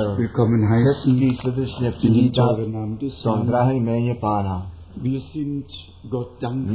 willkommen 0.00 0.68
heißen 0.68 1.14
v 3.36 3.46
drahém 3.46 3.76
jméně 3.76 4.14
Pána. 4.14 4.66
My 4.96 5.20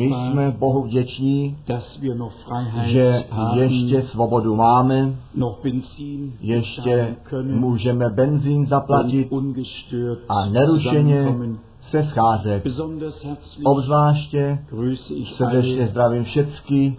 jsme 0.06 0.52
Bohu 0.60 0.84
vděční, 0.84 1.58
dass 1.68 2.00
wir 2.02 2.18
noch 2.18 2.34
Freiheit 2.34 2.92
že 2.92 3.24
ještě 3.56 4.04
svobodu 4.04 4.56
máme, 4.56 5.16
noch 5.36 5.60
Benzin 5.64 6.34
ještě 6.42 7.16
můžeme 7.44 8.10
benzín 8.10 8.66
zaplatit 8.66 9.30
a 10.30 10.46
nerušeně. 10.46 11.36
Se 11.90 12.04
scházet. 12.04 12.64
Obzvláště 13.64 14.60
srdečně 15.36 15.88
zdravím 15.88 16.24
všecky 16.24 16.96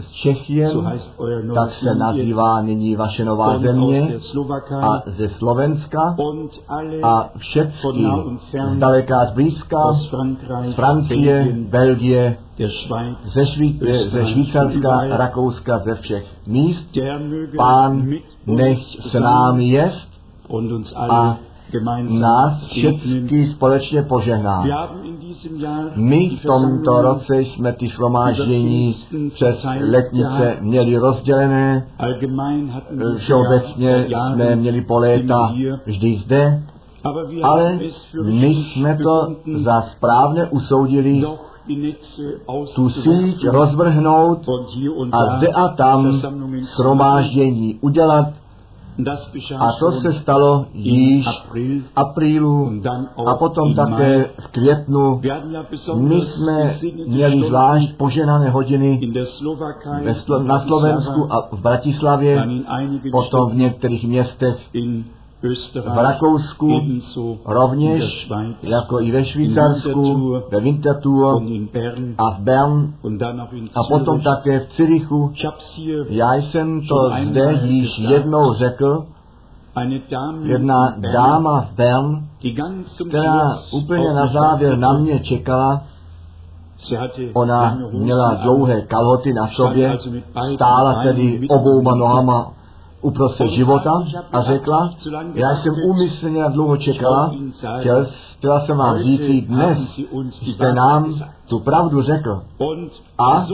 z 0.00 0.10
Čechien, 0.12 0.84
tak 1.54 1.70
se 1.70 1.94
nazývá 1.94 2.62
nyní 2.62 2.96
vaše 2.96 3.24
nová 3.24 3.58
země, 3.58 4.14
a 4.80 5.02
ze 5.06 5.28
Slovenska 5.28 6.16
a 7.02 7.30
všechny 7.36 7.80
von 7.84 8.02
nah 8.02 8.26
und 8.26 8.40
fern 8.40 8.70
zdaleka 8.76 9.20
a 9.20 9.24
zblízka, 9.24 9.78
aus 9.78 10.08
Frankreich, 10.08 10.66
z 10.66 10.74
Francie, 10.74 11.56
Belgie, 11.70 12.36
ze, 13.22 13.46
Šví, 13.46 13.80
ze 14.10 14.26
Švýcarska. 14.26 15.00
Rakouska, 15.16 15.78
ze 15.78 15.94
všech 15.94 16.26
míst. 16.46 16.98
Pán 17.56 18.08
nech 18.46 18.78
s 18.78 19.14
námi 19.14 19.68
jest 19.68 20.08
und 20.48 20.72
uns 20.72 20.94
a 20.96 21.38
nás 22.20 22.66
všechny 22.66 23.46
společně 23.46 24.02
požehná. 24.02 24.64
My 25.94 26.28
v 26.28 26.42
tomto 26.42 27.02
roce 27.02 27.40
jsme 27.40 27.72
ty 27.72 27.88
shromáždění 27.88 28.94
přes 29.34 29.66
letnice 29.90 30.56
měli 30.60 30.96
rozdělené, 30.96 31.86
wir 32.90 33.16
všeobecně 33.16 34.06
jsme 34.34 34.56
měli 34.56 34.80
po 34.80 34.98
léta 34.98 35.52
vždy 35.86 36.16
zde, 36.24 36.62
ale 37.42 37.78
my 38.22 38.54
jsme 38.54 38.98
to 39.02 39.36
za 39.56 39.80
správně 39.80 40.46
usoudili 40.46 41.24
tu 42.74 42.88
síť 42.88 43.48
rozvrhnout 43.48 44.48
a 45.12 45.36
zde 45.36 45.48
a 45.48 45.68
tam 45.68 46.12
shromáždění 46.62 47.78
udělat 47.80 48.43
a 49.58 49.72
to 49.80 49.92
se 49.92 50.12
stalo 50.12 50.66
již 50.72 51.26
v 51.56 51.90
aprílu 51.96 52.72
a 53.26 53.34
potom 53.34 53.74
také 53.74 54.30
v 54.40 54.48
květnu. 54.48 55.20
My 55.94 56.20
jsme 56.20 56.74
měli 57.06 57.46
zvlášť 57.46 57.96
poženané 57.96 58.50
hodiny 58.50 59.12
na 60.42 60.60
Slovensku 60.60 61.32
a 61.32 61.48
v 61.52 61.60
Bratislavě, 61.60 62.46
potom 63.12 63.50
v 63.50 63.54
některých 63.54 64.08
městech 64.08 64.56
v 65.94 65.96
Rakousku, 65.96 66.68
rovněž 67.46 68.30
jako 68.62 69.00
i 69.00 69.10
ve 69.10 69.24
Švýcarsku, 69.24 70.32
ve 70.50 70.60
Winterthur 70.60 71.42
a 72.18 72.30
v 72.30 72.38
Bern 72.38 72.94
a 73.76 73.82
potom 73.88 74.20
také 74.20 74.60
v 74.60 74.68
Cirichu. 74.68 75.32
Já 76.08 76.34
jsem 76.34 76.80
to 76.88 77.10
zde 77.30 77.60
již 77.62 77.98
jednou 77.98 78.52
řekl, 78.52 79.06
jedna 80.42 80.94
dáma 81.12 81.60
v 81.60 81.74
Bern, 81.74 82.28
která 83.08 83.42
úplně 83.72 84.14
na 84.14 84.26
závěr 84.26 84.78
na 84.78 84.92
mě 84.92 85.20
čekala, 85.20 85.82
ona 87.34 87.78
měla 87.92 88.34
dlouhé 88.34 88.82
kalhoty 88.82 89.32
na 89.32 89.46
sobě, 89.46 89.98
stála 90.54 91.02
tedy 91.02 91.48
obouma 91.48 91.94
nohama 91.94 92.52
uprostřed 93.04 93.48
života 93.48 94.04
a 94.32 94.42
řekla, 94.42 94.90
já 95.34 95.56
jsem 95.56 95.74
úmyslně 95.84 96.42
na 96.42 96.48
dlouho 96.48 96.76
čekala, 96.76 97.32
chtěl, 97.80 98.06
chtěla 98.38 98.60
jsem 98.60 98.76
vám 98.76 98.98
říct, 98.98 99.46
dnes 99.46 100.00
jste 100.30 100.72
nám 100.72 101.12
tu 101.48 101.58
pravdu 101.58 102.02
řekl. 102.02 102.42
A 103.18 103.46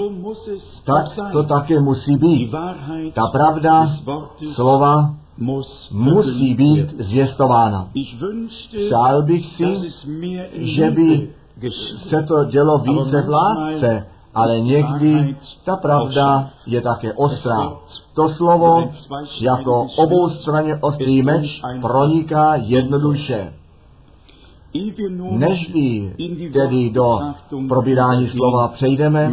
Tak 0.85 1.33
to 1.33 1.43
také 1.43 1.81
musí 1.81 2.17
být. 2.17 2.55
Ta 3.13 3.27
pravda 3.27 3.87
slova 4.53 5.15
musí 5.93 6.55
být 6.55 7.01
zvěstována. 7.01 7.89
Přál 8.87 9.23
bych 9.23 9.47
si, 9.47 9.89
že 10.53 10.91
by 10.91 11.31
se 12.09 12.23
to 12.23 12.45
dělo 12.45 12.79
více 12.79 13.23
v 13.23 13.29
lásce, 13.29 14.07
ale 14.35 14.61
někdy 14.61 15.37
ta 15.65 15.77
pravda 15.77 16.51
je 16.67 16.81
také 16.81 17.13
ostrá. 17.13 17.73
To 18.15 18.29
slovo 18.29 18.91
jako 19.43 19.87
oboustranně 19.97 20.77
ostrý 20.77 21.23
meč 21.23 21.63
proniká 21.81 22.55
jednoduše. 22.55 23.53
Než 25.31 25.73
tedy 26.53 26.91
do 26.91 27.19
probírání 27.69 28.29
slova 28.29 28.69
přejdeme, 28.69 29.33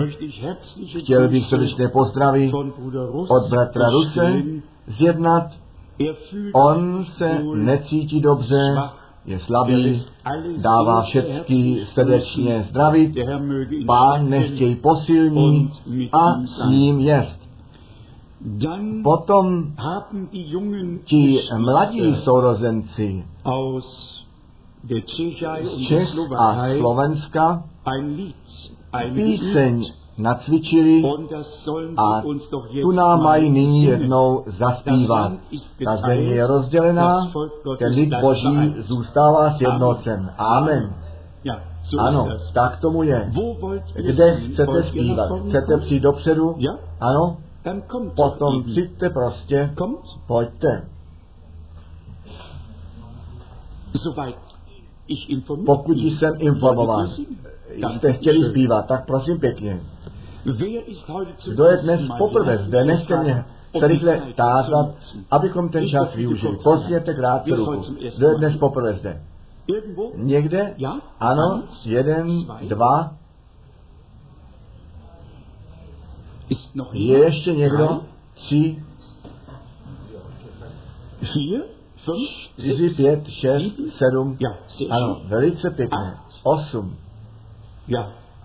chtěl 0.99 1.29
bych 1.29 1.45
srdečně 1.45 1.91
Russ 2.93 3.31
od 3.31 3.49
bratra 3.49 3.89
Ruse 3.89 4.43
zjednat. 4.87 5.51
On 6.53 7.05
se 7.05 7.39
necítí 7.55 8.21
dobře. 8.21 8.75
Je 9.27 9.35
Er 9.35 9.39
slabý, 9.39 9.93
dává 10.61 11.01
herzlich 11.01 11.89
srdečně 11.89 12.65
zdravit, 12.69 13.15
pán 13.85 14.29
nechtěj 14.29 14.75
posilní 14.75 15.69
a 16.11 16.43
s 16.43 16.69
ním 16.69 16.99
jest. 16.99 17.47
Potom 19.03 19.73
ti 21.03 21.39
mladí 21.57 22.15
sourozenci 22.15 23.25
z 25.63 25.87
Čech 25.87 26.13
a 26.37 26.67
Slovenska 26.77 27.63
píseň 29.13 29.83
nacvičili 30.17 31.03
a 31.97 32.21
tu 32.81 32.91
nám 32.91 33.23
mají 33.23 33.49
nyní 33.49 33.83
jednou 33.83 34.43
zaspívat. 34.47 35.31
Ta 35.85 35.95
země 35.95 36.33
je 36.33 36.47
rozdělená, 36.47 37.31
ten 37.79 37.93
lid 37.93 38.13
Boží 38.21 38.75
zůstává 38.77 39.51
sjednocen. 39.57 40.33
Amen. 40.37 40.95
Ja, 41.43 41.61
so 41.81 42.01
Ano, 42.01 42.27
tak 42.53 42.79
tomu 42.79 43.03
je. 43.03 43.31
Kde 43.95 44.35
chcete 44.35 44.83
zpívat? 44.83 45.29
Chcete 45.47 45.77
přijít 45.77 46.03
dopředu? 46.03 46.55
Ano? 46.99 47.37
Potom 48.15 48.63
přijďte 48.63 49.09
prostě, 49.09 49.73
pojďte. 50.27 50.87
Pokud 55.65 55.97
jsem 55.97 56.33
informován, 56.37 57.07
jste 57.97 58.13
chtěli 58.13 58.49
zpívat, 58.49 58.87
tak 58.87 59.05
prosím 59.05 59.39
pěkně. 59.39 59.79
Kdo 61.47 61.65
je 61.65 61.77
dnes 61.77 62.01
poprvé 62.17 62.57
zde, 62.57 62.85
nechte 62.85 63.23
mě 63.23 63.45
rychle 63.81 64.21
tázat, 64.35 64.95
abychom 65.31 65.69
ten 65.69 65.87
čas 65.87 66.15
využili. 66.15 66.57
Pozděte 66.63 67.13
krátce 67.13 67.55
ruku. 67.55 67.81
Kdo 68.17 68.27
je 68.27 68.35
dnes 68.37 68.55
poprvé 68.55 68.93
zde? 68.93 69.23
Někde? 70.15 70.75
Ano, 71.19 71.63
jeden, 71.85 72.27
dva. 72.67 73.15
Noch 76.75 76.95
Je 76.95 77.17
ještě 77.17 77.53
někdo? 77.53 78.01
Tři, 78.33 78.83
čtyři, 82.53 82.89
pět, 82.95 83.27
šest, 83.27 83.75
sedm. 83.89 84.37
Ano, 84.89 85.21
velice 85.27 85.71
pěkně. 85.71 86.13
Osm. 86.43 86.97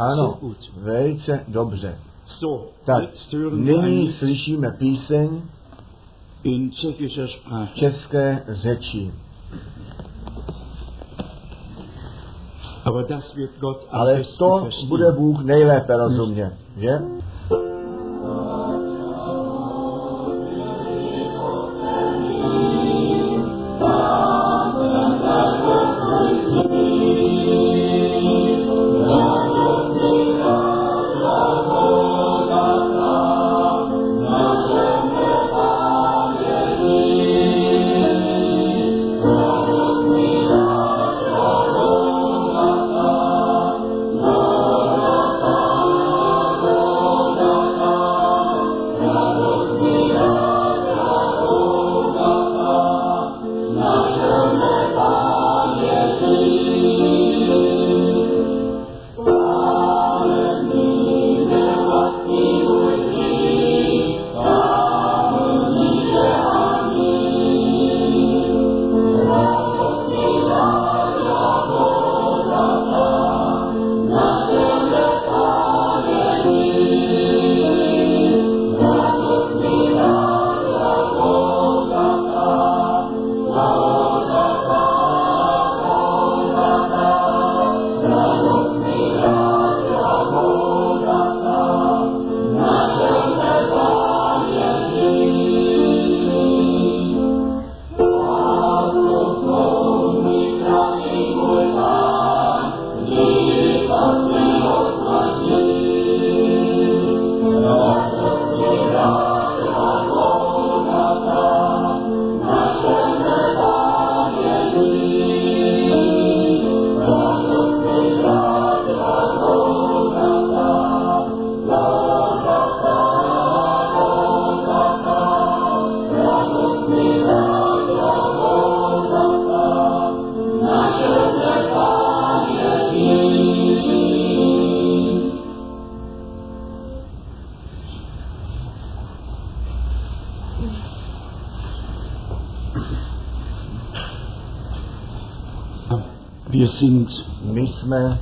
Ano, 0.03 0.39
velice 0.77 1.45
dobře. 1.49 1.99
Tak, 2.85 3.05
nyní 3.55 4.13
slyšíme 4.13 4.71
píseň 4.71 5.43
v 7.67 7.75
české 7.75 8.43
řeči. 8.49 9.13
Ale 13.91 14.23
to 14.39 14.69
bude 14.89 15.13
Bůh 15.13 15.45
nejlépe 15.45 15.97
rozumět, 15.97 16.53
že? 16.77 17.03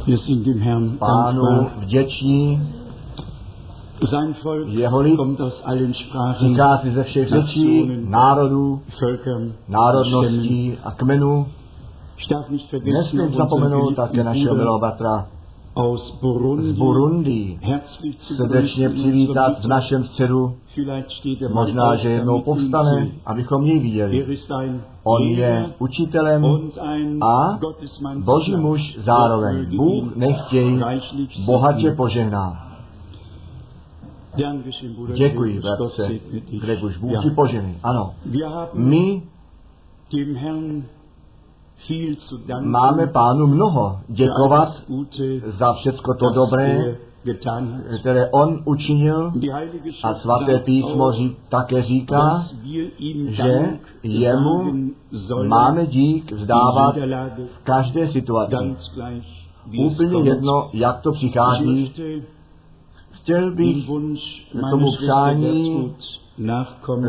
Jsme 0.06 0.98
pánu 0.98 1.70
vděční, 1.76 2.62
Sein 4.04 4.34
Volk 4.44 4.68
Jeho 4.68 5.00
lid 5.00 5.16
kommt 5.16 5.40
aus 5.40 5.62
allen 5.64 5.94
Sprachen, 5.94 6.48
říká 6.48 6.78
si 6.78 6.90
ze 6.90 7.02
všech 7.02 7.28
řečí, 7.28 7.90
národů, 8.08 8.80
Völkern, 9.00 9.52
národností 9.68 10.78
a 10.84 10.90
kmenů. 10.90 11.46
Nesmím 12.84 13.34
zapomenout 13.34 13.96
také 13.96 14.24
našeho 14.24 14.54
milého 14.54 14.78
bratra 14.78 15.26
aus 15.80 16.08
z 16.08 16.20
Burundi, 16.20 16.72
Burundi 16.72 17.58
herzlich 17.62 18.16
zu 18.20 18.34
srdečně 18.34 18.88
přivítat 18.88 19.64
v 19.64 19.68
našem 19.68 20.04
středu. 20.04 20.56
Er 21.42 21.50
Možná, 21.50 21.96
že 21.96 22.10
jednou 22.10 22.42
povstane, 22.42 23.08
abychom 23.26 23.62
jej 23.62 23.78
viděli. 23.78 24.38
On 25.04 25.28
je 25.28 25.72
učitelem 25.78 26.44
a 27.22 27.58
boží 28.24 28.56
muž 28.56 28.98
zároveň. 28.98 29.76
Bůh 29.76 30.16
nechtěj 30.16 30.80
bohatě 31.46 31.92
požehná. 31.92 32.66
Děkuji, 35.14 35.60
bratře, 35.60 36.08
dich. 36.08 36.60
Gregor, 36.60 36.92
Bůh 37.00 37.22
ti 37.22 37.30
požehnej. 37.30 37.74
Ano, 37.82 38.14
my 38.74 39.22
máme 42.60 43.06
pánu 43.06 43.46
mnoho. 43.46 43.98
Děkovat 44.08 44.68
za 45.58 45.72
všecko 45.72 46.14
to 46.14 46.30
dobré, 46.34 46.96
er 47.26 48.00
které 48.00 48.30
on 48.30 48.62
učinil. 48.64 49.32
A 50.02 50.14
svaté 50.14 50.58
písmo 50.58 51.12
také 51.48 51.82
říká, 51.82 52.42
že 53.28 53.78
jemu 54.02 54.72
máme 55.48 55.86
dík 55.86 56.32
vzdávat 56.32 56.96
v 57.46 57.64
každé 57.64 58.08
situaci. 58.08 58.74
Úplně 59.78 60.30
jedno, 60.30 60.70
jak 60.72 61.00
to 61.00 61.10
Ich 61.10 61.16
přichází. 61.18 61.92
Chtěl 63.10 63.54
bych 63.54 63.88
tomu 64.70 64.86
přání 64.96 65.94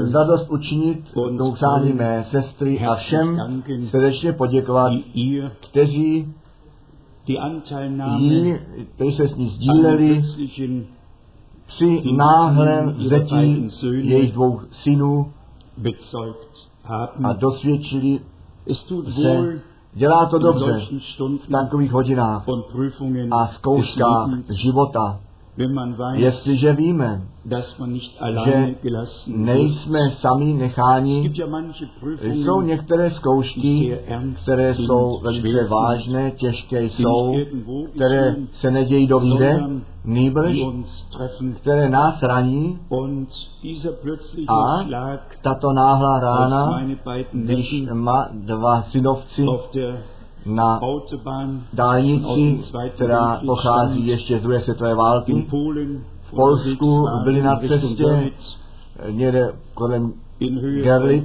zadost 0.04 0.50
učinit 0.50 1.13
tomu 1.13 1.54
přání 1.54 1.94
mé 1.94 2.25
sestry 2.31 2.80
a 2.80 2.95
všem 2.95 3.38
srdečně 3.89 4.33
poděkovat, 4.33 4.92
kteří 5.69 6.33
jí, 8.18 8.56
kteří 8.95 9.13
se 9.16 9.28
s 9.28 9.36
ní 9.36 9.50
sdíleli 9.50 10.22
při 11.68 12.04
náhlém 12.16 12.89
vzetí 12.89 13.68
jejich 14.01 14.31
dvou 14.31 14.60
synů 14.72 15.31
a 17.24 17.34
dosvědčili 17.34 18.19
se. 19.22 19.62
Dělá 19.94 20.25
to 20.25 20.38
dobře 20.39 20.80
v 21.44 21.48
takových 21.51 21.92
hodinách 21.92 22.45
a 23.31 23.48
zkouškách 23.48 24.30
života, 24.63 25.19
jestliže 26.13 26.74
víme, 26.74 27.21
wird. 28.45 28.77
nejsme 29.27 30.00
sami 30.19 30.53
necháni, 30.53 31.31
jsou 32.21 32.62
některé 32.62 33.12
zkoušky, 33.12 34.00
které 34.44 34.74
jsou 34.74 35.19
velice 35.24 35.68
vážné, 35.68 36.31
těžké 36.31 36.83
jsou, 36.83 37.33
které 37.95 38.36
se 38.51 38.71
nedějí 38.71 39.07
do 39.07 39.19
víde, 39.19 39.59
nýbrž, 40.06 40.57
které 41.56 41.89
nás 41.89 42.24
raní 42.24 42.80
a 44.48 44.83
tato 45.42 45.74
náhlá 45.74 46.19
rána, 46.19 46.86
když 47.31 47.83
má 47.94 48.30
dva 48.33 48.81
synovci 48.81 49.45
na 50.45 50.79
dálnici, 51.74 52.60
která 52.95 53.41
pochází 53.45 54.07
ještě 54.07 54.39
z 54.39 54.41
druhé 54.41 54.62
světové 54.62 54.95
války, 54.95 55.48
Polen 55.50 56.03
Polsku 56.36 57.07
byli 57.24 57.41
na 57.41 57.60
cestě 57.60 58.31
někde 59.10 59.53
kolem 59.74 60.13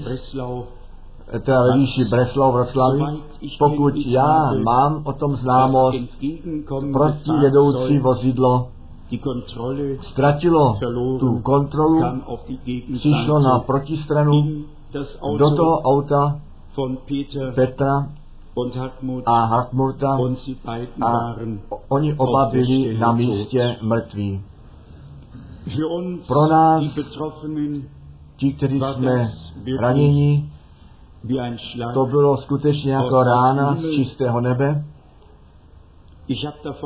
Breslau. 0.04 0.62
teda 1.40 1.62
ve 1.62 1.78
výši 1.78 2.04
Breslau, 2.11 2.52
Vroclavy. 2.52 3.00
Pokud 3.58 3.94
já 3.96 4.52
mám 4.64 5.02
o 5.04 5.12
tom 5.12 5.37
známost, 5.37 5.96
proti 6.92 7.30
jedoucí 7.42 7.99
vozidlo 7.99 8.68
ztratilo 10.02 10.78
tu 11.20 11.38
kontrolu, 11.38 12.02
přišlo 12.94 13.38
na 13.40 13.58
protistranu 13.58 14.64
do 15.38 15.50
toho 15.56 15.80
auta 15.80 16.40
Petra 17.54 18.08
und 18.57 18.75
Hartmut 18.75 19.23
a 19.27 19.51
Hartmurta 19.51 20.17
und 20.17 20.39
sie 20.39 20.55
beiden 20.55 21.03
a 21.03 21.13
waren 21.13 21.61
oni 21.89 22.15
oba 22.17 22.49
byli 22.51 22.99
na 22.99 23.13
místě 23.13 23.77
mrtví. 23.83 24.43
Pro 26.27 26.47
nás, 26.47 26.85
ti, 28.37 28.53
kteří 28.53 28.81
jsme 28.81 29.29
raněni, 29.81 30.51
to 31.95 32.07
bylo 32.07 32.37
skutečně 32.37 32.93
jako 32.93 33.23
rána 33.23 33.75
z 33.75 33.91
čistého 33.91 34.41
nebe. 34.41 34.85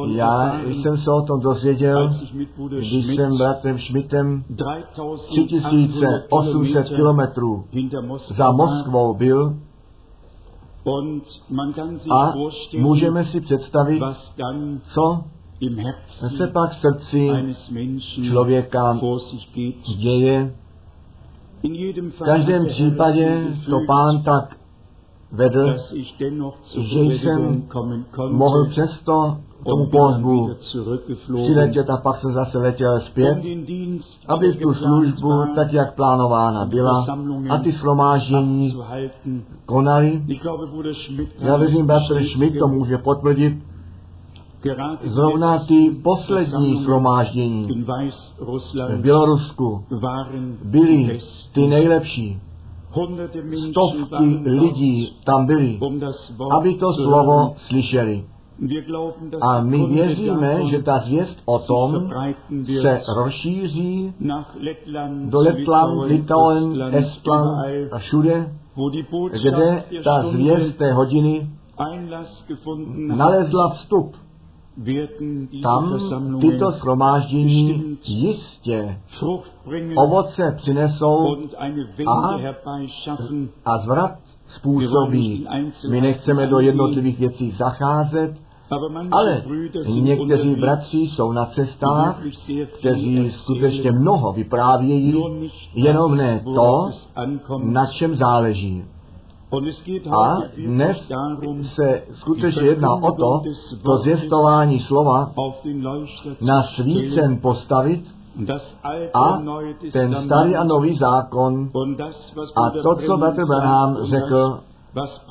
Já 0.06 0.60
jsem 0.66 0.98
se 0.98 1.10
o 1.10 1.22
tom 1.22 1.40
dozvěděl, 1.40 2.08
když 2.78 3.06
jsem 3.06 3.38
bratrem 3.38 3.78
Schmidtem 3.78 4.44
3800 4.56 6.26
3800 6.28 6.88
Kilometer 6.88 6.96
kilometrů 6.96 7.64
za. 8.36 8.52
Moskvou 8.52 9.14
byl 9.14 9.56
a 12.10 12.34
můžeme 12.78 13.24
si 13.24 13.40
představit, 13.40 14.02
co? 14.94 15.24
im 15.60 15.76
se 16.36 16.46
pak 16.46 16.70
v 16.70 16.80
srdci 16.80 17.30
člověka 18.28 18.98
děje. 19.98 20.54
V 22.10 22.24
každém 22.24 22.62
Herr 22.62 22.68
případě 22.68 23.46
to 23.70 23.78
pán 23.86 24.22
tak 24.22 24.56
vedl, 25.32 25.74
že 26.80 27.18
jsem 27.18 27.68
mohl 28.30 28.68
přesto 28.68 29.36
tomu 29.64 29.86
pohřbu 29.86 30.50
přiletět 31.34 31.90
a 31.90 31.96
pak 31.96 32.16
jsem 32.16 32.32
zase 32.32 32.58
letěl 32.58 33.00
zpět, 33.00 33.38
aby 34.28 34.52
tu 34.52 34.74
službu, 34.74 35.30
tak 35.54 35.72
jak 35.72 35.94
plánována 35.94 36.64
byla, 36.66 37.06
a 37.50 37.58
ty 37.58 37.72
abzuhalten. 37.72 39.42
konali. 39.66 40.22
Já 41.38 41.56
věřím, 41.56 41.86
bratr 41.86 42.24
Schmidt 42.24 42.58
to 42.58 42.68
může 42.68 42.98
potvrdit. 42.98 43.58
Zrovna 45.04 45.58
ty 45.68 45.90
poslední 46.02 46.82
shromáždění 46.84 47.84
v 48.88 49.00
Bělorusku 49.00 49.84
byly 50.64 51.18
ty 51.54 51.66
nejlepší. 51.66 52.40
Stovky 53.70 54.40
lidí 54.44 55.16
tam 55.24 55.46
Wort 55.46 56.52
aby 56.52 56.74
to 56.74 56.92
slovo 56.92 57.54
slyšeli. 57.56 58.24
A 59.40 59.60
my 59.60 59.86
věříme, 59.86 60.66
že 60.70 60.82
ta 60.82 60.98
zvěst 60.98 61.42
o 61.44 61.58
tom 61.58 62.10
se 62.82 62.98
rozšíří 63.16 64.14
Lettland, 64.60 65.30
do 65.30 65.40
Letland, 65.40 66.04
Litauen, 66.04 66.94
Estland, 66.94 67.58
a 67.92 67.98
všude, 67.98 68.52
kde 69.42 69.84
ta 70.04 70.22
zvěst 70.28 70.76
té 70.76 70.92
hodiny 70.92 71.50
nalezla 72.96 73.68
vstup. 73.68 74.16
Tam 75.62 75.98
tyto 76.40 76.70
shromáždění 76.70 77.98
jistě 78.06 79.00
ovoce 79.96 80.54
přinesou 80.56 81.36
herbeischaffen. 82.40 83.48
a 83.64 83.78
zvrat 83.78 84.18
způsobí. 84.46 85.46
My 85.90 86.00
nechceme 86.00 86.46
do 86.46 86.60
jednotlivých 86.60 87.18
věcí 87.18 87.50
zacházet, 87.50 88.49
ale 89.10 89.42
někteří 90.00 90.54
bratři 90.54 90.98
jsou 90.98 91.32
na 91.32 91.46
cestách, 91.46 92.22
kteří 92.78 93.30
skutečně 93.30 93.92
mnoho 93.92 94.32
vyprávějí, 94.32 95.24
jenom 95.74 96.16
ne 96.16 96.42
to, 96.54 96.90
na 97.62 97.86
čem 97.86 98.16
záleží. 98.16 98.84
A 100.12 100.38
dnes 100.66 101.08
se 101.62 102.02
skutečně 102.14 102.62
jedná 102.62 102.94
o 102.94 103.12
to, 103.12 103.42
to 103.82 103.98
zvěstování 103.98 104.80
slova 104.80 105.32
na 106.46 106.62
svícen 106.62 107.38
postavit 107.38 108.04
a 109.14 109.42
ten 109.92 110.16
starý 110.24 110.56
a 110.56 110.64
nový 110.64 110.96
zákon 110.96 111.70
a 112.56 112.70
to, 112.70 112.96
co 113.06 113.16
Bratr 113.16 113.46
Branham 113.46 113.96
und 113.96 114.06
řekl 114.06 114.60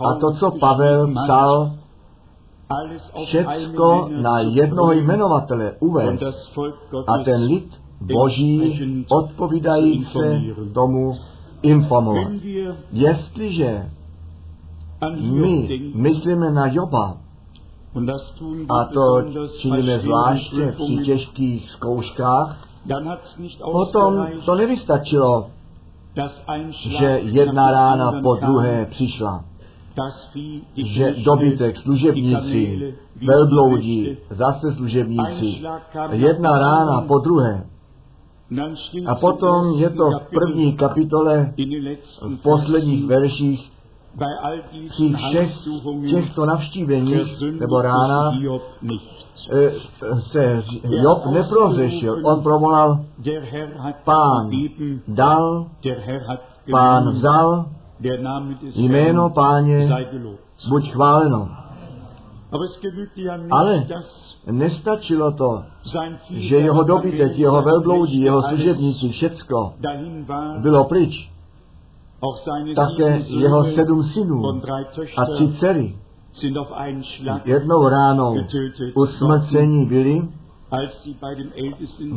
a 0.05 0.13
to, 0.13 0.31
co 0.31 0.51
Pavel 0.51 1.13
psal, 1.13 1.71
všecko 3.25 4.09
na 4.21 4.39
jednoho 4.39 4.91
jmenovatele 4.91 5.75
uvést 5.79 6.23
a 7.07 7.17
ten 7.17 7.43
lid 7.43 7.81
boží 8.01 9.05
odpovídají 9.09 10.05
se 10.05 10.41
tomu 10.73 11.13
informovat. 11.61 12.31
Jestliže 12.91 13.89
my 15.21 15.81
myslíme 15.95 16.51
na 16.51 16.67
Joba, 16.67 17.17
A 18.69 18.85
to 18.85 19.23
činíme 19.61 19.99
zvláště 19.99 20.71
při 20.71 20.97
těžkých 20.97 21.71
zkouškách. 21.71 22.67
Potom 23.71 24.27
to 24.45 24.55
nevystačilo, 24.55 25.49
že 26.89 27.19
jedna 27.23 27.71
rána 27.71 28.21
po 28.21 28.35
druhé 28.35 28.85
přišla. 28.85 29.43
Že 30.75 31.15
dobytek, 31.25 31.77
služebníci, 31.77 32.77
Knechte. 32.77 32.97
zase 34.29 34.73
služebníci. 34.75 35.61
Jedna 36.11 36.59
rána 36.59 37.01
po 37.01 37.19
druhé. 37.19 37.65
A 39.05 39.15
potom 39.15 39.79
je 39.79 39.89
to 39.89 40.09
v 40.11 40.21
první 40.33 40.73
kapitole, 40.73 41.53
v 42.21 42.41
posledních 42.41 43.05
verších, 43.05 43.71
při 44.89 45.13
všech 45.13 45.51
těchto 46.09 46.45
navštíveních 46.45 47.41
nebo 47.59 47.81
rána 47.81 48.31
eh, 49.51 49.71
se 50.31 50.63
Job 50.83 51.25
neprozešil. 51.25 52.21
On 52.23 52.43
provolal, 52.43 53.05
Pán. 54.03 54.49
dal, 55.07 55.67
pán 56.71 57.09
vzal, 57.11 57.65
jméno 58.75 59.29
páně 59.29 59.87
buď 60.69 60.91
chváleno. 60.91 61.49
Ale 63.51 63.87
nestačilo 64.51 65.31
to, 65.31 65.63
že 66.29 66.55
jeho 66.55 66.83
dobytek, 66.83 67.37
jeho 67.37 67.61
velbloudí, 67.61 68.21
jeho 68.21 68.41
služebníci, 68.41 69.09
všecko 69.09 69.73
bylo 70.61 70.83
pryč. 70.83 71.31
Také 72.75 73.21
jeho 73.37 73.63
sedm 73.63 74.03
synů 74.03 74.61
a 75.17 75.25
tři 75.25 75.53
dcery 75.53 75.95
jednou 77.45 77.89
ránou 77.89 78.33
getötet 78.33 78.95
usmrcení 78.95 79.85
byli, 79.85 80.27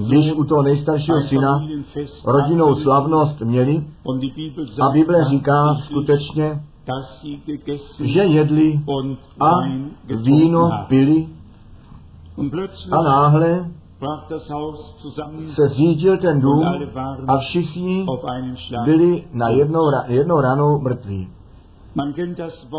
když 0.06 0.32
u 0.32 0.44
toho 0.44 0.62
nejstaršího 0.62 1.20
syna 1.20 1.60
rodinnou 2.26 2.64
abhielten. 2.64 2.82
slavnost 2.82 3.40
měli 3.40 3.84
a 4.82 4.90
Bible 4.92 5.24
říká 5.24 5.74
skutečně, 5.84 6.62
že 8.04 8.20
jedli 8.20 8.80
a 9.40 9.50
víno 10.16 10.70
pili 10.88 11.28
a 12.92 13.02
náhle 13.02 13.70
se 15.54 15.68
zřídil 15.68 16.18
ten 16.18 16.40
dům 16.40 16.64
a 17.28 17.38
všichni 17.38 18.06
byli 18.84 19.24
na 19.32 19.48
jednou, 19.48 19.90
ra- 19.90 20.04
jednou 20.08 20.40
ranou 20.40 20.80
mrtví. 20.80 21.28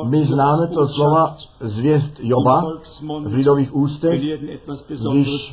My 0.06 0.26
známe 0.26 0.68
to 0.68 0.88
slova 0.88 1.36
zvěst 1.60 2.14
Joba 2.20 2.64
v 3.26 3.34
lidových 3.34 3.76
ústech, 3.76 4.22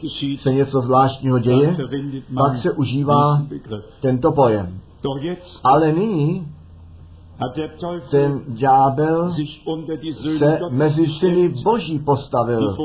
když 0.01 0.43
se 0.43 0.53
něco 0.53 0.81
zvláštního 0.81 1.39
děje, 1.39 1.77
pak 2.35 2.57
se 2.57 2.73
užívá 2.73 3.43
tento 4.01 4.33
pojem. 4.33 4.81
Ale 5.65 5.93
nyní 5.93 6.47
ten 8.11 8.41
ďábel 8.49 9.29
se 10.39 10.59
mezi 10.71 11.07
syny 11.07 11.53
boží 11.65 11.99
postavil, 11.99 12.77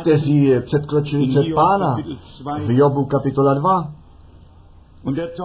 kteří 0.00 0.50
předkročili 0.60 1.24
In 1.24 1.30
před 1.30 1.54
pána 1.54 1.96
Kapitel 1.96 2.16
2. 2.42 2.58
v 2.58 2.70
Jobu 2.70 3.04
kapitola 3.04 3.54
2. 3.54 3.92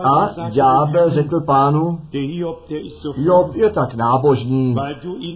A 0.04 0.50
ďábel 0.50 1.10
řekl 1.10 1.42
pánu, 1.42 2.00
Job 3.18 3.56
je 3.56 3.70
tak 3.70 3.96
nábožný, 3.96 4.76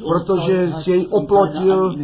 protože 0.07 0.71
si 0.81 0.91
jej 0.91 1.07
oplotil 1.11 1.95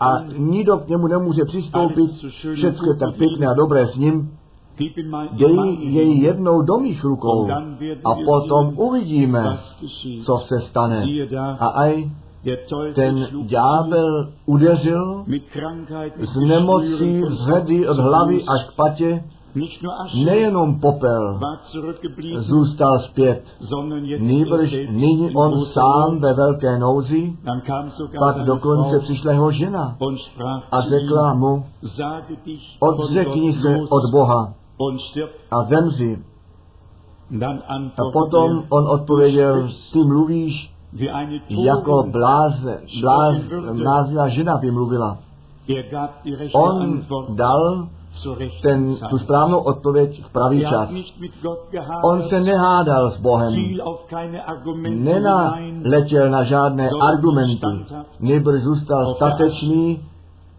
a 0.00 0.22
nikdo 0.36 0.78
k 0.78 0.88
němu 0.88 1.06
nemůže 1.06 1.44
přistoupit, 1.44 2.10
všechno 2.54 2.88
je 2.88 2.94
tak 2.94 3.16
pěkné 3.16 3.46
a 3.46 3.54
dobré 3.54 3.86
s 3.86 3.96
ním, 3.96 4.30
dej 5.32 5.78
jej 5.80 6.18
jednou 6.18 6.62
do 6.62 6.78
mých 6.78 7.04
rukou 7.04 7.48
a 8.04 8.14
potom 8.14 8.78
uvidíme, 8.78 9.56
co 10.24 10.36
se 10.36 10.60
stane. 10.60 11.04
A 11.58 11.66
aj 11.66 12.10
ten 12.94 13.28
ďábel 13.44 14.28
udeřil 14.46 15.24
z 16.20 16.36
nemocí 16.48 17.24
und 17.24 17.32
vzhedy 17.32 17.88
od 17.88 17.98
hlavy 17.98 18.40
až 18.42 18.64
k 18.64 18.72
patě, 18.76 19.24
nejenom 20.24 20.80
popel 20.80 21.40
zůstal 22.38 22.98
zpět, 22.98 23.42
nýbrž 24.18 24.72
nyní 24.90 25.34
on 25.34 25.64
sám 25.64 26.18
ve 26.18 26.34
velké 26.34 26.78
nouzi, 26.78 27.36
pak 28.18 28.44
dokonce 28.44 28.98
přišla 28.98 29.32
jeho 29.32 29.50
žena 29.50 29.96
a 30.72 30.80
řekla 30.80 31.34
mu, 31.34 31.64
odřekni 32.80 33.52
se 33.52 33.80
od 33.90 34.10
Boha 34.12 34.54
a 35.50 35.62
zemři. 35.62 36.18
A 37.98 38.10
potom 38.12 38.64
on 38.70 38.88
odpověděl, 38.88 39.68
ty 39.92 39.98
mluvíš 40.04 40.74
jako 41.48 42.02
bláze, 42.02 42.80
bláz, 43.00 43.34
bláznivá 43.82 44.28
žena 44.28 44.56
by 44.56 44.70
mluvila. 44.70 45.18
On 46.52 47.00
dal 47.28 47.88
ten, 48.62 48.94
tu 49.10 49.18
správnou 49.18 49.58
odpověď 49.58 50.24
v 50.24 50.32
pravý 50.32 50.60
čas. 50.60 50.90
On 52.04 52.22
se 52.28 52.40
nehádal 52.40 53.10
s 53.10 53.16
Bohem, 53.16 53.54
nenaletěl 54.88 56.30
na 56.30 56.44
žádné 56.44 56.90
argumenty, 57.00 57.66
nýbrž 58.20 58.62
zůstal 58.62 59.14
statečný 59.14 60.00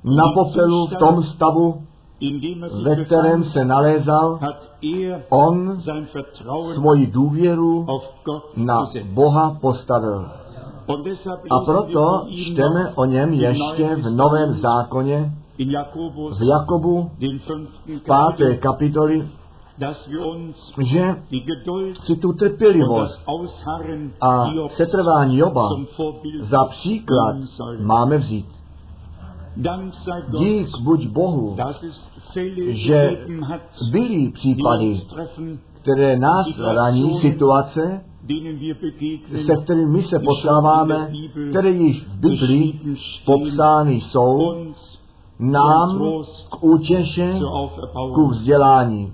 na 0.04 0.24
popelu 0.34 0.88
v 0.88 0.96
tom 0.96 1.24
stavu, 1.24 1.82
er 2.22 2.84
ve 2.84 3.06
kterém 3.06 3.44
se 3.44 3.66
nalézal, 3.66 4.40
er 4.84 5.24
on 5.30 5.80
svoji 6.74 7.08
důvěru 7.08 7.88
na. 8.58 8.86
Boha 9.14 9.58
postavil. 9.62 10.26
A 11.52 11.60
proto 11.66 12.26
čteme 12.36 12.94
o 12.96 13.06
něm 13.06 13.34
ještě 13.34 13.96
v 13.96 14.16
Novém 14.16 14.54
zákoně, 14.54 15.34
v 16.40 16.48
Jakobu, 16.48 17.12
fünften 17.20 17.68
páté 18.06 18.58
uns 20.20 20.74
že 20.78 21.16
si 22.04 22.16
tu 22.16 22.34
trpělivost 22.34 23.24
a 24.22 24.46
setrvání 24.68 25.38
Joba 25.38 25.70
za 26.42 26.66
příklad 26.66 27.36
máme 27.80 28.18
vzít. 28.18 28.46
Dík 30.40 30.68
buď 30.84 31.08
Bohu, 31.08 31.58
že 32.70 33.26
byly 33.92 34.32
případy, 34.32 34.94
které 35.74 36.20
nás 36.20 36.46
raní, 36.76 37.20
situace, 37.20 38.02
se 39.46 39.56
kterými 39.64 39.92
my 39.92 40.04
se 40.04 40.20
potkáváme, 40.20 41.12
které 41.50 41.70
již 41.70 42.04
v 42.04 42.16
Biblii 42.16 42.80
popsány 43.26 43.94
jsou, 43.94 44.56
nám 45.42 46.00
k 46.50 46.64
útěše, 46.64 47.32
ku 48.14 48.28
vzdělání. 48.28 49.14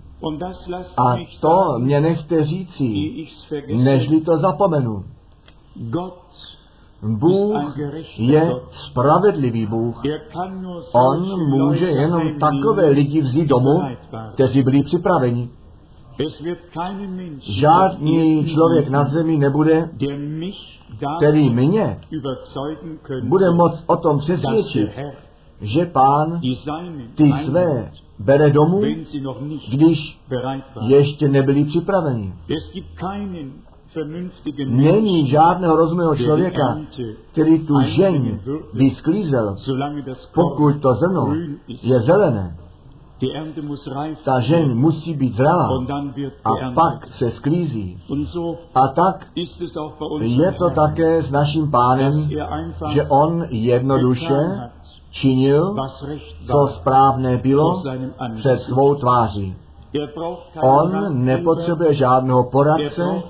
A 0.98 1.16
to 1.42 1.80
mě 1.80 2.02
nechte 2.02 2.44
říci, 2.44 2.94
nežli 3.84 4.22
to 4.22 4.38
zapomenu. 4.38 5.04
Bůh 7.02 7.78
je 8.18 8.52
spravedlivý 8.72 9.66
Bůh. 9.66 10.06
er 10.06 10.22
On 10.94 11.50
může 11.50 11.86
jenom 11.86 12.22
takové 12.40 12.90
lidi 12.90 13.22
vzít 13.22 13.48
domů, 13.48 13.82
kteří 14.34 14.64
byli 14.64 14.84
připraveni. 14.84 15.50
Žádný 17.40 18.46
člověk 18.46 18.90
na 18.90 19.04
zemi 19.04 19.38
nebude, 19.38 19.90
který 21.18 21.50
mě 21.50 22.00
bude 23.24 23.52
moct 23.52 23.84
o 23.88 23.98
tom 23.98 24.20
přesvědčit, 24.20 24.92
že 25.62 25.86
pán 25.86 26.40
ty 27.16 27.34
své 27.46 27.92
bere 28.20 28.50
domů, 28.50 28.82
když 29.72 30.20
ještě 30.82 31.28
nebyli 31.28 31.66
připraveni. 31.66 32.34
Není 34.68 35.28
žádného 35.28 35.76
rozumného 35.76 36.16
člověka, 36.16 36.80
který 37.32 37.66
tu 37.66 37.82
žeň 37.82 38.40
by 38.74 38.90
sklízel, 38.90 39.56
pokud 40.34 40.82
to 40.82 40.94
zrno 40.94 41.36
je 41.68 42.00
zelené. 42.00 42.58
Ta 44.24 44.40
žeň 44.40 44.76
musí 44.76 45.14
být 45.14 45.38
wird 46.16 46.34
a 46.44 46.72
pak 46.74 47.08
se 47.08 47.32
sklízí. 47.32 48.00
A 48.76 48.88
tak 48.88 49.28
je 50.22 50.52
to 50.52 50.70
také 50.70 51.24
s 51.24 51.32
naším 51.32 51.72
pánem, 51.72 52.14
er 52.14 52.94
že 52.94 53.04
on 53.04 53.46
jednoduše 53.50 54.70
činil, 55.12 55.76
co 56.52 56.68
správné 56.68 57.38
bylo 57.38 57.74
před 58.38 58.58
svou 58.58 58.96
tváří. 58.96 59.56
On 60.62 61.26
nepotřebuje 61.26 61.94
žádného 61.94 62.44
poradce, 62.44 63.22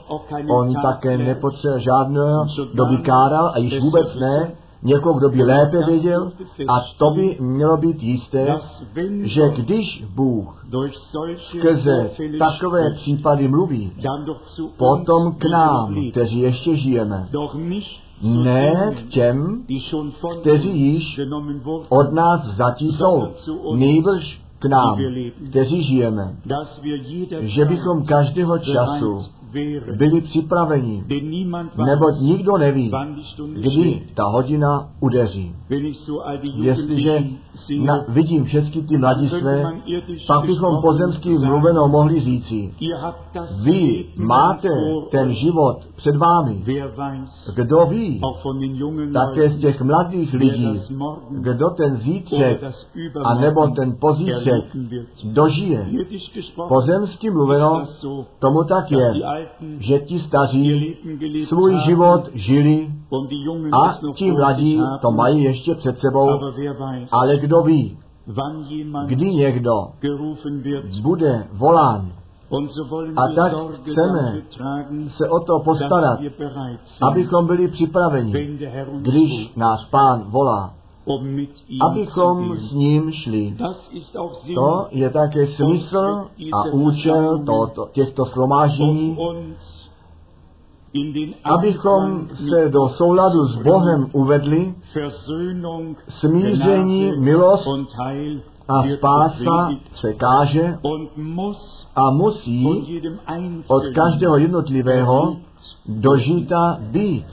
on 0.49 0.73
také 0.73 1.17
nepotřebuje 1.17 1.79
žádného, 1.79 2.45
kdo 2.73 2.85
by 2.85 2.97
káral, 2.97 3.51
a 3.53 3.57
již 3.57 3.79
vůbec 3.79 4.15
ne, 4.15 4.51
někoho, 4.83 5.13
kdo 5.19 5.29
by 5.29 5.43
lépe 5.43 5.85
věděl 5.85 6.31
a 6.67 6.81
to 6.97 7.11
by 7.15 7.37
mělo 7.39 7.77
být 7.77 8.03
jisté, 8.03 8.57
že 9.21 9.49
když 9.49 10.05
Bůh 10.15 10.65
skrze 11.35 12.09
takové 12.39 12.91
případy 12.91 13.47
mluví, 13.47 13.91
potom 14.77 15.35
k 15.37 15.45
nám, 15.51 15.95
kteří 16.11 16.39
ještě 16.39 16.75
žijeme, 16.75 17.27
ne 18.21 18.95
k 18.97 19.09
těm, 19.09 19.63
kteří 20.41 20.79
již 20.79 21.19
od 21.89 22.13
nás 22.13 22.47
vzatí 22.47 22.91
jsou, 22.91 23.23
nejbrž 23.75 24.41
k 24.59 24.65
nám, 24.65 24.97
kteří 25.49 25.83
žijeme, 25.83 26.35
že 27.39 27.65
bychom 27.65 28.05
každého 28.05 28.59
času. 28.59 29.17
Byli 29.97 30.21
připraveni, 30.21 31.03
neboť 31.85 32.13
nikdo 32.21 32.57
neví, 32.57 32.91
kdy 33.53 34.01
ta 34.13 34.23
hodina 34.23 34.89
udeří. 34.99 35.55
Jestliže 36.55 37.23
na, 37.83 38.05
vidím 38.07 38.45
všechny 38.45 38.81
ty 38.81 38.97
mladistvé, 38.97 39.63
pak 40.27 40.45
bychom 40.45 40.81
sagen, 40.81 41.47
mluveno 41.47 41.87
mohli 41.87 42.19
říci, 42.19 42.73
vy 43.63 44.05
máte 44.17 44.69
ten 45.11 45.33
život 45.33 45.77
před 45.95 46.15
vámi. 46.15 46.63
Kdo 47.55 47.85
ví, 47.85 48.21
také 49.13 49.49
z 49.49 49.59
těch 49.59 49.81
mladých 49.81 50.33
lidí, 50.33 50.79
kdo 51.29 51.69
ten 51.69 51.97
zítřek 51.97 52.63
a 53.23 53.33
nebo 53.33 53.67
ten 53.67 53.95
pozítřek 53.99 54.65
dožije. 55.23 55.87
Pozemsky 56.67 57.29
mluveno, 57.29 57.83
tomu 58.39 58.63
tak 58.63 58.91
je, 58.91 59.13
že 59.79 59.99
ti 59.99 60.19
staří 60.19 60.97
svůj 61.47 61.79
život 61.85 62.29
žili 62.33 62.89
a 63.71 63.93
ti 64.15 64.31
mladí 64.31 64.81
to 65.01 65.11
mají 65.11 65.43
ještě 65.43 65.75
před 65.75 65.99
sebou, 65.99 66.29
ale 67.11 67.37
kdo 67.37 67.61
ví, 67.61 67.97
kdy 69.05 69.35
někdo 69.35 69.87
bude 71.01 71.47
volán. 71.51 72.11
A 73.15 73.27
tak 73.35 73.53
chceme 73.81 74.41
se 75.07 75.29
o 75.29 75.39
to 75.39 75.59
postarat, 75.59 76.19
abychom 77.01 77.47
byli 77.47 77.67
připraveni, 77.67 78.57
když 79.01 79.55
nás 79.55 79.85
pán 79.85 80.23
volá, 80.23 80.73
abychom 81.81 82.55
zu 82.55 82.67
s 82.67 82.71
ním 82.71 83.11
šli. 83.11 83.55
To 84.55 84.87
je 84.91 85.09
také 85.09 85.47
smysl 85.47 86.27
a 86.53 86.63
účel 86.71 87.39
tohoto, 87.45 87.89
těchto 87.91 88.23
um 88.23 88.29
shromáždění, 88.29 89.17
den 90.93 91.33
abychom 91.43 92.27
se 92.49 92.69
do 92.69 92.89
souladu 92.89 93.47
s. 93.47 93.55
Bohem 93.63 94.09
uvedli, 94.13 94.75
smíření, 96.09 97.11
milost 97.19 97.67
a 98.67 98.83
spása 98.97 99.69
se 99.91 100.13
káže 100.13 100.77
a 101.95 102.11
musí 102.11 102.67
od 103.67 103.83
každého 103.95 104.37
jednotlivého 104.37 105.37
dožita 105.85 106.77
být. 106.81 107.25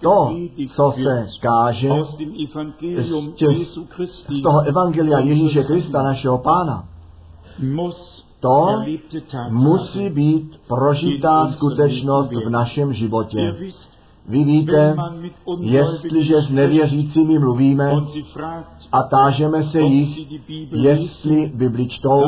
To, 0.00 0.34
co 0.76 0.92
se 1.04 1.26
káže 1.40 1.88
z 2.04 2.16
těch- 3.34 3.68
z 4.08 4.42
toho 4.42 4.60
Evangelia 4.60 5.18
Ježíše 5.18 5.64
Krista, 5.64 6.02
našeho 6.02 6.38
pána, 6.38 6.88
to 8.40 8.66
musí 9.50 10.10
být 10.10 10.60
prožitá 10.68 11.52
skutečnost 11.52 12.30
v 12.46 12.50
našem 12.50 12.92
životě. 12.92 13.38
Vy 14.28 14.44
víte, 14.44 14.96
jestliže 15.60 16.34
s 16.34 16.50
nevěřícími 16.50 17.38
mluvíme 17.38 17.92
a 18.92 19.02
tážeme 19.02 19.64
se 19.64 19.80
jich, 19.80 20.28
jestli 20.72 21.52
Bibli 21.54 21.88
čtou, 21.88 22.22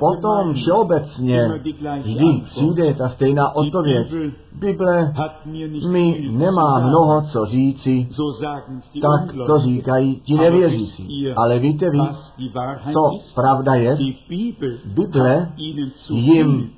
potom 0.00 0.54
všeobecně 0.54 1.48
vždy 2.02 2.42
přijde 2.44 2.94
ta 2.94 3.08
stejná 3.08 3.56
odpověď. 3.56 4.12
Bible 4.52 5.14
mi 5.90 6.28
nemá 6.30 6.78
mnoho 6.78 7.22
co 7.22 7.46
říci, 7.46 8.08
tak 9.02 9.46
to 9.46 9.58
říkají 9.58 10.20
ti 10.20 10.34
nevěřící. 10.34 11.32
Ale 11.36 11.58
víte 11.58 11.90
vy, 11.90 11.98
co 12.92 13.10
pravda 13.34 13.74
je? 13.74 13.98
Bible 14.84 15.52
jim 16.10 16.70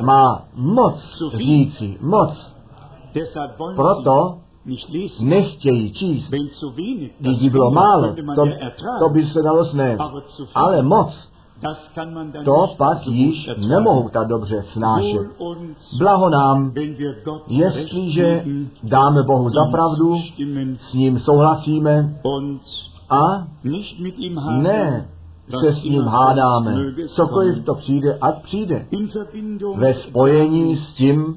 má 0.00 0.44
moc 0.54 1.22
říci, 1.34 1.98
moc. 2.00 2.55
Proto 3.76 4.38
nechtějí 5.22 5.92
číst. 5.92 6.30
Když 7.18 7.42
by 7.42 7.50
bylo 7.50 7.70
málo, 7.70 8.14
to, 8.34 8.44
to 8.98 9.08
by 9.08 9.26
se 9.26 9.42
dalo 9.42 9.64
snést. 9.64 10.02
Ale 10.54 10.82
moc, 10.82 11.28
to 12.44 12.66
pak 12.76 13.06
již 13.06 13.50
nemohou 13.68 14.08
tak 14.08 14.28
dobře 14.28 14.62
snášet. 14.62 15.26
Blaho 15.98 16.28
nám, 16.28 16.72
jestliže 17.48 18.44
dáme 18.82 19.22
Bohu 19.22 19.50
za 19.50 19.64
pravdu, 19.64 20.16
s 20.78 20.92
ním 20.92 21.18
souhlasíme 21.18 22.20
a 23.10 23.46
ne 24.62 25.08
se 25.60 25.72
s 25.72 25.84
ním 25.84 26.02
hádáme. 26.02 26.74
Cokoliv 27.06 27.64
to 27.64 27.74
přijde, 27.74 28.18
ať 28.20 28.42
přijde. 28.42 28.86
Ve 29.76 29.94
spojení 29.94 30.76
s 30.76 30.94
tím 30.94 31.36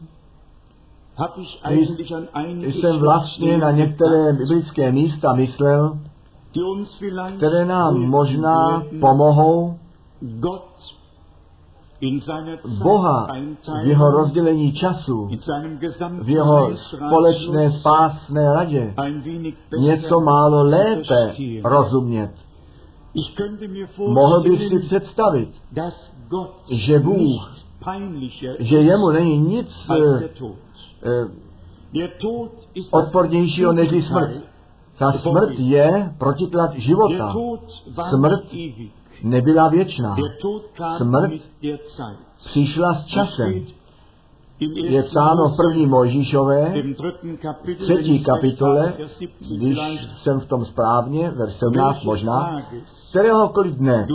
jsem 2.61 2.99
vlastně 2.99 3.57
na 3.57 3.71
některé 3.71 4.33
biblické 4.33 4.91
místa 4.91 5.33
myslel, 5.33 5.99
které 7.37 7.65
nám 7.65 7.99
možná 7.99 8.83
pomohou 8.99 9.79
Boha 12.83 13.27
v 13.83 13.87
jeho 13.87 14.11
rozdělení 14.11 14.73
času, 14.73 15.29
v 16.21 16.29
jeho 16.29 16.77
společné 16.77 17.71
spásné 17.71 18.53
radě 18.53 18.93
něco 19.79 20.19
málo 20.19 20.63
lépe 20.63 21.35
rozumět. 21.63 22.31
Mohl 23.97 24.41
bych 24.43 24.61
si 24.61 24.79
představit, 24.79 25.49
že 26.75 26.99
Bůh, 26.99 27.51
že 28.59 28.77
jemu 28.77 29.09
není 29.09 29.37
nic 29.37 29.87
odpornějšího 32.91 33.73
než 33.73 34.05
smrt. 34.07 34.31
Ta 34.97 35.11
smrt 35.11 35.59
je 35.59 36.13
protiklad 36.17 36.75
života. 36.75 37.35
Smrt. 38.09 38.43
Nebyla 39.23 39.69
věčná. 39.69 40.15
Smrt. 40.97 41.31
Přišla 42.45 42.93
s 42.93 43.05
časem. 43.05 43.65
Je 44.75 45.03
psáno 45.03 45.47
v 45.47 45.57
první 45.57 45.85
Mojžíšové, 45.85 46.73
třetí 47.79 48.23
kapitole, 48.23 48.81
habe, 48.81 48.97
Vers 48.97 49.17
17 49.41 49.57
když 49.57 49.79
jsem 50.23 50.39
v 50.39 50.45
tom 50.45 50.65
správně, 50.65 51.31
ver 51.31 51.49
17 51.51 51.85
welches 51.85 52.03
možná, 52.03 52.61
kteréhokoliv 53.09 53.73
dne 53.75 54.07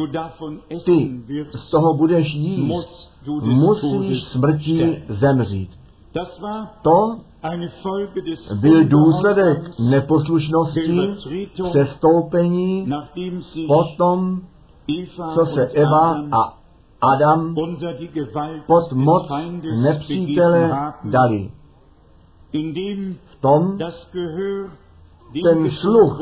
ty 0.85 1.21
z 1.55 1.71
toho 1.71 1.95
budeš 1.95 2.35
jíst, 2.35 3.13
musíš 3.43 4.25
sterben. 4.25 5.03
zemřít. 5.09 5.71
Das 6.15 6.41
war 6.41 6.71
To 6.83 7.21
eine 7.43 7.69
Folge 7.83 8.23
des 8.23 8.53
byl 8.53 8.85
důsledek 8.85 9.59
neposlušnosti, 9.91 11.15
přestoupení, 11.71 12.89
potom, 13.67 14.41
Eva 14.89 15.35
co 15.35 15.47
se 15.47 15.67
Eva 15.67 16.17
a 16.33 16.59
Adam 17.01 17.55
pod 18.67 18.93
moc 18.93 19.31
nepřítele 19.83 20.71
dali. 21.05 21.51
indem 22.53 23.17
V 23.25 23.41
tom 23.41 23.79
das 23.79 24.11
Gehör 24.13 24.71
dem 25.33 25.43
ten 25.43 25.71
sluch 25.71 26.21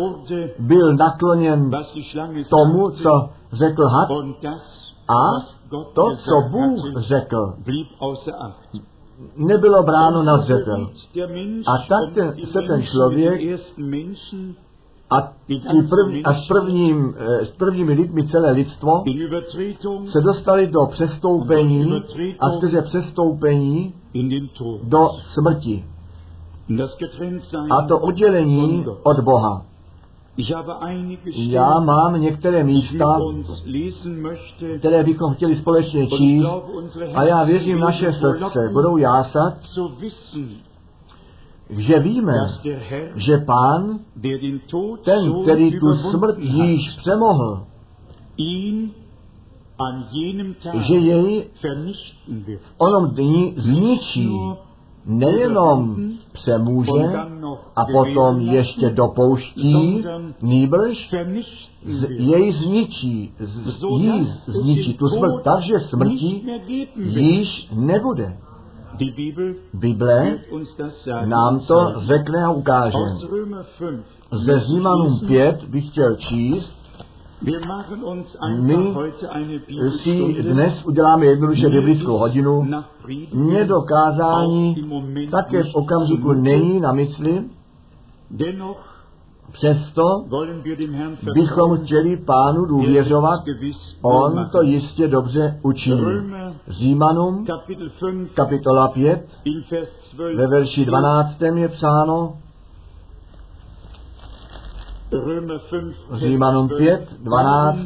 byl 0.58 0.96
nakloněn 0.96 1.70
tomu, 2.50 2.90
co 2.90 3.30
řekl 3.52 3.86
had, 3.86 4.10
und 4.10 4.42
das, 4.42 4.94
a 5.08 5.40
to, 5.94 6.16
co 6.16 6.40
Bůh 6.50 7.02
řekl. 7.02 7.54
Nebylo 9.36 9.82
bráno 9.82 10.22
na 10.22 10.38
zřetel. 10.38 10.90
A 11.66 11.78
tak 11.88 12.14
ten- 12.14 12.34
se 12.46 12.58
ten 12.62 12.82
člověk 12.82 13.40
A 15.10 15.20
prv, 15.90 16.20
a 16.24 16.34
s, 16.34 16.48
prvním, 16.48 17.14
eh, 17.18 17.46
s 17.46 17.50
prvními 17.50 17.92
lidmi 17.92 18.28
celé 18.28 18.50
lidstvo 18.52 19.02
se 20.12 20.20
dostali 20.20 20.66
do 20.66 20.86
přestoupení 20.86 21.80
a 22.40 22.50
skrze 22.56 22.82
přestoupení 22.82 23.94
do 24.82 25.08
smrti. 25.34 25.84
A 27.70 27.82
to 27.88 27.98
oddělení 27.98 28.84
od 29.02 29.20
Boha. 29.20 29.66
Já 31.36 31.80
mám 31.80 32.20
některé 32.20 32.64
místa, 32.64 33.18
které 34.78 35.04
bychom 35.04 35.34
chtěli 35.34 35.56
společně 35.56 36.06
číst 36.06 36.46
a 37.14 37.24
já 37.24 37.44
věřím, 37.44 37.78
naše 37.78 38.12
srdce 38.12 38.70
budou 38.72 38.96
jásat, 38.96 39.54
že 41.70 41.98
víme, 41.98 42.34
že 43.14 43.38
Pán, 43.38 43.98
ten, 45.04 45.42
který 45.42 45.80
tu 45.80 45.94
smrt 45.94 46.38
již 46.38 46.96
přemohl, 46.96 47.66
že 50.74 50.96
jej 50.96 51.50
onom 52.78 53.10
dní 53.10 53.54
zničí, 53.56 54.30
nejenom 55.06 55.96
přemůže 56.32 56.90
a 57.76 57.84
potom 57.84 58.40
ještě 58.40 58.90
dopouští, 58.90 60.02
nýbrž 60.42 61.14
z- 61.84 62.06
jej 62.10 62.52
zničí, 62.52 63.34
z- 63.40 63.84
jí 63.98 64.24
zničí 64.46 64.94
tu 64.94 65.08
smrt, 65.08 65.42
takže 65.44 65.80
smrti 65.80 66.42
již 66.96 67.68
nebude. 67.72 68.36
Bible 69.74 70.38
sagen. 70.88 71.28
nám 71.28 71.60
to 71.60 71.92
řekne 71.98 72.44
a 72.44 72.50
ukáže. 72.50 72.96
Aus 72.98 73.24
Römer 73.24 73.64
5. 73.78 74.00
Ze 74.32 74.60
Římanům 74.60 75.20
5 75.26 75.64
bych 75.64 75.86
chtěl 75.86 76.16
číst, 76.16 76.72
My 77.44 77.58
si 79.98 80.42
dnes 80.42 80.84
uděláme 80.84 81.26
jednoduše 81.26 81.68
biblickou 81.68 82.18
hodinu. 82.18 82.64
nach 82.64 82.90
Predigen 83.02 83.40
Mně 83.40 83.64
do 83.64 83.82
kázání 83.82 84.68
auch 84.68 84.78
im 84.78 84.88
Moment 84.88 85.30
také 85.30 85.62
v 85.62 85.74
okamžiku 85.74 86.32
není 86.32 86.80
na 86.80 86.92
mysli, 86.92 87.44
přesto 89.52 90.24
bychom 91.34 91.78
chtěli 91.78 92.16
pánu 92.16 92.60
der 92.60 92.68
důvěřovat, 92.68 93.40
on 94.02 94.48
to 94.52 94.62
jistě 94.62 95.08
dobře 95.08 95.60
učiní. 95.62 96.32
Římanům, 96.68 97.46
Kapitel 97.46 97.88
5 97.88 98.32
kapitola 98.34 98.88
5, 98.88 99.26
in 99.44 99.62
Vers 99.70 100.14
12 100.14 100.36
ve 100.36 100.46
verši 100.46 100.82
steht, 100.82 100.88
12. 100.88 101.42
je 101.56 101.68
psáno, 101.68 102.16
Römer 102.16 102.30
5 102.30 102.32
Vers 102.32 102.41
Římanům 106.12 106.68
12, 106.68 106.78
5, 106.78 107.16
12, 107.20 107.78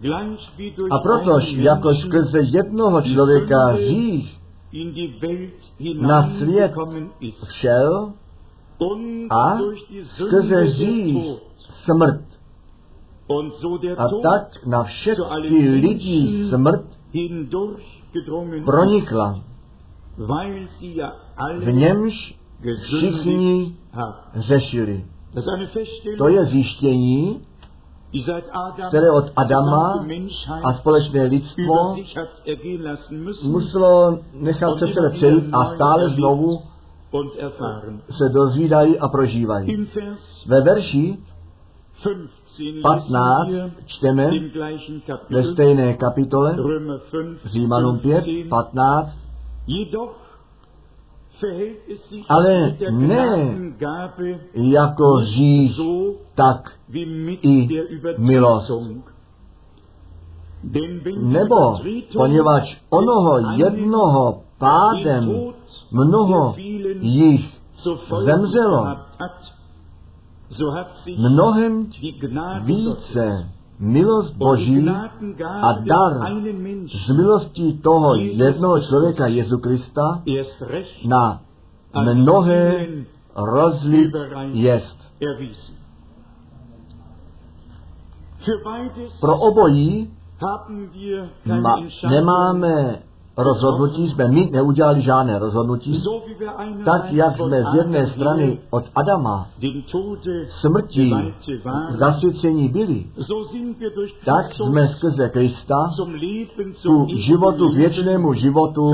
Gleich 0.00 0.58
wie 0.58 0.70
durch 0.76 0.92
a 0.92 0.98
protož 0.98 1.52
jako 1.52 1.94
skrze 1.94 2.40
jednoho 2.40 3.02
člověka 3.02 3.66
hřích 3.66 4.40
na 6.00 6.30
svět 6.38 6.72
und 8.78 9.32
a 9.32 9.58
skrze 10.02 10.56
hřích 10.56 11.38
smrt. 11.84 12.22
A 13.96 14.08
tak 14.22 14.66
na 14.66 14.84
všechny 14.84 15.68
lidi 15.68 16.48
smrt 16.48 16.86
pronikla, 18.64 19.40
weil 20.16 20.66
sie 20.78 20.96
ja 20.96 21.12
v 21.58 21.72
němž 21.72 22.34
všichni 22.76 23.76
řešili. 24.34 25.04
To 26.18 26.28
je 26.28 26.44
zjištění, 26.44 27.40
které 28.88 29.10
od 29.10 29.24
Adama 29.36 30.06
a 30.64 30.72
společné 30.72 31.24
lidstvo 31.24 31.96
muselo 33.44 34.18
nechat 34.32 34.78
se 34.78 34.86
sebe 34.86 35.10
přejít 35.10 35.44
a 35.52 35.64
stále 35.64 36.10
znovu 36.10 36.62
se 38.10 38.28
dozvídají 38.28 38.98
a 38.98 39.08
prožívají. 39.08 39.86
Ve 40.46 40.60
verši 40.60 41.18
15 42.02 42.30
lesen 42.58 42.82
15 42.82 43.48
wir 43.48 43.70
čteme 43.86 44.30
ve 45.30 45.42
stejné 45.44 45.94
kapitole 45.94 46.56
Römer 46.56 47.00
5, 47.10 47.44
Římanům 47.44 47.98
5, 47.98 48.24
15. 48.24 48.48
15, 48.48 49.18
Jedoch 49.66 50.14
verhält 50.14 50.14
es 51.25 51.25
sich 51.25 51.25
Ale 52.28 52.76
ne 52.90 53.54
jako 54.54 55.20
říš, 55.22 55.80
tak 56.34 56.72
i 57.42 57.68
milost. 58.18 58.70
Nebo 61.22 61.78
poněvadž 62.16 62.76
onoho 62.90 63.38
jednoho 63.56 64.42
pádem 64.58 65.52
mnoho 65.92 66.54
jich 67.00 67.60
zemřelo. 68.24 68.86
mnohem 71.18 71.90
více 72.64 73.50
milost 73.78 74.34
Boží 74.34 74.88
a 75.62 75.72
dar 75.72 76.12
z 77.06 77.10
milostí 77.16 77.78
toho 77.78 78.14
jednoho 78.14 78.80
člověka 78.80 79.26
Jezu 79.26 79.58
Krista 79.58 80.22
na 81.08 81.42
mnohé 82.14 82.86
rozlip 83.36 84.14
jest. 84.52 84.98
Pro 89.20 89.38
obojí 89.38 90.10
ma, 91.60 91.76
nemáme 92.10 93.02
rozhodnutí, 93.36 94.08
jsme 94.08 94.28
my 94.28 94.50
neudělali 94.52 95.02
žádné 95.02 95.38
rozhodnutí, 95.38 96.02
tak 96.84 97.12
jak 97.12 97.36
jsme 97.36 97.62
z 97.62 97.74
jedné 97.74 98.06
strany 98.06 98.58
od 98.70 98.84
Adama 98.94 99.48
smrti 100.60 101.12
zasvěcení 101.90 102.68
byli, 102.68 103.06
tak 104.24 104.46
jsme 104.46 104.88
skrze 104.88 105.28
Krista 105.28 105.88
ku 106.86 107.06
životu, 107.14 107.68
věčnému 107.68 108.34
životu 108.34 108.92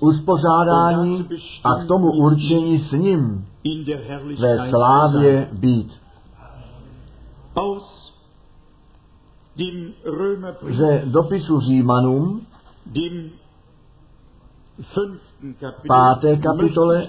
uspořádání 0.00 1.28
a 1.64 1.74
k 1.74 1.86
tomu 1.86 2.12
určení 2.12 2.78
s 2.78 2.92
ním 2.92 3.46
ve 4.40 4.70
slávě 4.70 5.48
být. 5.52 5.92
Ze 10.70 11.02
dopisu 11.06 11.60
Římanům, 11.60 12.46
páté 15.88 16.36
kapitole, 16.36 17.08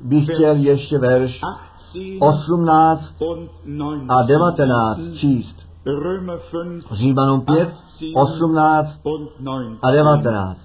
bych 0.00 0.24
chtěl 0.24 0.56
ještě 0.56 0.98
verš 0.98 1.40
18 1.42 2.16
18 2.20 3.14
und 3.20 3.50
19 3.64 4.10
a 4.10 4.22
19 4.22 4.98
lesen. 4.98 5.16
číst. 5.16 5.56
Römer 5.86 6.38
5 6.50 6.92
Římanům 6.92 7.40
5, 7.40 7.74
18 8.14 9.00
und 9.04 9.30
19. 9.38 9.78
a 9.82 9.90
19. 9.90 10.60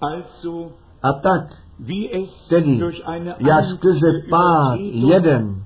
Also, 0.00 0.72
A 1.02 1.12
tak, 1.12 1.42
wie 1.78 2.22
es 2.22 2.48
tedy, 2.48 2.78
durch 2.78 3.02
eine 3.06 3.34
jak 3.38 3.64
skrze 3.64 4.06
pád 4.30 4.78
jeden 4.80 5.64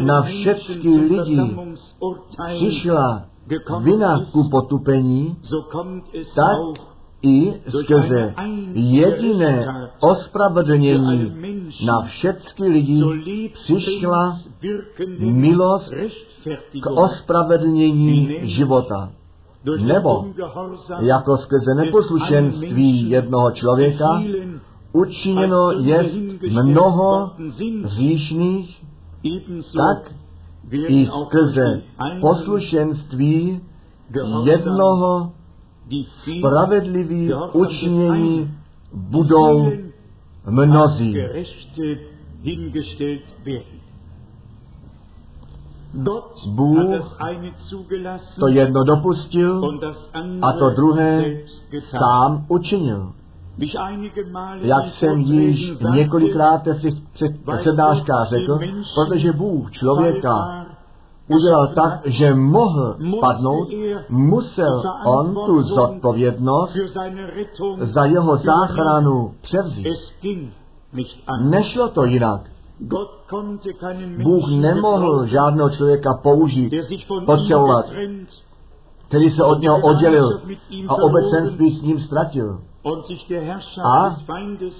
na 0.00 0.22
všechny 0.22 0.96
lidi 0.96 1.56
přišla 2.56 3.29
gekommen 3.46 3.84
vina 3.84 4.22
ist, 4.22 4.32
ku 4.32 4.50
potupení, 4.50 5.36
tak 6.34 6.56
i 7.22 7.52
skrze 7.68 8.34
jediné 8.74 9.66
ospravedlnění 10.00 11.32
na 11.86 12.02
všechny 12.02 12.68
lidi 12.68 13.02
přišla 13.54 14.36
milost 15.20 15.92
k 16.82 16.86
ospravedlnění 16.90 18.28
života. 18.42 19.12
nebo 19.84 20.26
Jako 21.00 21.36
skrze 21.36 21.74
neposlušenství 21.74 23.10
jednoho 23.10 23.50
člověka 23.50 24.22
učiněno 24.92 25.70
je 25.70 26.10
mnoho 26.62 27.30
ebenso 29.24 29.78
tak 29.78 30.12
i 30.72 31.06
skrze 31.06 31.82
poslušenství 32.20 33.60
jednoho 34.44 35.32
spravedlivý 36.38 37.30
učinění 37.52 38.54
budou 38.92 39.72
mnozí. 40.50 41.16
Bůh 46.48 46.78
To 48.40 48.48
jedno 48.48 48.84
dopustil 48.84 49.78
a 50.42 50.52
to 50.52 50.70
druhé 50.70 51.24
sám 51.88 52.44
učinil. 52.48 53.12
Jak 54.60 54.86
jsem 54.88 55.18
již 55.18 55.72
několikrát 55.92 56.66
v 56.66 56.80
těch 56.80 56.94
před- 57.12 57.58
přednáškách 57.60 58.28
řekl, 58.28 58.58
protože 58.94 59.32
Bůh 59.32 59.70
člověka 59.70 60.66
udělal 61.28 61.68
tak, 61.74 62.00
že 62.04 62.34
mohl 62.34 62.96
padnout, 63.20 63.68
musel 64.08 64.82
on 65.06 65.34
tu 65.46 65.62
zodpovědnost 65.62 66.76
za 67.80 68.04
jeho 68.04 68.36
záchranu 68.36 69.34
převzít. 69.40 69.86
Nešlo 71.42 71.88
to 71.88 72.04
jinak. 72.04 72.40
Bůh 74.22 74.50
nemohl 74.50 75.26
žádného 75.26 75.70
člověka 75.70 76.14
použít, 76.14 76.74
potřebovat, 77.26 77.84
který 79.08 79.30
se 79.30 79.44
od 79.44 79.60
něho 79.60 79.80
oddělil 79.80 80.40
a 80.88 80.94
obecenství 80.94 81.70
s 81.70 81.82
ním 81.82 81.98
ztratil. 82.00 82.60
A 83.84 84.10
stellt 84.10 84.74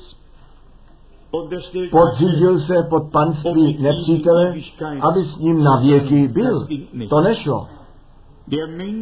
podřídil 1.91 2.61
se 2.61 2.75
pod 2.91 3.03
panství 3.13 3.83
nepřítele, 3.83 4.55
aby 5.01 5.25
s 5.25 5.37
ním 5.37 5.65
na 5.65 5.77
věky 5.77 6.29
byl. 6.29 6.67
To 7.11 7.21
nešlo. 7.21 7.69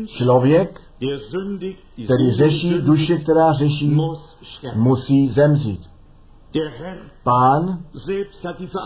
Člověk, 0.06 0.80
který 2.04 2.32
řeší, 2.32 2.80
duše, 2.80 3.18
která 3.18 3.52
řeší, 3.52 3.96
musí 4.74 5.28
zemřít. 5.28 5.80
Pán 7.22 7.78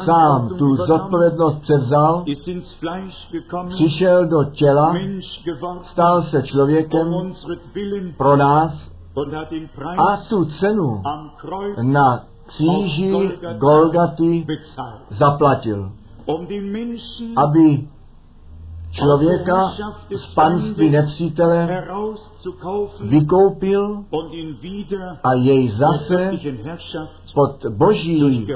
sám 0.05 0.48
tu 0.48 0.77
zodpovědnost 0.77 1.61
převzal, 1.61 2.25
přišel 3.68 4.27
do 4.27 4.44
těla, 4.44 4.94
stal 5.83 6.22
se 6.22 6.37
um 6.37 6.42
člověkem 6.42 7.14
unsretwillen 7.14 8.14
pro 8.16 8.37
nás 8.37 8.91
a 9.98 10.16
tu 10.29 10.44
cenu 10.44 11.03
na 11.83 12.25
kříži 12.46 13.12
Golgaty 13.59 14.46
zaplatil, 15.11 15.92
aby 17.37 17.88
člověka 18.90 19.70
z 20.16 20.35
panství 20.35 20.90
nepřítele 20.90 21.85
vykoupil 23.01 24.05
a 25.25 25.35
jej 25.35 25.68
zase 25.68 26.31
pod 27.35 27.66
boží 27.66 28.46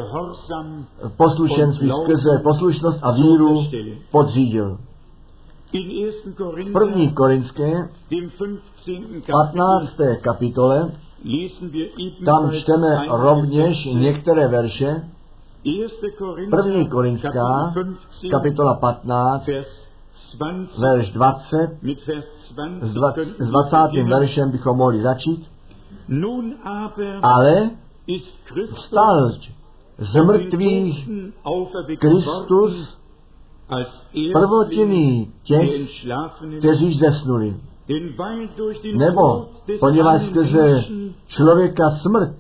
poslušenství 1.17 1.91
skrze 2.03 2.39
poslušnost 2.43 2.99
a 3.03 3.11
víru 3.13 3.63
podřídil. 4.11 4.79
In 5.73 5.91
1. 5.91 6.71
V 6.71 6.73
první 6.73 7.13
korinské 7.13 7.89
dem 8.11 8.31
15. 8.31 9.27
15. 9.27 9.97
Kapitel, 9.97 10.19
kapitole 10.23 10.91
tam 12.25 12.51
čteme 12.53 12.99
rovněž 13.09 13.85
některé 13.85 14.49
verše. 14.49 15.03
1. 15.65 15.89
Korinther, 16.19 16.61
První 16.63 16.89
korinská, 16.89 17.33
Kapitel 17.33 17.75
15, 17.75 18.31
kapitola 18.31 18.75
15, 18.75 19.47
Vers 19.47 19.89
20, 20.37 20.79
verš 20.79 21.13
20, 21.13 21.83
mit 21.83 22.07
Vers 22.07 22.27
s 22.47 22.53
20 22.53 22.95
dva- 22.95 23.13
könnten 23.13 23.35
s 23.35 23.39
wir 23.39 23.51
20. 23.51 23.77
beginnen. 23.93 24.11
veršem 24.11 24.51
bychom 24.51 24.77
mohli 24.77 25.03
začít. 25.03 25.47
Ale 27.23 27.71
vstal 28.75 29.31
z 29.99 30.15
mrtvých 30.15 31.09
Kristus, 31.99 32.99
prvotiny 34.33 35.29
těch, 35.43 35.71
kteří 36.59 36.99
zesnuli. 36.99 37.57
Nebo 38.97 39.49
poněvadž 39.81 40.23
skrze 40.27 40.85
člověka 41.27 41.91
smrt, 41.91 42.37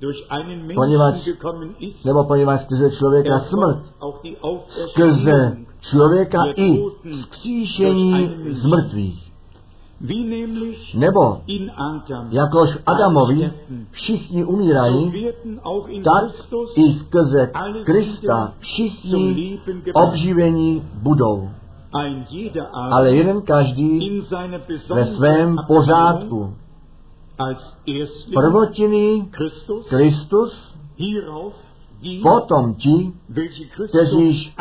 durch 0.00 0.22
einen 0.28 0.68
Poněvadž- 0.74 2.04
nebo 2.04 2.24
poněvadž 2.24 2.62
skrze 2.62 2.90
člověka 2.90 3.38
smrt, 3.38 3.94
skrze 4.90 5.56
člověka 5.80 6.38
i 6.56 6.82
vzkříšení 7.12 8.30
z 8.50 8.64
mrtvých. 8.70 9.33
Nebo 10.94 11.40
jakož 12.30 12.78
Adamovi 12.86 13.52
všichni 13.90 14.44
umírají, 14.44 15.12
tak 16.04 16.24
i 16.76 16.92
skrze 16.92 17.50
Krista 17.84 18.52
všichni 18.58 19.60
obživení 19.94 20.82
budou. 20.94 21.50
Ale 22.72 23.14
jeden 23.16 23.42
každý 23.42 24.20
ve 24.94 25.06
svém 25.06 25.56
pořádku. 25.66 26.54
Prvotiny 28.34 29.28
Kristus, 29.30 30.74
potom 32.22 32.74
ti, 32.74 33.12
kteří 33.90 34.52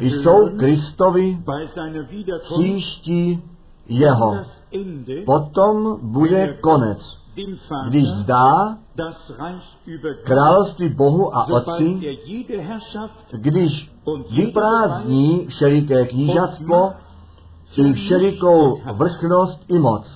jsou 0.00 0.48
Kristovi 0.56 1.38
příští 2.56 3.42
jeho. 3.90 4.36
Potom 5.26 5.98
bude 6.02 6.58
konec, 6.60 7.18
když 7.88 8.08
zdá 8.08 8.78
království 10.24 10.88
Bohu 10.88 11.36
a 11.36 11.46
Otci, 11.50 12.00
když 13.32 13.92
vyprázdní 14.30 15.46
všeliké 15.46 16.06
knížatstvo 16.06 16.92
i 17.76 17.92
všelikou 17.92 18.80
vrchnost 18.92 19.64
i 19.68 19.78
moc. 19.78 20.06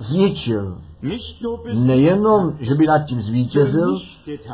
Zničil. 0.00 0.78
Nejenom, 1.74 2.56
že 2.60 2.74
by 2.74 2.86
nad 2.86 2.98
tím 2.98 3.22
zvítězil, 3.22 3.98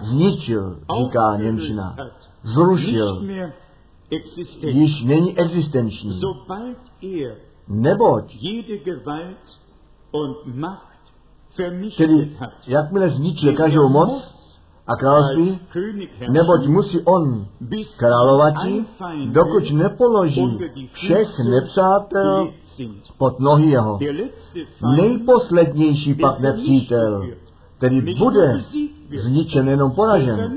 zničil, 0.03 0.79
říká 0.99 1.37
Němčina. 1.37 1.97
Zrušil. 2.43 3.23
Již 4.63 5.05
není 5.05 5.39
existenční. 5.39 6.21
Neboť, 7.69 8.37
tedy 11.97 12.37
jakmile 12.67 13.11
zničil 13.11 13.57
každou 13.57 13.89
moc 13.89 14.37
a 14.87 14.97
království, 14.97 15.61
neboť 16.31 16.67
musí 16.67 17.01
on 17.01 17.47
královati, 17.99 18.85
dokud 19.27 19.71
nepoloží 19.73 20.59
všech 20.93 21.29
nepřátel 21.51 22.53
pod 23.19 23.41
nohy 23.41 23.71
jeho. 23.71 23.99
Nejposlednější 24.97 26.15
pak 26.15 26.41
nepřítel, 26.41 27.27
který 27.79 28.15
bude 28.19 28.59
zničen, 29.23 29.69
jenom 29.69 29.91
poražen, 29.93 30.53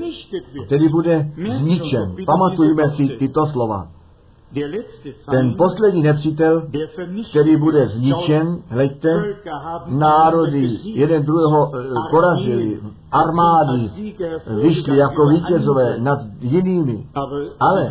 který 0.65 0.89
bude 0.89 1.31
zničen. 1.57 2.15
Pamatujme 2.25 2.89
si 2.89 3.07
tyto 3.07 3.45
slova. 3.45 3.87
Ten 5.31 5.55
poslední 5.57 6.01
nepřítel, 6.03 6.67
který 7.29 7.57
bude 7.57 7.87
zničen, 7.87 8.57
hleďte, 8.67 9.23
národy 9.87 10.67
jeden 10.83 11.23
druhého 11.23 11.71
eh, 11.75 11.79
porazili, 12.11 12.79
armády 13.11 13.89
vyšly 14.61 14.97
jako 14.97 15.27
vítězové 15.27 15.99
nad 15.99 16.19
jinými, 16.39 17.07
Ale 17.59 17.89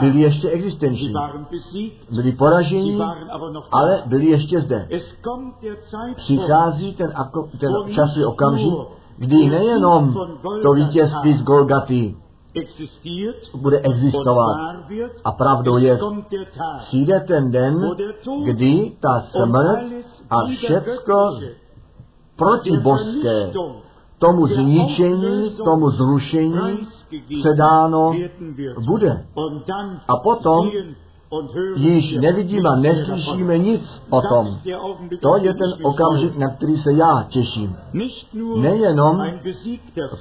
byli 0.00 0.20
ještě 0.20 0.48
existenční. 0.50 1.14
Byli 2.14 2.32
poraženi, 2.32 2.98
ale 3.72 4.02
byli 4.06 4.26
ještě 4.26 4.60
zde. 4.60 4.88
Přichází 6.16 6.94
ten, 6.94 7.12
ten 7.60 7.72
časový 7.94 8.24
okamžik, 8.24 8.72
kdy 9.20 9.50
nejenom 9.50 10.14
to 10.62 10.72
vítězství 10.72 11.34
z 11.34 11.42
Golgaty 11.42 12.16
bude 13.54 13.80
existovat 13.80 14.56
a 15.24 15.32
pravdou 15.32 15.78
je, 15.78 15.98
přijde 16.78 17.20
ten 17.20 17.50
den, 17.50 17.90
kdy 18.44 18.92
ta 19.00 19.20
smrt 19.20 19.80
a 20.30 20.46
všecko 20.46 21.38
protibožské 22.36 23.52
tomu 24.18 24.46
zničení, 24.46 25.50
tomu 25.64 25.90
zrušení 25.90 26.78
předáno 27.40 28.12
bude. 28.86 29.26
A 30.08 30.16
potom 30.16 30.70
Již 31.76 32.16
nevidíme 32.16 32.76
mehr 32.76 32.96
neslyšíme 32.96 33.58
nic 33.58 34.02
o 34.10 34.20
tom. 34.20 34.48
To 35.20 35.36
je 35.36 35.54
ten 35.54 35.72
okamžik, 35.82 36.36
na 36.36 36.48
který 36.50 36.76
se 36.76 36.92
já 36.92 37.26
těším. 37.28 37.76
Nejenom 38.56 39.22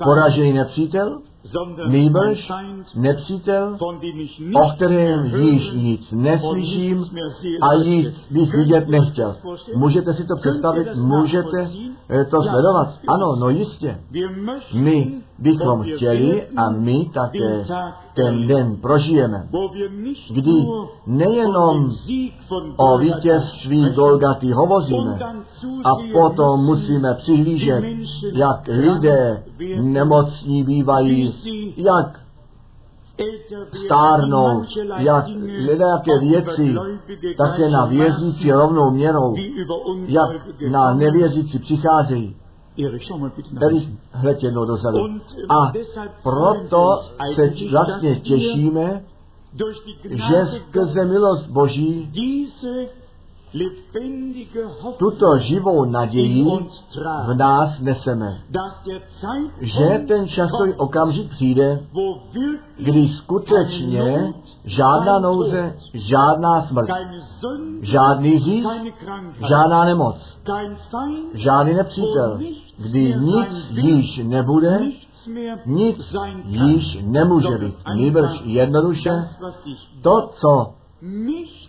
Poražený 0.03 0.53
nepřítel, 0.53 1.19
nýbrž 1.87 2.51
nepřítel, 2.95 3.77
o 4.53 4.69
kterém 4.75 5.25
již 5.25 5.71
nic 5.71 6.11
neslyším 6.11 7.05
a 7.61 7.75
nic 7.75 8.07
bych 8.31 8.49
Könnt 8.49 8.57
vidět 8.57 8.87
nechtěl. 8.87 9.35
Můžete 9.75 10.13
si 10.13 10.27
to 10.27 10.35
představit? 10.35 10.87
Můžete 10.95 11.69
eh, 12.09 12.25
to 12.25 12.43
sledovat? 12.43 12.99
Ano, 13.07 13.35
no 13.39 13.49
jistě. 13.49 13.99
My 14.73 15.18
bychom 15.41 15.83
chtěli 15.83 16.47
a 16.57 16.69
my 16.69 17.09
také 17.13 17.63
ten 18.13 18.47
den 18.47 18.75
prožijeme, 18.75 19.47
kdy 20.33 20.51
nejenom 21.07 21.89
o 22.77 22.97
vítězství 22.97 23.89
Golgaty 23.89 24.51
hovoříme 24.51 25.19
a 25.83 25.89
potom 26.13 26.65
musíme 26.65 27.13
přihlížet, 27.13 27.83
jak 28.33 28.67
lidé 28.67 29.43
nemocní 29.81 30.63
bývají, 30.63 31.33
jak 31.77 32.19
stárnou, 33.85 34.63
jak 34.97 35.25
auch 35.27 36.19
věci 36.21 36.75
také 37.37 37.69
na 37.69 37.85
věřící 37.85 38.51
rovnou 38.51 38.91
měrou, 38.91 39.35
jak 40.07 40.29
na 40.71 40.93
nevěřící 40.93 41.59
přicházejí. 41.59 42.35
Jednou 44.41 44.65
dozadu. 44.65 44.97
A 45.49 45.71
proto 46.23 46.97
se 47.35 47.53
vlastně 47.71 48.15
těšíme, 48.15 49.03
že 50.11 50.45
skrze 50.45 51.05
milost 51.05 51.47
Boží 51.47 52.11
tuto 54.97 55.37
živou 55.37 55.85
naději 55.85 56.45
v 57.25 57.33
nás 57.33 57.79
neseme. 57.79 58.41
Že 59.61 60.03
ten 60.07 60.27
časový 60.27 60.73
okamžik 60.73 61.29
přijde, 61.29 61.83
kdy 62.77 63.07
skutečně 63.07 64.33
žádná 64.65 65.19
nouze, 65.19 65.75
žádná 65.93 66.61
smrt, 66.61 66.89
žádný 67.81 68.63
Krankheit, 69.05 69.49
žádná 69.49 69.85
nemoc, 69.85 70.15
žádný 71.33 71.73
nepřítel, 71.73 72.39
kdy 72.77 73.15
nic 73.19 73.69
již 73.71 74.17
nebude, 74.23 74.79
nic 75.65 76.15
již 76.43 76.99
nemůže 77.01 77.57
být. 77.57 77.75
Nýbrž 77.95 78.41
jednoduše 78.43 79.09
to, 80.01 80.31
co 80.35 80.73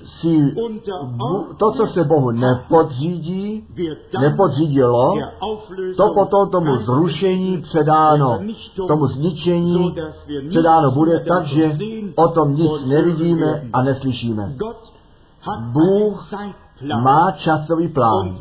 si, 0.04 0.54
to, 1.58 1.72
co 1.72 1.86
se 1.86 2.04
Bohu 2.04 2.30
nepodřídí, 2.30 3.64
nepodřídilo, 4.20 5.14
to 5.96 6.14
potom 6.14 6.50
tomu 6.50 6.76
zrušení 6.76 7.62
předáno, 7.62 8.38
tomu 8.88 9.06
zničení 9.06 9.94
předáno 10.48 10.90
bude, 10.90 11.24
takže 11.28 11.78
o 12.14 12.28
tom 12.28 12.56
nic 12.56 12.86
nevidíme 12.86 13.62
a 13.72 13.82
neslyšíme. 13.82 14.56
Bůh. 15.60 16.30
Má 17.04 17.30
časový 17.30 17.88
plán. 17.88 18.36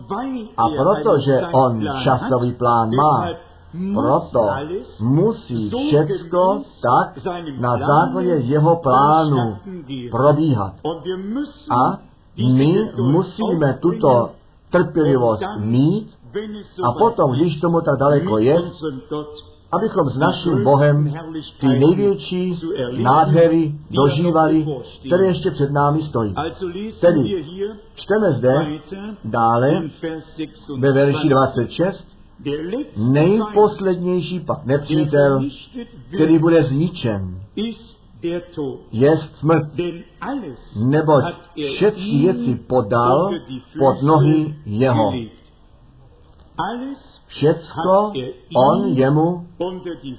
A 0.58 0.68
er 0.68 0.78
protože 0.78 1.42
on 1.54 1.82
časový 2.04 2.54
plán 2.54 2.90
má, 2.96 3.28
proto 3.94 4.50
musí 5.04 5.70
všecko 5.88 6.62
tak 6.82 7.18
na 7.60 7.78
základě 7.78 8.30
jeho 8.30 8.76
plánu 8.76 9.58
probíhat. 10.12 10.74
A 11.72 12.00
my 12.38 12.92
musíme 12.98 13.74
tuto 13.82 14.30
trpělivost 14.70 15.44
mít 15.58 16.20
a 16.84 16.92
potom, 16.92 17.32
když 17.32 17.60
tomu 17.60 17.82
tak 17.82 18.00
daleko 18.00 18.38
je, 18.38 18.62
abychom 19.72 20.10
s 20.10 20.18
naším 20.18 20.64
Bohem 20.64 21.14
ty 21.60 21.68
největší 21.68 22.60
nádhery 23.04 23.76
dožívali, 23.92 24.66
které 25.08 25.26
ještě 25.26 25.52
před 25.52 25.72
námi 25.72 26.02
stojí. 26.02 26.36
Tedy, 27.02 27.46
Čteme 27.96 28.32
zde 28.32 28.66
dále 29.24 29.82
ve 30.80 30.92
verši 30.92 31.30
26. 31.30 32.19
26, 32.40 32.44
Der 32.44 32.60
letzte 32.66 32.94
Feind, 32.94 33.14
nejposlednější 33.14 34.40
pak 34.40 34.66
nepřítel, 34.66 35.42
který 36.14 36.40
bude 36.40 36.64
zničen, 36.64 37.40
je 38.92 39.18
smrt. 39.18 39.68
Neboť 40.86 41.24
er 41.58 41.72
všechny 41.72 42.20
věci 42.20 42.56
podal 42.56 43.30
pod 43.80 44.02
nohy 44.02 44.56
jeho. 44.66 45.12
Všecko 47.28 48.12
er 48.16 48.34
on 48.56 48.88
jemu 48.88 49.48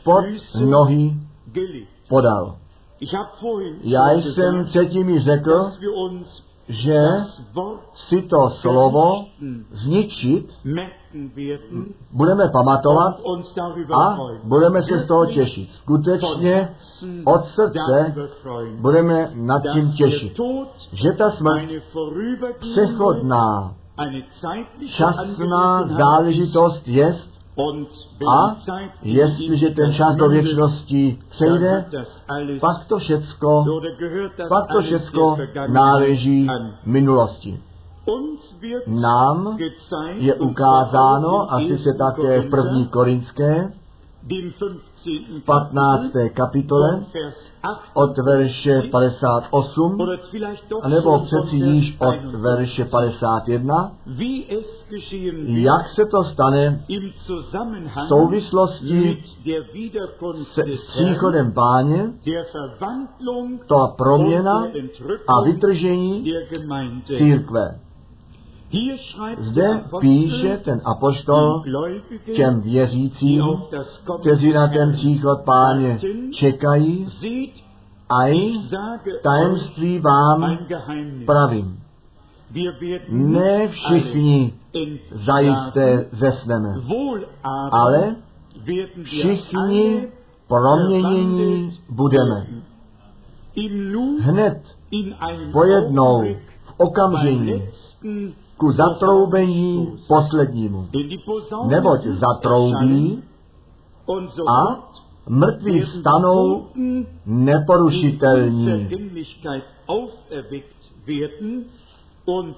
pod 0.05 0.25
nohy 0.65 1.17
podal. 2.09 2.57
Já 3.83 4.13
jsem 4.13 4.65
předtím 4.65 5.09
již 5.09 5.25
řekl, 5.25 5.71
že 6.69 6.97
si 7.93 8.23
to 8.23 8.51
slovo 8.51 9.27
zničit 9.71 10.55
budeme 12.13 12.49
pamatovat 12.49 13.21
a 13.93 14.19
budeme 14.45 14.83
se 14.83 14.99
z 14.99 15.07
toho 15.07 15.27
těšit. 15.27 15.71
Skutečně 15.73 16.69
od 17.25 17.45
srdce 17.45 18.15
budeme 18.79 19.31
nad 19.35 19.63
tím 19.73 19.93
těšit. 19.93 20.41
Že 20.93 21.13
ta 21.13 21.31
smrt 21.31 21.69
přechodná, 22.61 23.75
časná 24.89 25.87
záležitost 25.87 26.89
je 26.89 27.17
a 28.29 28.57
jestliže 29.03 29.71
ten 29.71 29.93
čas 29.93 30.17
do 30.17 30.29
věčnosti 30.29 31.19
přejde, 31.31 31.85
pak 32.61 32.85
to 32.85 32.99
všecko, 32.99 33.65
pak 34.49 34.73
to 34.73 34.83
všecko 34.83 35.37
náleží 35.69 36.49
minulosti. 36.85 37.61
Nám 38.87 39.59
je 40.15 40.35
ukázáno, 40.35 41.53
a 41.53 41.61
sice 41.61 41.89
1. 41.89 42.11
také 42.11 42.41
v 42.41 42.51
první 42.51 42.87
Korinské, 42.87 43.73
dem 44.23 44.53
15. 44.53 45.43
15. 45.45 46.13
Kapitel, 46.13 46.31
kapitole, 46.35 46.91
von 46.91 47.05
Vers 47.15 47.53
8, 47.63 47.79
od 47.95 48.19
verše 48.19 48.83
58, 48.91 50.01
oder 50.01 50.19
vielleicht 50.31 50.69
doch 50.71 50.85
anebo 50.85 51.01
schon 51.03 51.19
von 51.19 51.27
přeci 51.27 51.57
již 51.57 51.97
od 51.99 52.15
51. 52.15 52.39
verše 52.39 52.85
51, 52.85 53.93
Wie 54.07 54.59
es 54.59 54.87
geschehen 54.91 55.47
wird 55.47 55.59
jak 55.59 55.89
se 55.89 56.07
to 56.07 56.25
stane 56.25 56.85
v 56.89 58.09
souvislosti 58.09 59.23
Herrn, 59.45 60.75
příchodem 60.77 61.53
páně, 61.53 62.13
ta 63.67 63.87
proměna 63.87 64.65
a 65.27 65.43
vytržení 65.45 66.33
církve. 67.05 67.81
Zde 69.39 69.85
píše 70.01 70.57
ten 70.65 70.81
apoštol 70.85 71.61
Gläubigen, 71.61 72.37
těm 72.37 72.61
věřícím, 72.61 73.45
kteří 74.21 74.53
na 74.53 74.67
ten 74.67 74.93
příchod 74.93 75.41
páně 75.45 75.99
čekají, 76.33 77.07
a 78.11 78.57
tajemství 79.23 79.99
vám 79.99 80.59
pravím. 81.27 81.81
Ne 83.09 83.69
všichni 83.69 84.55
zajisté 85.11 86.09
zesneme, 86.13 86.75
ale 87.73 88.17
všichni 89.03 90.09
proměnění 90.49 91.71
budeme. 91.89 92.47
Hned 94.21 94.63
pojednou 95.53 96.25
v 96.63 96.75
okamžení 96.77 97.63
ku 98.61 98.73
zatroubení 98.73 99.97
poslednímu. 100.05 100.93
Neboť 101.69 102.01
zatroubí 102.21 103.25
a 104.45 104.59
mrtví 105.29 105.81
vstanou 105.81 106.69
neporušitelní. 107.27 108.89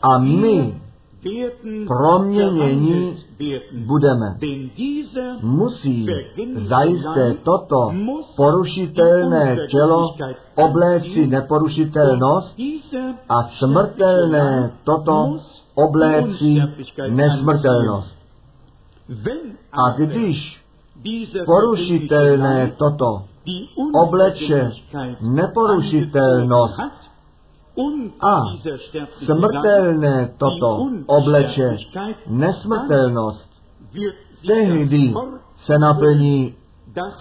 A 0.03 0.19
my 0.19 0.81
proměnění 1.87 3.15
budeme. 3.73 4.39
Musí 5.41 6.07
zajisté 6.55 7.35
toto 7.43 7.93
porušitelné 8.37 9.57
tělo 9.71 10.15
obléci 10.55 11.27
neporušitelnost 11.27 12.61
a 13.29 13.43
smrtelné 13.43 14.73
toto 14.85 15.37
obléci 15.75 16.57
nesmrtelnost. 17.11 18.17
A 19.73 19.91
když 19.97 20.63
porušitelné 21.45 22.73
toto 22.77 23.25
obleče 23.95 24.71
neporušitelnost 25.21 27.12
a 28.21 28.43
smrtelné 29.11 30.35
toto 30.39 30.89
obleče 31.07 31.77
nesmrtelnost, 32.27 33.51
tehdy 34.47 35.15
se 35.57 35.79
naplní 35.79 36.55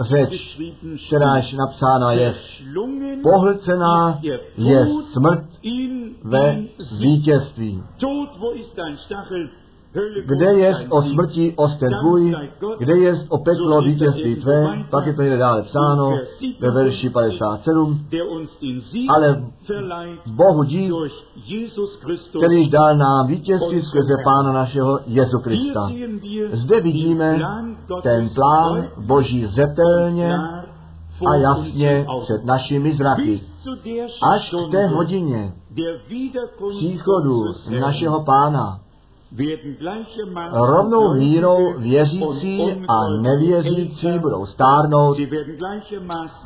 řeč, 0.02 0.60
kteráž 1.08 1.54
napsána 1.54 2.12
je, 2.12 2.34
pohlcená 3.24 4.20
je 4.58 4.88
smrt 5.12 5.45
ve 6.24 6.64
vítězství. 6.99 7.84
Kde 10.26 10.46
dein 10.46 10.76
o 10.89 11.02
smrti 11.02 11.54
osten 11.56 11.92
tvůj, 12.02 12.36
kde 12.80 12.98
jest 12.98 13.26
o 13.30 13.38
peklo 13.38 13.82
vítězství 13.82 14.36
tvé, 14.36 14.86
pak 14.92 15.06
je 15.06 15.14
to 15.14 15.22
někde 15.22 15.38
dále 15.38 15.64
psáno 15.64 16.12
ve 16.60 16.72
verši 16.72 17.10
57, 17.10 18.06
Der 18.12 18.24
uns 18.28 18.60
den 18.62 18.82
Sieg 18.82 19.10
ale 19.10 19.44
Bohu 20.28 20.64
dík, 20.64 20.89
durch 20.89 21.26
Jesus 21.36 21.96
Christus. 21.96 22.44
který 22.44 22.70
dal 22.70 22.98
nám 22.98 23.28
vítězství 23.28 23.82
skrze 23.82 24.14
Pána 24.24 24.52
našeho 24.52 25.00
Jezu 25.06 25.39
Krista. 25.39 25.92
Zde 26.52 26.82
vidíme 26.82 27.39
ten 28.04 28.30
plán 28.36 28.88
Boží 28.98 29.46
zřetelně 29.46 30.34
a 31.28 31.36
jasně 31.36 32.06
před 32.24 32.46
našimi 32.46 32.96
zraky. 32.96 33.42
Až 34.34 34.56
k 34.68 34.72
té 34.72 34.88
hodině 34.88 35.54
příchodu 36.70 37.44
našeho 37.80 38.24
Pána 38.24 38.80
rovnou 40.53 41.13
und 41.13 41.73
věřící 41.77 42.86
a 42.88 43.09
nevěřící 43.21 44.19
budou 44.19 44.45
stárnout, 44.45 45.17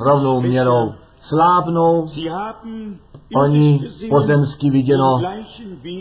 rovnou 0.00 0.40
měrou 0.40 0.94
slábnou, 1.20 2.06
Oni 3.34 3.80
pozemsky 4.10 4.70
viděno 4.70 5.20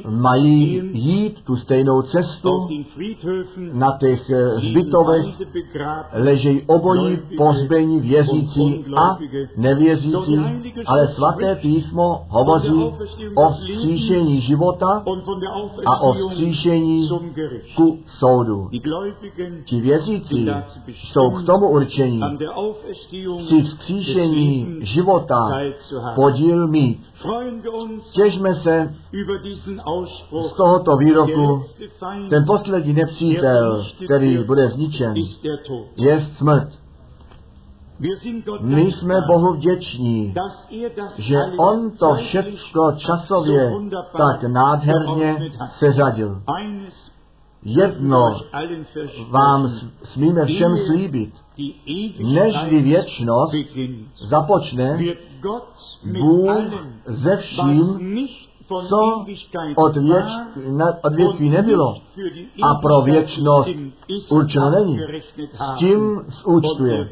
mají 0.09 0.81
jít 0.93 1.41
tu 1.43 1.55
stejnou 1.55 2.01
cestu. 2.01 2.67
Na 3.73 3.97
těch 3.97 4.29
eh, 4.29 4.55
hřbitovech 4.55 5.25
ležejí 6.13 6.61
obojí 6.67 7.19
pozbení 7.37 7.99
věřící 7.99 8.85
a 8.97 9.17
nevěřící, 9.57 10.39
ale 10.87 11.07
svaté 11.07 11.55
písmo 11.55 12.25
hovoří 12.29 12.83
o 13.35 13.49
vzkříšení 13.49 14.41
života 14.41 15.03
a 15.85 16.01
o 16.01 16.13
vzkříšení 16.13 17.09
ku 17.75 17.99
soudu. 18.19 18.69
Ti 19.65 19.81
věřící 19.81 20.49
jsou 20.87 21.29
k 21.29 21.45
tomu 21.45 21.69
určení 21.69 22.21
při 23.45 23.61
vzkříšení 23.61 24.75
života 24.79 25.59
podíl 26.15 26.67
mít. 26.67 27.14
Těžme 28.15 28.55
se 28.55 28.93
z 30.49 30.53
tohoto 30.57 30.97
výroku. 30.97 31.61
Ten 32.29 32.43
poslední 32.47 32.93
nepřítel, 32.93 33.85
který 34.05 34.43
bude 34.43 34.67
zničen, 34.67 35.13
je 35.97 36.21
smrt. 36.37 36.69
My 38.61 38.91
jsme 38.91 39.15
Bohu 39.27 39.53
vděční, 39.53 40.33
že 41.17 41.37
On 41.57 41.91
to 41.91 42.15
všechno 42.15 42.91
časově 42.97 43.73
tak 44.17 44.43
nádherně 44.43 45.37
seřadil. 45.77 46.41
Jedno 47.63 48.39
vám 49.29 49.69
smíme 50.03 50.45
všem 50.45 50.77
slíbit. 50.77 51.44
Nežli 52.19 52.81
věčnost 52.81 53.53
započne, 54.29 54.99
Bůh 56.19 56.49
ze 57.05 57.37
vším, 57.37 58.27
co 58.67 59.25
od, 59.75 59.97
věč, 59.97 60.25
ne, 60.69 60.85
od 61.03 61.15
větví 61.15 61.49
nebylo. 61.49 61.95
a 62.61 62.75
pro 62.75 63.01
věčnost 63.01 63.69
určeno 64.29 64.69
není, 64.69 64.99
s 65.57 65.77
tím 65.79 66.21
zúčtuje. 66.43 67.09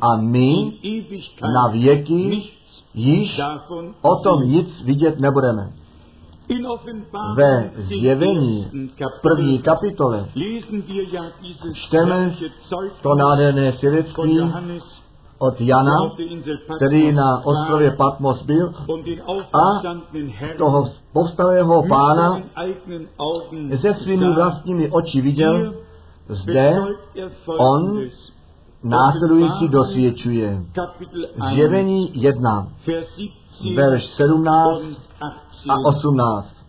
A 0.00 0.16
my 0.16 0.72
na 1.54 1.68
věky 1.68 2.42
již 2.94 3.40
o 4.02 4.16
tom 4.22 4.48
nic 4.48 4.82
vidět 4.82 5.20
nebudeme. 5.20 5.72
Ve 7.36 7.70
zjevení 7.76 8.64
v 9.18 9.22
první 9.22 9.58
kapitole 9.58 10.28
čteme 11.72 12.34
to 13.02 13.14
nádherné 13.14 13.72
svědectví 13.72 14.40
od 15.38 15.60
Jana, 15.60 15.92
který 16.76 17.12
na 17.12 17.46
ostrově 17.46 17.90
Patmos 17.90 18.42
byl 18.42 18.72
a 19.52 19.82
toho 20.58 20.90
povstalého 21.12 21.82
pána 21.88 22.42
se 23.80 23.94
svými 23.94 24.34
vlastními 24.34 24.90
oči 24.90 25.20
viděl, 25.20 25.74
zde 26.28 26.76
on 27.58 28.00
následující 28.82 29.68
dosvědčuje. 29.68 30.62
Zjevení 31.50 32.22
1, 32.22 32.68
verš 33.76 34.04
17 34.04 35.08
a 35.68 35.76
18. 35.88 36.60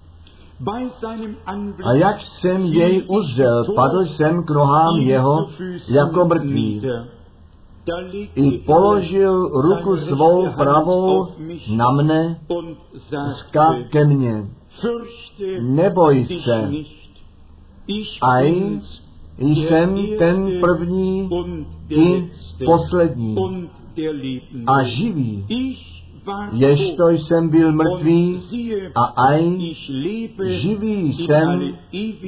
A 1.84 1.94
jak 1.94 2.22
jsem 2.22 2.62
jej 2.62 3.04
uzřel, 3.08 3.64
padl 3.76 4.06
jsem 4.06 4.44
k 4.44 4.50
nohám 4.50 4.98
jeho 5.00 5.48
jako 5.90 6.26
mrtvý. 6.26 6.82
I 8.36 8.52
položil 8.52 9.50
ruku 9.50 9.98
svou 9.98 10.52
pravou 10.52 11.28
na 11.76 11.92
mne, 11.92 12.40
zka 13.32 13.70
ke 13.90 14.06
mně. 14.06 14.46
Neboj 15.62 16.28
se, 16.44 16.70
aj 18.22 18.80
jsem 19.38 19.98
ten 20.20 20.62
první 20.62 21.30
i 21.90 22.30
poslední 22.66 23.36
a 24.68 24.84
živý. 24.84 25.46
Jež 26.52 26.96
to 26.96 27.10
jsem 27.10 27.50
byl 27.50 27.72
mrtvý 27.72 28.38
a 28.96 29.04
aj 29.04 29.58
živý 30.44 31.14
jsem 31.14 31.76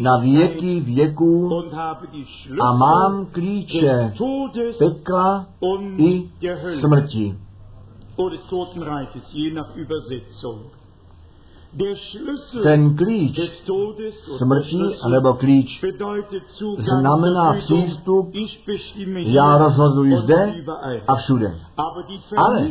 na 0.01 0.17
věky 0.17 0.79
věků 0.79 1.49
a 2.61 2.73
mám 2.77 3.25
klíče 3.25 4.13
pekla 4.79 5.47
i 5.97 6.29
smrti. 6.79 7.37
Ten 12.63 12.97
klíč 12.97 13.39
smrti, 14.37 14.79
nebo 15.09 15.33
klíč 15.33 15.83
znamená 16.77 17.53
přístup, 17.53 18.33
já 19.15 19.57
rozhoduji 19.57 20.17
zde 20.17 20.55
a 21.07 21.15
všude. 21.15 21.55
Ale 22.37 22.67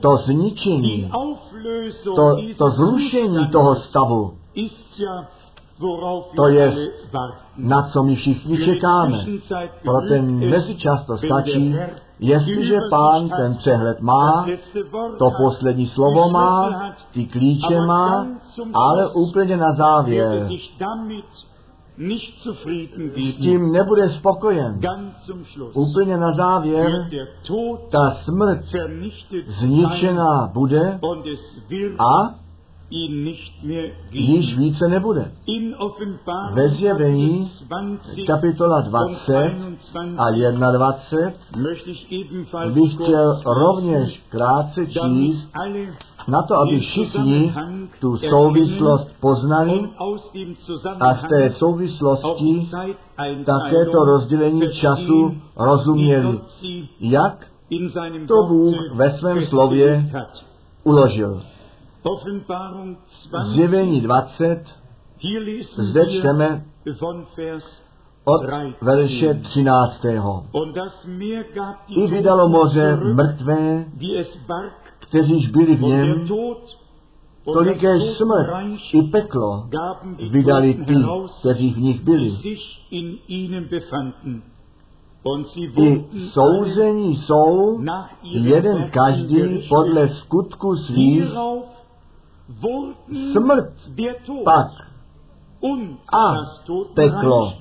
to 0.00 0.16
zničení, 0.16 1.10
to, 2.04 2.36
to 2.58 2.70
zrušení 2.70 3.48
toho 3.52 3.74
stavu, 3.74 4.34
to 6.36 6.48
je, 6.48 6.74
na 7.56 7.82
co 7.82 8.02
my 8.02 8.16
všichni 8.16 8.58
čekáme. 8.58 9.18
Pro 9.82 10.00
ten 10.08 10.50
mezičas 10.50 11.06
to 11.06 11.16
stačí, 11.16 11.74
jestliže 12.18 12.78
pán 12.90 13.28
ten 13.28 13.56
přehled 13.56 14.00
má, 14.00 14.46
to 15.18 15.30
poslední 15.30 15.86
slovo 15.86 16.28
má, 16.30 16.70
ty 17.12 17.26
klíče 17.26 17.80
má, 17.80 18.26
ale 18.74 19.08
úplně 19.14 19.56
na 19.56 19.72
závěr. 19.72 20.48
S 23.16 23.36
tím 23.36 23.72
nebude 23.72 24.10
spokojen. 24.10 24.80
Úplně 25.74 26.16
na 26.16 26.32
závěr 26.32 26.92
ta 27.90 28.10
smrt 28.10 28.64
zničená 29.46 30.50
bude 30.54 31.00
a 31.98 32.43
již 34.10 34.58
více 34.58 34.88
nebude. 34.88 35.32
Ve 36.52 36.68
zjevení 36.68 37.50
kapitola 38.26 38.80
20 38.80 39.34
a 40.18 40.30
21 40.72 42.66
bych 42.74 42.94
chtěl 42.94 43.40
rovněž 43.46 44.22
krátce 44.28 44.86
číst 44.86 45.48
na 46.28 46.42
to, 46.42 46.54
aby 46.58 46.80
všichni 46.80 47.54
tu 48.00 48.16
souvislost 48.16 49.10
poznali 49.20 49.80
a 51.00 51.14
z 51.14 51.22
té 51.22 51.50
souvislosti 51.50 52.68
také 53.46 53.84
to 53.92 54.04
rozdělení 54.04 54.72
času 54.72 55.34
rozuměli, 55.56 56.40
jak 57.00 57.46
to 58.28 58.42
Bůh 58.48 58.74
ve 58.94 59.12
svém 59.12 59.46
slově 59.46 60.10
uložil. 60.84 61.42
Zjevení 63.44 64.00
20, 64.00 64.64
zde 65.78 66.06
čteme 66.06 66.64
od 68.24 68.42
verše 68.80 69.34
13. 69.34 70.06
I 71.88 72.06
vydalo 72.06 72.48
moře 72.48 72.96
mrtvé, 72.96 73.84
kteříž 74.98 75.48
byli 75.48 75.76
v 75.76 75.82
něm, 75.82 76.26
tolikéž 77.44 78.02
smrt 78.16 78.48
i 78.92 79.02
peklo 79.02 79.68
vydali 80.30 80.74
ty, 80.74 80.94
kteří 81.40 81.74
v 81.74 81.78
nich 81.78 82.02
byli. 82.02 82.28
I 85.76 86.04
souzení 86.28 87.16
jsou 87.16 87.80
jeden 88.22 88.90
každý 88.90 89.68
podle 89.68 90.08
skutku 90.08 90.76
svých 90.76 91.24
smrt. 93.32 93.72
pak. 94.44 94.70
a 96.12 96.34
peklo. 96.94 97.52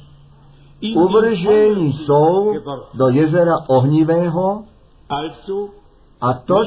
Uvržení 0.95 1.93
jsou 1.93 2.53
do 2.93 3.07
jezera 3.07 3.55
ohnivého. 3.67 4.63
A 6.21 6.33
to 6.33 6.63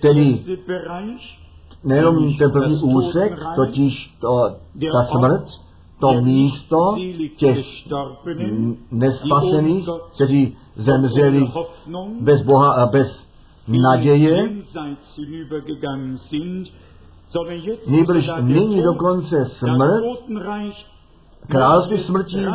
tedy 0.00 0.44
nejenom 1.84 2.36
ten 2.38 2.50
první 2.50 2.76
úsek, 2.82 3.32
totiž 3.56 4.16
to, 4.20 4.56
ta 4.92 5.04
smrt, 5.04 5.44
to 6.00 6.20
místo 6.20 6.96
těch 7.36 7.66
nespasených, 8.90 9.88
kteří 10.14 10.56
zemřeli 10.76 11.50
bez 12.20 12.42
Boha 12.42 12.72
a 12.72 12.86
bez 12.86 13.28
naděje, 13.68 14.50
Nýbrž 17.88 18.30
nyní 18.40 18.82
dokonce 18.82 19.44
smrt, 19.44 20.04
království 21.48 21.98
smrti 21.98 22.46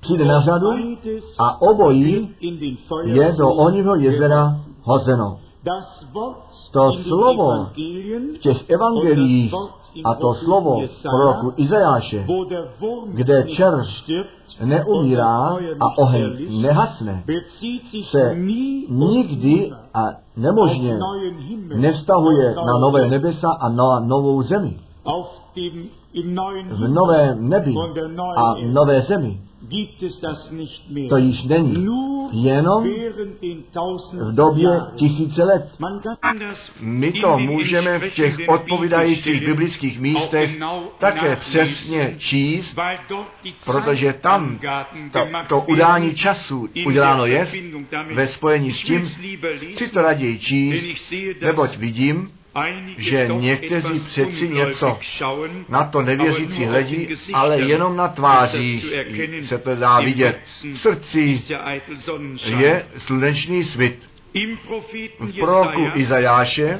přijde 0.00 0.24
na 0.24 0.40
řadu 0.40 0.68
a 1.40 1.60
obojí 1.62 2.36
je 3.04 3.32
do 3.38 3.48
oního 3.48 3.94
jezera 3.96 4.56
hozeno. 4.82 5.40
To 6.72 6.92
slovo 6.92 7.66
v 8.34 8.38
těch 8.38 8.70
evangelích 8.70 9.54
a 10.04 10.14
to 10.14 10.34
slovo 10.34 10.82
proroku 11.10 11.52
Izajáše, 11.56 12.26
kde 13.06 13.44
čer 13.44 13.74
neumírá 14.64 15.58
a 15.80 15.98
oheň 15.98 16.62
nehasne, 16.62 17.24
se 18.10 18.36
nikdy 18.88 19.70
a 19.94 20.08
nemožně 20.36 20.98
nevztahuje 21.76 22.54
na 22.54 22.78
nové 22.80 23.08
nebesa 23.08 23.50
a 23.50 23.68
na 23.68 24.00
novou 24.00 24.42
zemi. 24.42 24.89
V 26.70 26.88
novém 26.88 27.48
nebi 27.48 27.74
a 28.36 28.54
nové 28.72 29.00
zemi 29.00 29.40
to 31.08 31.16
již 31.16 31.42
není. 31.42 31.86
Jenom 32.32 32.84
v 34.12 34.34
době 34.34 34.68
tisíce 34.96 35.44
let. 35.44 35.74
My 36.80 37.12
to 37.12 37.38
můžeme 37.38 37.98
v 37.98 38.14
těch 38.14 38.36
odpovídajících 38.48 39.46
biblických 39.46 40.00
místech 40.00 40.58
také 40.98 41.36
přesně 41.36 42.14
číst, 42.18 42.76
protože 43.64 44.12
tam 44.12 44.58
to, 45.12 45.20
to 45.48 45.60
udání 45.60 46.14
času 46.14 46.68
uděláno 46.86 47.26
je 47.26 47.46
ve 48.14 48.26
spojení 48.28 48.72
s 48.72 48.82
tím, 48.82 49.02
chci 49.74 49.92
to 49.92 50.02
raději 50.02 50.38
číst, 50.38 51.12
neboť 51.42 51.76
vidím, 51.76 52.30
že 52.98 53.28
někteří 53.32 54.00
přeci 54.08 54.48
něco 54.48 54.98
na 55.68 55.84
to 55.84 56.02
nevěřící 56.02 56.64
hledí, 56.64 57.08
ale 57.32 57.60
jenom 57.60 57.96
na 57.96 58.08
tváři 58.08 58.82
se 59.46 59.58
to 59.58 59.76
dá 59.76 60.00
vidět. 60.00 60.40
V 60.44 60.78
srdci 60.78 61.34
je 62.58 62.86
slunečný 62.98 63.64
svit. 63.64 64.10
V 65.20 65.38
proroku 65.38 65.90
Izajáše 65.94 66.78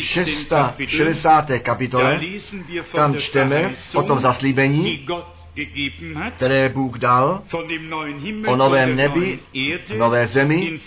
660. 0.00 1.50
kapitole, 1.62 2.20
tam 2.94 3.14
čteme 3.14 3.72
o 3.94 4.02
tom 4.02 4.20
zaslíbení, 4.20 5.06
které 6.36 6.68
Bůh 6.68 6.98
dal 6.98 7.42
o 8.46 8.56
novém 8.56 8.96
nebi, 8.96 9.38
nové 9.96 10.26
zemi 10.26 10.80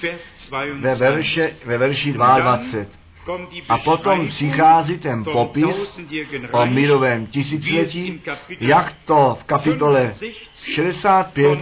ve, 0.79 0.95
verše, 0.95 1.55
ve 1.65 1.77
verši 1.77 2.13
22. 2.13 2.59
A 3.69 3.77
potom 3.77 4.27
přichází 4.27 4.97
ten 4.97 5.23
popis 5.23 6.01
o 6.51 6.65
mírovém 6.65 7.27
tisíciletí, 7.27 8.21
jak 8.59 8.93
to 9.05 9.37
v 9.41 9.43
kapitole 9.43 10.13
65 10.53 11.59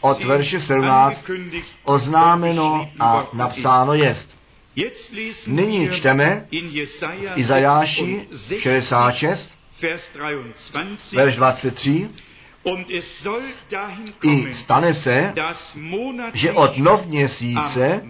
od 0.00 0.24
verše 0.24 0.60
17 0.60 1.24
oznámeno 1.84 2.90
a 3.00 3.28
napsáno 3.32 3.94
jest. 3.94 4.38
Nyní 5.46 5.90
čteme 5.90 6.46
Izajáši 7.34 8.26
66, 8.58 9.48
verš 11.14 11.36
23, 11.36 12.08
i 14.22 14.54
stane 14.54 14.94
se, 14.94 15.34
že 16.34 16.52
od 16.52 16.78
novměsíce 16.78 18.02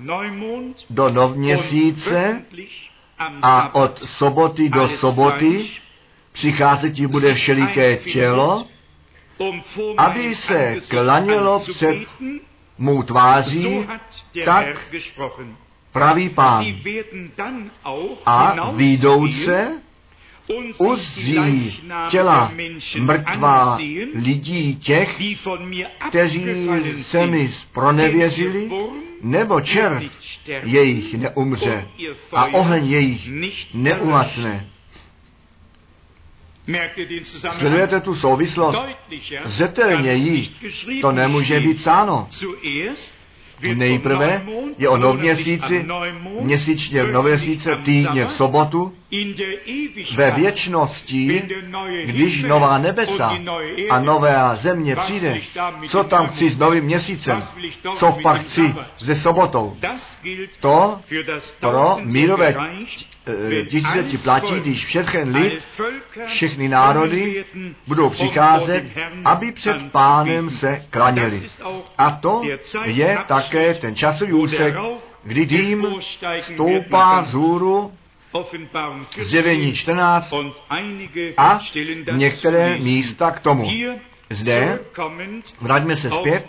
do 0.91 1.11
novměsíce 1.11 2.43
a 3.43 3.75
od 3.75 4.01
soboty 4.01 4.69
do 4.69 4.89
soboty 4.89 5.71
přicházet 6.33 6.91
ti 6.91 7.07
bude 7.07 7.35
všeliké 7.35 7.97
tělo, 7.97 8.67
aby 9.97 10.35
se 10.35 10.77
klanělo 10.89 11.61
před 11.61 11.99
mou 12.79 13.03
tváří, 13.03 13.87
tak 14.45 14.95
pravý 15.93 16.29
pán. 16.29 16.65
A 18.27 18.71
výjdouce 18.71 19.83
uzří 20.79 21.81
těla 22.11 22.53
mrtvá 22.99 23.79
lidí 24.15 24.77
těch, 24.77 25.17
kteří 26.09 26.45
se 27.03 27.27
mi 27.27 27.53
pronevěřili, 27.73 28.71
nebo 29.23 29.61
čer 29.61 30.03
jejich 30.63 31.15
neumře 31.15 31.89
a 32.33 32.45
oheň 32.47 32.87
jejich 32.87 33.29
neuhasne. 33.75 34.67
Sledujete 37.59 38.01
tu 38.01 38.15
souvislost? 38.15 38.79
Zetelněji 39.45 40.49
to 41.01 41.13
nemůže 41.13 41.61
být 41.61 41.79
psáno. 41.79 42.29
Nejprve 43.75 44.47
je 44.79 44.89
o 44.89 44.97
novměsíci, 44.97 45.87
měsíčně 46.41 47.05
v 47.05 47.13
nověsíce, 47.13 47.71
týdně 47.85 48.27
v 48.27 48.33
sobotu, 48.33 48.95
ve 50.17 50.31
věčnosti, 50.31 51.43
když 52.05 52.43
nová 52.43 52.79
nebesa 52.79 53.39
a 53.91 54.01
nová 54.01 54.57
země 54.57 54.97
přijde, 54.97 55.41
co 55.89 56.05
tam 56.05 56.27
chci 56.27 56.51
s 56.51 56.59
novým 56.59 56.85
měsícem, 56.85 57.39
co 57.97 58.19
pak 58.23 58.41
chci 58.41 58.75
se 58.97 59.15
sobotou. 59.15 59.77
To 60.61 61.01
pro 61.61 61.97
mírové 62.03 62.55
eh, 63.27 63.65
tisíciletí 63.65 64.19
platí, 64.19 64.61
když 64.61 64.87
všechen 64.87 65.35
lid, 65.37 65.63
všechny 66.27 66.69
národy 66.69 67.45
budou 67.87 68.11
přicházet, 68.11 68.85
aby 69.25 69.53
před 69.53 69.93
pánem 69.93 70.51
se 70.51 70.85
klaněli. 70.91 71.43
A 71.99 72.11
to 72.11 72.43
je 72.85 73.19
také 73.27 73.75
ten 73.75 73.95
časový 73.95 74.33
úsek, 74.33 74.75
kdy 75.25 75.47
dým 75.47 75.87
stoupá 76.41 77.21
vzhůru 77.21 77.93
zjevení 79.23 79.73
14 79.73 80.33
a 81.37 81.61
některé 82.13 82.79
místa 82.79 83.31
k 83.31 83.41
tomu. 83.41 83.69
Zde, 84.31 84.79
vraťme 85.61 85.97
se 85.97 86.11
zpět 86.11 86.47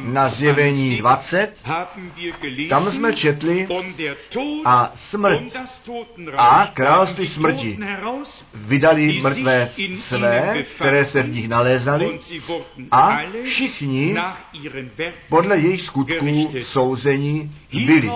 na 0.00 0.28
zjevení 0.28 0.96
20, 0.96 1.54
tam 2.68 2.86
jsme 2.86 3.12
četli 3.12 3.68
a 4.64 4.92
smrt 4.94 5.42
a 6.36 6.70
království 6.74 7.26
smrti. 7.26 7.78
Vydali 8.54 9.20
mrtvé 9.22 9.70
své, 10.00 10.64
které 10.74 11.04
se 11.04 11.22
v 11.22 11.28
nich 11.28 11.48
nalézali 11.48 12.18
a 12.90 13.18
všichni 13.44 14.16
podle 15.28 15.58
jejich 15.58 15.82
skutků 15.82 16.52
souzení 16.62 17.50
byli. 17.86 18.10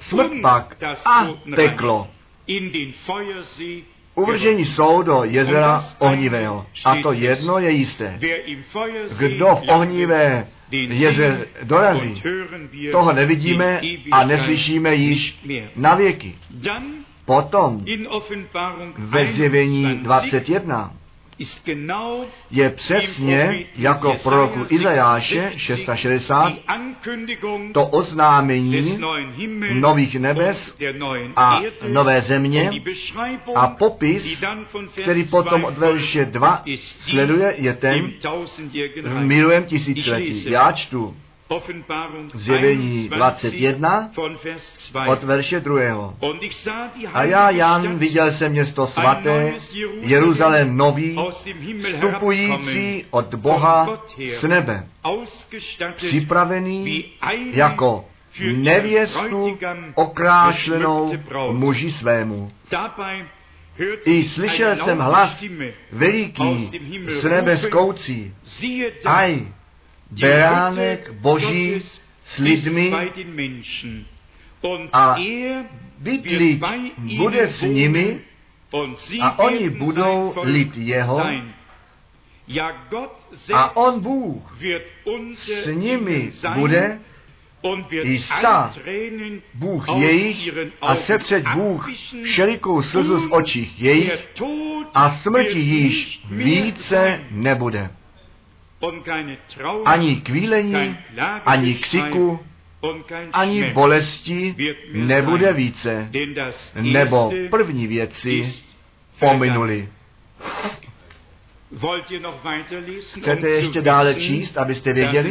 Smrt 0.00 0.32
pak 0.42 0.76
a 1.06 1.28
peklo 1.56 2.08
uvržení 4.14 4.64
jsou 4.64 5.02
do 5.02 5.24
jezera 5.24 5.84
ohnivého. 5.98 6.66
A 6.84 6.96
to 7.02 7.12
jedno 7.12 7.58
je 7.58 7.70
jisté. 7.70 8.18
Kdo 9.18 9.46
v 9.46 9.68
ohnivé 9.68 10.46
jezer 10.70 11.46
dorazí, 11.62 12.22
toho 12.92 13.12
nevidíme 13.12 13.80
a 14.10 14.24
neslyšíme 14.24 14.94
již 14.94 15.38
na 15.76 15.94
věky. 15.94 16.34
Potom 17.24 17.84
ve 18.98 19.32
zjevení 19.32 19.96
21 19.96 20.94
je 22.50 22.70
přesně 22.70 23.66
jako 23.76 24.16
proroku 24.22 24.60
Izajáše 24.70 25.52
660 25.56 26.52
to 27.72 27.86
oznámení 27.86 28.98
nových 29.72 30.20
nebes 30.20 30.76
a 31.36 31.60
nové 31.88 32.20
země 32.20 32.70
a 33.54 33.66
popis, 33.66 34.42
který 35.02 35.24
potom 35.24 35.64
od 35.64 35.78
verše 35.78 36.24
2 36.24 36.64
sleduje, 36.76 37.54
je 37.58 37.72
ten 37.74 38.12
v 39.02 39.20
milujem 39.20 39.64
tisíciletí. 39.64 40.50
Já 40.50 40.72
čtu 40.72 41.16
Zjevení 42.34 43.08
21 43.08 44.10
od 45.06 45.24
verše 45.24 45.60
2. 45.60 46.14
A 47.12 47.24
já, 47.24 47.50
Jan, 47.50 47.98
viděl 47.98 48.32
jsem 48.32 48.52
město 48.52 48.86
svaté, 48.86 49.54
Jeruzalém 50.00 50.76
nový, 50.76 51.18
vstupující 51.82 53.04
od 53.10 53.34
Boha 53.34 53.98
z 54.38 54.42
nebe, 54.42 54.86
připravený 55.94 57.12
jako 57.52 58.04
nevěstu 58.56 59.58
okrášlenou 59.94 61.12
muži 61.52 61.90
svému. 61.90 62.50
I 64.04 64.24
slyšel 64.24 64.76
jsem 64.76 64.98
hlas 64.98 65.44
veliký 65.92 66.70
z 67.20 67.24
nebe 67.24 67.56
skoucí. 67.56 68.34
Aj, 69.04 69.48
beránek 70.20 71.12
Boží 71.12 71.80
s 72.24 72.38
lidmi 72.38 72.92
a 74.92 75.16
bydlít 75.98 76.64
bude 77.16 77.48
s 77.48 77.62
nimi 77.62 78.20
a 79.20 79.38
oni 79.38 79.70
budou 79.70 80.34
lid 80.42 80.76
jeho 80.76 81.22
A 83.54 83.76
on 83.76 84.00
Bůh 84.00 84.58
s 85.42 85.66
nimi 85.66 86.30
bude 86.54 87.00
i 88.02 88.18
sá 88.18 88.72
Bůh 89.54 89.84
jejich 89.96 90.50
a 90.80 90.96
setřeť 90.96 91.44
Bůh 91.54 91.88
všelikou 92.24 92.82
slzu 92.82 93.26
z 93.26 93.30
očích 93.30 93.82
jejich 93.82 94.28
a 94.94 95.10
smrti 95.10 95.58
již 95.58 96.20
více 96.30 97.20
nebude. 97.30 97.90
Ani 99.84 100.16
kvílení, 100.16 100.96
ani 101.44 101.74
křiku, 101.74 102.40
ani 103.32 103.70
bolesti 103.72 104.54
nebude 104.92 105.52
více, 105.52 106.10
nebo 106.80 107.32
první 107.50 107.86
věci 107.86 108.42
pominuli. 109.18 109.88
Chcete 113.20 113.50
ještě 113.50 113.80
dále 113.80 114.14
číst, 114.14 114.58
abyste 114.58 114.92
věděli, 114.92 115.30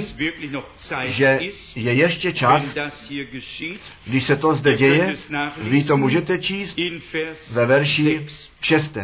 že 1.06 1.40
je 1.76 1.94
ještě 1.94 2.34
čas, 2.34 2.76
když 4.06 4.24
se 4.24 4.36
to 4.36 4.56
zde 4.56 4.74
děje, 4.74 5.14
vy 5.58 5.84
to 5.84 5.98
můžete 5.98 6.38
číst 6.40 6.78
ve 7.54 7.66
verši 7.66 8.26
6. 8.62 8.98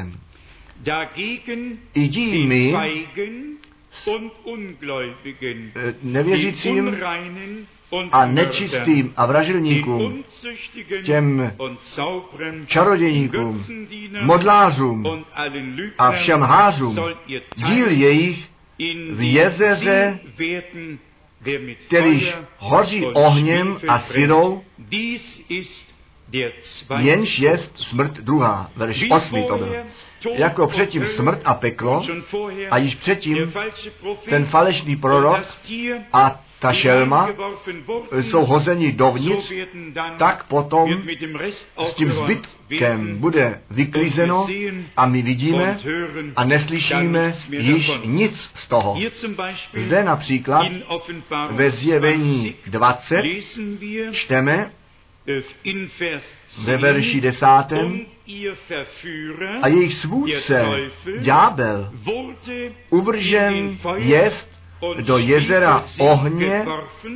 I 1.93 2.07
dími 2.07 2.73
nevěřícím 6.03 6.97
a 8.11 8.25
nečistým 8.25 9.13
a 9.15 9.25
vražilníkům, 9.25 10.23
těm 11.03 11.53
čarodějníkům, 12.67 13.65
modlářům 14.21 15.25
a 15.97 16.11
všem 16.11 16.41
házům, 16.41 16.97
díl 17.55 17.87
jejich 17.87 18.49
v 19.11 19.33
jezeře, 19.33 20.19
kterýž 21.87 22.35
hoří 22.57 23.05
ohněm 23.05 23.77
a 23.87 23.99
sirou, 23.99 24.63
jenž 26.99 27.39
je 27.39 27.59
smrt 27.75 28.13
druhá, 28.13 28.71
verš 28.75 29.05
8 29.09 29.43
to 29.47 29.57
byl. 29.57 29.75
Jako 30.33 30.67
předtím 30.67 31.07
smrt 31.07 31.41
a 31.45 31.53
peklo 31.53 32.03
a 32.71 32.77
již 32.77 32.95
předtím 32.95 33.53
ten 34.29 34.45
falešný 34.45 34.95
prorok 34.95 35.39
a 36.13 36.43
ta 36.59 36.73
šelma 36.73 37.29
jsou 38.11 38.45
hozeni 38.45 38.91
dovnitř, 38.91 39.53
tak 40.17 40.43
potom 40.43 40.89
s 41.89 41.93
tím 41.93 42.11
zbytkem 42.11 43.17
bude 43.17 43.61
vyklízeno 43.69 44.47
a 44.97 45.05
my 45.05 45.21
vidíme 45.21 45.77
a 46.35 46.43
neslyšíme 46.43 47.33
již 47.49 47.91
nic 48.05 48.51
z 48.55 48.67
toho. 48.67 48.99
Zde 49.85 50.03
například 50.03 50.61
ve 51.51 51.71
zjevení 51.71 52.55
20 52.67 53.23
čteme 54.11 54.71
ve 56.65 56.77
verši 56.77 57.21
desátém 57.21 58.05
a 59.61 59.67
jejich 59.67 59.93
svůdce, 59.93 60.65
ďábel, 61.19 61.91
uvržen 62.89 63.77
jest 63.95 64.57
do 65.01 65.17
jezera 65.17 65.83
ohně 65.99 66.65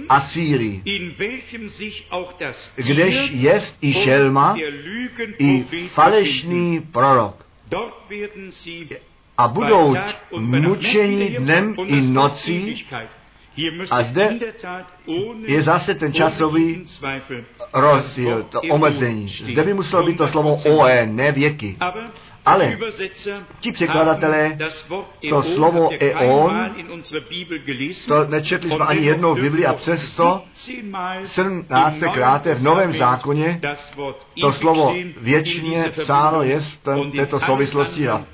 a 0.10 0.22
síry, 0.22 0.82
kdež 2.76 3.30
jest 3.32 3.78
i 3.82 3.94
šelma, 3.94 4.56
i 5.40 5.66
falešný 5.94 6.80
prorok. 6.80 7.46
A 9.38 9.48
budou 9.48 9.96
mučeni 10.40 11.30
dnem 11.30 11.76
i 11.86 12.02
nocí 12.02 12.86
a 13.92 14.04
zde 14.04 14.40
je 15.46 15.62
zase 15.62 15.96
ten 15.96 16.14
časový 16.14 16.84
rozdíl, 17.74 18.44
to 18.44 18.62
omezení. 18.62 19.28
Zde 19.28 19.64
by 19.64 19.74
muselo 19.74 20.04
být 20.04 20.18
to 20.18 20.28
slovo 20.28 20.56
OE, 20.56 21.06
ne 21.06 21.32
věky. 21.32 21.78
Ale 22.46 22.78
ti 23.60 23.72
překladatelé 23.72 24.58
to 25.30 25.44
slovo 25.44 25.90
eon, 26.00 26.76
to 28.08 28.26
nečetli 28.28 28.70
jsme 28.70 28.86
ani 28.86 29.06
jednou 29.06 29.36
v 29.36 29.42
Biblii 29.42 29.66
a 29.66 29.74
přesto 29.74 30.44
17. 31.26 31.98
krát 32.14 32.46
v 32.46 32.64
Novém 32.64 32.94
zákoně 32.94 33.62
to 34.42 34.54
slovo 34.54 34.96
věčně 35.18 35.92
psáno 36.02 36.44
je 36.44 36.60
v 36.60 36.78
této 37.12 37.40
souvislosti 37.40 38.10
a 38.10 38.26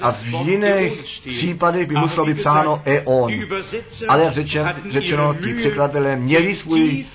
a 0.00 0.12
v 0.12 0.24
jiných 0.44 1.02
případech 1.20 1.86
by 1.86 1.94
muselo 1.94 2.26
být 2.26 2.38
psáno 2.38 2.82
eon. 2.84 3.32
Ale 4.08 4.32
řečeno, 4.32 4.70
řečeno 4.90 5.34
ti 5.34 5.54
překladatelé 5.54 6.16
měli 6.16 6.56
svůj, 6.56 7.06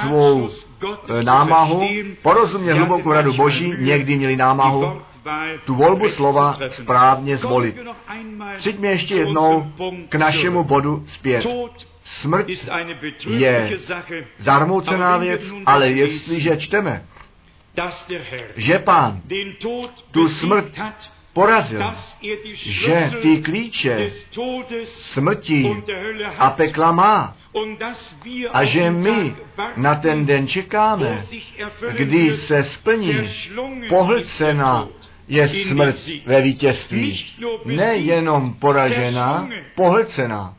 svou 0.00 0.48
e, 1.18 1.22
námahu, 1.24 1.82
porozumět 2.22 2.74
hlubokou 2.74 3.12
radu 3.12 3.32
Boží, 3.32 3.74
někdy 3.78 4.16
měli 4.16 4.36
námahu 4.36 5.00
tu 5.64 5.74
volbu 5.74 6.08
slova 6.08 6.58
správně 6.70 7.36
zvolit. 7.36 7.76
Přijďme 8.56 8.88
ještě 8.88 9.14
jednou 9.14 9.72
k 10.08 10.14
našemu 10.14 10.64
bodu 10.64 11.04
zpět. 11.08 11.46
Smrt 12.04 12.46
je 13.26 13.78
zarmoucená 14.38 15.16
věc, 15.16 15.42
ale 15.66 15.90
jestliže 15.90 16.56
čteme, 16.56 17.04
že 18.56 18.78
pán 18.78 19.20
tu 20.10 20.28
smrt 20.28 20.80
porazil, 21.32 21.82
že 22.54 23.10
ty 23.22 23.42
klíče 23.42 24.10
smrti 24.84 25.82
a 26.38 26.50
pekla 26.50 26.92
má. 26.92 27.36
A 28.52 28.64
že 28.64 28.90
my 28.90 29.36
na 29.76 29.94
ten 29.94 30.26
den 30.26 30.46
čekáme, 30.46 31.20
kdy 31.96 32.36
se 32.36 32.64
splní. 32.64 33.14
pohlcena 33.88 34.88
je 35.28 35.48
smrt 35.48 35.96
ve 36.26 36.42
vítězství. 36.42 37.26
Nejenom 37.64 38.54
poražená, 38.54 39.48
pohlcená. 39.74 40.54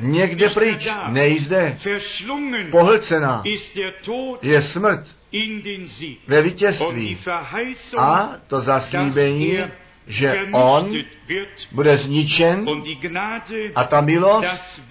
Někde 0.00 0.48
pryč, 0.48 0.88
nejde. 1.08 1.78
Pohlcená 2.70 3.42
je 4.42 4.62
smrt 4.62 5.19
ve 6.26 6.42
vítězství. 6.42 7.18
A 7.98 8.30
to 8.46 8.60
zaslíbení, 8.60 9.58
že 10.06 10.34
on 10.52 10.92
bude 11.72 11.98
zničen 11.98 12.66
a 13.74 13.84
ta 13.84 14.00
milost, 14.00 14.82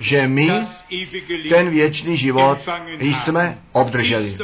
že 0.00 0.28
my 0.28 0.50
ten 1.48 1.70
věčný 1.70 2.16
život 2.16 2.58
jsme 3.00 3.58
obdrželi. 3.72 4.36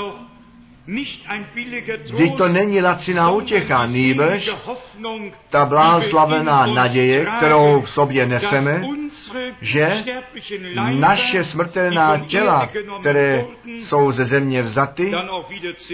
Vždyť 2.12 2.36
to 2.36 2.48
není 2.48 2.82
laciná 2.82 3.30
útěcha, 3.30 3.86
nýbrž 3.86 4.50
ta 5.50 5.64
bláslavená 5.64 6.66
naděje, 6.66 7.26
kterou 7.36 7.80
v 7.80 7.90
sobě 7.90 8.26
neseme, 8.26 8.82
že 9.60 9.92
naše 10.90 11.44
smrtelná 11.44 12.18
těla, 12.18 12.70
které 13.00 13.44
jsou 13.66 14.12
ze 14.12 14.24
země 14.24 14.62
vzaty, 14.62 15.12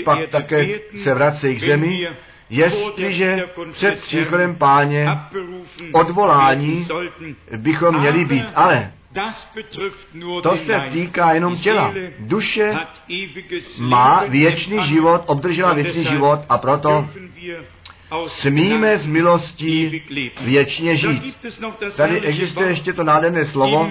pak 0.05 0.19
také 0.31 0.67
se 1.03 1.15
vracejí 1.15 1.57
k 1.57 1.61
zemi, 1.61 2.09
jestliže 2.51 3.45
před 3.73 3.95
příchodem 3.95 4.57
páně 4.57 5.09
odvolání 5.93 6.87
bychom 7.57 7.99
měli 7.99 8.25
být. 8.25 8.47
Ale 8.55 8.93
to 10.43 10.57
se 10.57 10.83
týká 10.93 11.33
jenom 11.33 11.57
těla. 11.57 11.95
Duše 12.19 12.75
má 13.81 14.25
věčný 14.25 14.87
život, 14.87 15.23
obdržela 15.27 15.73
věčný 15.73 16.05
život 16.05 16.41
a 16.49 16.59
proto 16.59 17.09
smíme 18.27 18.99
z 18.99 19.07
milostí 19.07 20.03
věčně 20.41 20.97
žít. 20.97 21.37
Tady 21.97 22.21
existuje 22.21 22.69
ještě 22.69 22.93
to 22.93 23.05
nádherné 23.05 23.45
slovo 23.45 23.91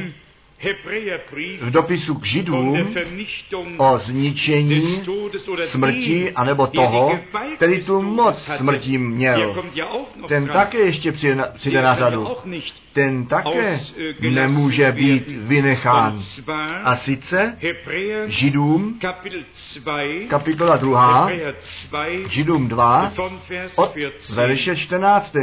v 1.61 1.71
dopisu 1.71 2.15
k 2.15 2.25
Židům 2.25 2.95
o 3.77 3.97
zničení 3.97 5.01
smrti, 5.65 6.31
anebo 6.31 6.67
toho, 6.67 7.19
který 7.55 7.85
tu 7.85 8.01
moc 8.01 8.47
smrtí 8.57 8.97
měl. 8.97 9.63
Ten 10.27 10.47
také 10.47 10.77
ještě 10.77 11.11
přijde 11.53 11.81
na 11.81 11.95
řadu. 11.95 12.27
Ten 12.93 13.25
také 13.25 13.79
nemůže 14.31 14.91
být 14.91 15.27
vynechán. 15.27 16.17
A 16.83 16.97
sice 16.97 17.57
Židům, 18.25 18.99
kapitola 20.27 20.77
2, 20.77 21.29
Židům 22.27 22.67
2, 22.67 23.13
od 23.75 23.95
verše 24.35 24.75
14. 24.75 25.35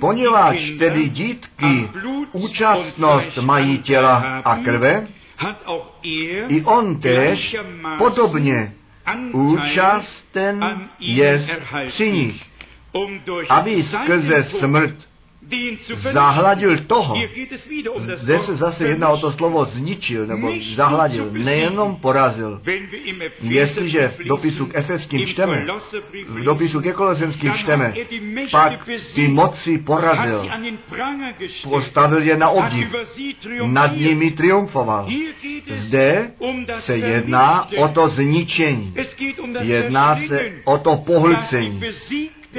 Poněvadž 0.00 0.70
tedy 0.78 1.08
dítky 1.08 1.88
účastnost 2.32 3.38
mají 3.38 3.78
těla 3.78 4.40
a 4.44 4.56
krve, 4.56 5.06
i 6.48 6.62
on 6.64 7.00
též 7.00 7.56
podobně 7.98 8.74
účasten 9.32 10.88
je 10.98 11.46
při 11.86 12.12
nich, 12.12 12.42
aby 13.48 13.82
skrze 13.82 14.44
smrt 14.44 14.94
zahladil 16.12 16.78
toho. 16.78 17.16
Zde 18.14 18.38
se 18.38 18.56
zase 18.56 18.88
jedná 18.88 19.08
o 19.08 19.16
to 19.16 19.32
slovo 19.32 19.64
zničil 19.64 20.26
nebo 20.26 20.52
zahladil, 20.74 21.30
nejenom 21.32 21.96
porazil. 21.96 22.60
Jestliže 23.40 24.08
v 24.08 24.24
dopisu 24.24 24.66
k 24.66 24.74
Efeským 24.74 25.26
čteme, 25.26 25.66
v 26.28 26.44
dopisu 26.44 26.80
ke 26.80 26.92
Kolosenským 26.92 27.52
čteme, 27.52 27.94
pak 28.50 28.88
ty 29.14 29.28
moci 29.28 29.78
porazil, 29.78 30.50
postavil 31.62 32.22
je 32.22 32.36
na 32.36 32.48
obdiv, 32.48 32.88
nad 33.66 33.96
nimi 33.96 34.30
triumfoval. 34.30 35.08
Zde 35.70 36.30
se 36.78 36.96
jedná 36.96 37.68
o 37.76 37.88
to 37.88 38.08
zničení, 38.08 38.94
jedná 39.60 40.16
se 40.16 40.52
o 40.64 40.78
to 40.78 40.96
pohlcení, 40.96 41.80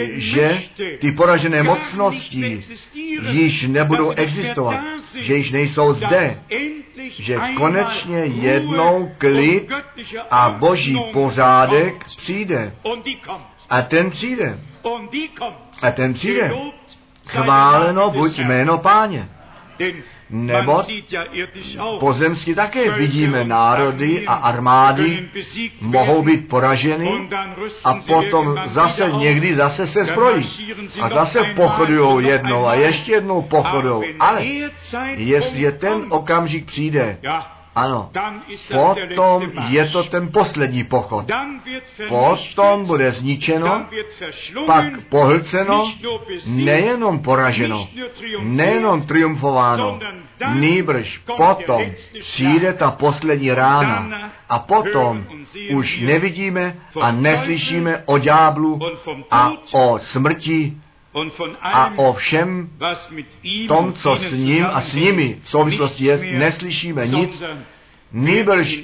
že 0.03 0.61
ty 0.99 1.11
poražené 1.11 1.63
mocnosti 1.63 2.59
již 3.21 3.67
nebudou 3.67 4.11
existovat, 4.11 4.79
že 5.15 5.35
již 5.35 5.51
nejsou 5.51 5.93
zde, 5.93 6.41
že 7.09 7.39
konečně 7.57 8.17
jednou 8.19 9.11
klid 9.17 9.71
a 10.31 10.49
boží 10.49 10.99
pořádek 11.13 12.05
přijde. 12.05 12.75
A 13.69 13.81
ten 13.81 14.11
přijde. 14.11 14.59
A 15.81 15.91
ten 15.91 16.13
přijde. 16.13 16.51
Chváleno 17.27 18.11
buď 18.11 18.39
jméno 18.39 18.77
páně. 18.77 19.29
Nebo 20.29 20.83
pozemsky 21.99 22.55
také 22.55 22.91
vidíme 22.91 23.43
národy 23.43 24.27
a 24.27 24.33
armády 24.33 25.29
mohou 25.81 26.23
být 26.23 26.47
poraženy 26.49 27.29
a 27.83 27.93
potom 27.93 28.55
zase 28.67 29.11
někdy 29.11 29.55
zase 29.55 29.87
se 29.87 30.05
zbrojí. 30.05 30.49
A 31.01 31.09
zase 31.09 31.39
pochodujou 31.55 32.19
jednou 32.19 32.65
a 32.65 32.73
ještě 32.73 33.11
jednou 33.11 33.41
pochodujou. 33.41 34.03
Ale 34.19 34.45
jestli 35.15 35.71
ten 35.71 36.05
okamžik 36.09 36.65
přijde, 36.65 37.17
ano, 37.75 38.11
potom 38.71 39.51
je 39.67 39.85
to 39.85 40.03
ten 40.03 40.31
poslední 40.31 40.83
pochod. 40.83 41.25
Potom 42.09 42.85
bude 42.85 43.11
zničeno, 43.11 43.85
pak 44.65 44.85
pohlceno, 45.09 45.91
nejenom 46.47 47.19
poraženo, 47.19 47.87
nejenom 48.41 49.01
triumfováno, 49.01 49.99
nýbrž 50.53 51.17
potom 51.17 51.81
přijde 52.19 52.73
ta 52.73 52.91
poslední 52.91 53.51
rána 53.51 54.31
a 54.49 54.59
potom 54.59 55.25
už 55.73 55.99
nevidíme 55.99 56.75
a 57.01 57.11
neslyšíme 57.11 58.03
o 58.05 58.17
ďáblu 58.17 58.79
a 59.31 59.51
o 59.73 59.99
smrti 59.99 60.77
a 61.61 61.93
o 61.95 62.13
všem 62.13 62.69
tom, 63.67 63.93
co 63.93 64.15
s 64.15 64.33
ním 64.33 64.65
a 64.65 64.81
s 64.81 64.93
nimi 64.93 65.37
v 65.43 65.49
souvislosti 65.49 66.05
je, 66.05 66.17
neslyšíme 66.37 67.07
nic, 67.07 67.43
Nýbrž 68.11 68.79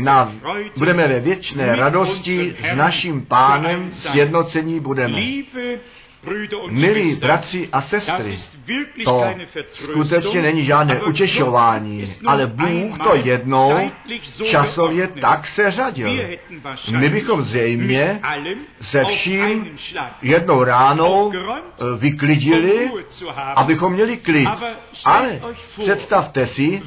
na, 0.00 0.32
budeme 0.78 1.08
ve 1.08 1.20
věčné 1.20 1.76
radosti 1.76 2.56
s 2.60 2.76
naším 2.76 3.26
pánem 3.26 3.90
sjednocení 3.90 4.80
budeme. 4.80 5.18
Milí 6.70 7.14
bratři 7.14 7.68
a 7.72 7.80
sestry, 7.80 8.36
to 9.04 9.24
skutečně 9.72 10.42
není 10.42 10.64
žádné 10.64 11.02
učešování, 11.02 12.04
ale 12.26 12.46
Bůh 12.46 12.98
to 12.98 13.14
jednou 13.14 13.90
časově 14.44 15.06
tak 15.06 15.46
se 15.46 15.70
řadil. 15.70 16.28
My 16.98 17.08
bychom 17.08 17.42
zřejmě 17.42 18.20
se 18.80 19.04
vším 19.04 19.76
jednou 20.22 20.64
ránou 20.64 21.32
eh, 21.32 21.84
vyklidili, 21.98 22.90
abychom 23.56 23.92
měli 23.92 24.16
klid. 24.16 24.48
Ale 25.04 25.40
představte 25.80 26.46
si, 26.46 26.82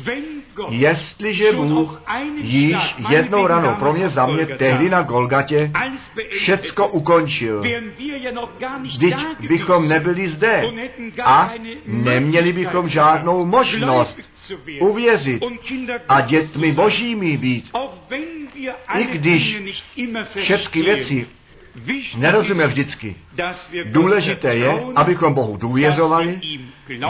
jestliže 0.70 1.52
Bůh 1.52 2.04
již 2.36 2.96
jednou 3.10 3.48
ranou 3.48 3.76
pro 3.76 3.94
mě 3.94 4.10
za 4.10 4.26
mě 4.26 4.46
tehdy 4.46 4.90
na 4.90 5.02
Golgatě 5.02 5.72
všecko 6.30 6.88
ukončil, 6.88 7.64
když 8.98 9.16
bychom 9.40 9.88
nebyli 9.88 10.28
zde 10.28 10.64
a 11.26 11.54
neměli 11.88 12.54
bychom 12.54 12.90
žádnou 12.90 13.46
možnost 13.46 14.18
uvěřit 14.82 15.44
a 16.10 16.22
dětmi 16.22 16.72
božími 16.72 17.38
být. 17.38 17.72
I 18.94 19.04
když 19.04 19.62
všechny 20.36 20.82
věci 20.82 21.28
nerozumíme 22.18 22.68
vždycky. 22.68 23.16
Důležité 23.86 24.56
je, 24.56 24.84
abychom 24.96 25.34
Bohu 25.34 25.58
důvěřovali, 25.58 26.40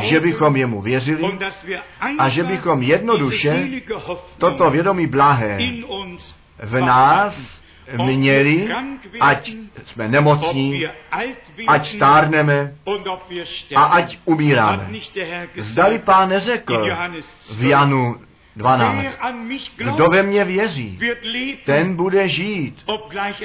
že 0.01 0.19
bychom 0.19 0.55
jemu 0.55 0.81
věřili 0.81 1.37
a 2.17 2.29
že 2.29 2.43
bychom 2.43 2.81
jednoduše 2.81 3.67
toto 4.37 4.69
vědomí 4.69 5.07
blahé 5.07 5.57
v 6.63 6.81
nás 6.81 7.60
měli, 7.97 8.69
ať 9.19 9.51
jsme 9.85 10.07
nemocní, 10.07 10.85
ať 11.67 11.87
stárneme 11.95 12.73
a 13.75 13.83
ať 13.83 14.17
umíráme. 14.25 14.89
Zdali 15.57 15.99
pán 15.99 16.29
neřekl 16.29 16.87
v 17.57 17.63
Janu 17.63 18.15
12. 18.55 19.05
Kdo 19.77 20.07
ve 20.09 20.23
mně 20.23 20.43
věří, 20.43 20.99
ten 21.65 21.95
bude 21.95 22.27
žít, 22.27 22.85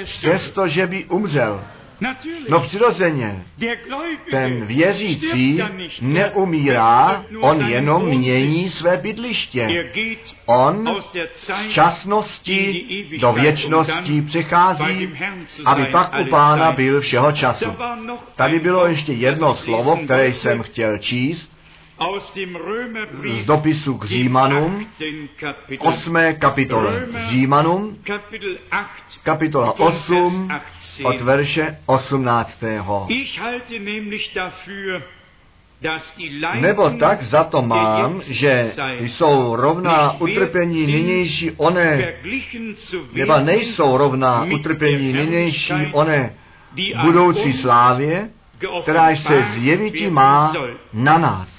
přestože 0.03 0.87
by 0.87 1.05
umřel. 1.05 1.63
No 2.49 2.59
přirozeně, 2.59 3.43
ten 4.31 4.65
věřící 4.65 5.61
neumírá, 6.01 7.25
on 7.41 7.67
jenom 7.67 8.05
mění 8.05 8.69
své 8.69 8.97
bydliště. 8.97 9.91
On 10.45 10.95
z 11.33 11.51
časnosti 11.69 12.85
do 13.19 13.33
věčnosti 13.33 14.21
přichází, 14.21 15.09
aby 15.65 15.85
pak 15.85 16.15
u 16.21 16.29
pána 16.29 16.71
byl 16.71 17.01
všeho 17.01 17.31
času. 17.31 17.65
Tady 18.35 18.59
bylo 18.59 18.87
ještě 18.87 19.13
jedno 19.13 19.55
slovo, 19.55 19.95
které 19.95 20.27
jsem 20.27 20.63
chtěl 20.63 20.97
číst, 20.97 21.56
z 23.41 23.45
dopisu 23.45 23.97
k 23.97 24.05
Římanům, 24.05 24.87
8. 25.79 26.17
kapitole 26.39 27.07
Římanům, 27.29 27.97
kapitola 29.23 29.79
8, 29.79 30.49
od 31.03 31.21
verše 31.21 31.77
18. 31.85 32.63
Nebo 36.59 36.89
tak 36.89 37.23
za 37.23 37.43
to 37.43 37.61
mám, 37.61 38.21
že 38.21 38.71
jsou 38.99 39.55
rovná 39.55 40.21
utrpení 40.21 40.87
nynější 40.87 41.51
oné, 41.51 42.13
nebo 43.13 43.39
nejsou 43.39 43.97
rovná 43.97 44.43
utrpení 44.43 45.13
nynější 45.13 45.73
oné 45.91 46.33
budoucí 47.01 47.53
slávě, 47.53 48.29
která 48.81 49.15
se 49.15 49.45
zjevití 49.49 50.09
má 50.09 50.53
na 50.93 51.17
nás 51.17 51.56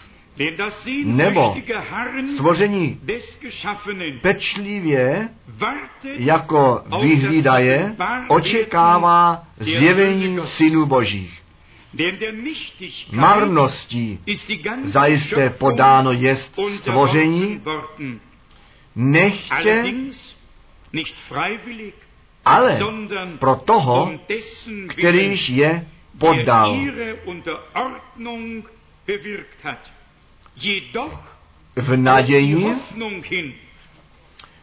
nebo 1.05 1.57
stvoření 2.35 3.01
pečlivě 4.21 5.29
jako 6.05 6.85
vyhlídaje 7.01 7.97
očekává 8.29 9.47
zjevení 9.61 10.39
synů 10.45 10.87
božích. 10.87 11.43
Marností 13.13 14.21
zajisté 14.85 15.51
podáno 15.51 16.13
jest 16.13 16.59
stvoření, 16.77 17.61
nechtě, 18.97 19.85
ale 22.45 22.79
pro 23.39 23.57
toho, 23.57 24.13
kterýž 24.89 25.49
je 25.49 25.87
poddal 26.19 26.77
v 31.77 31.97
naději, 31.97 32.67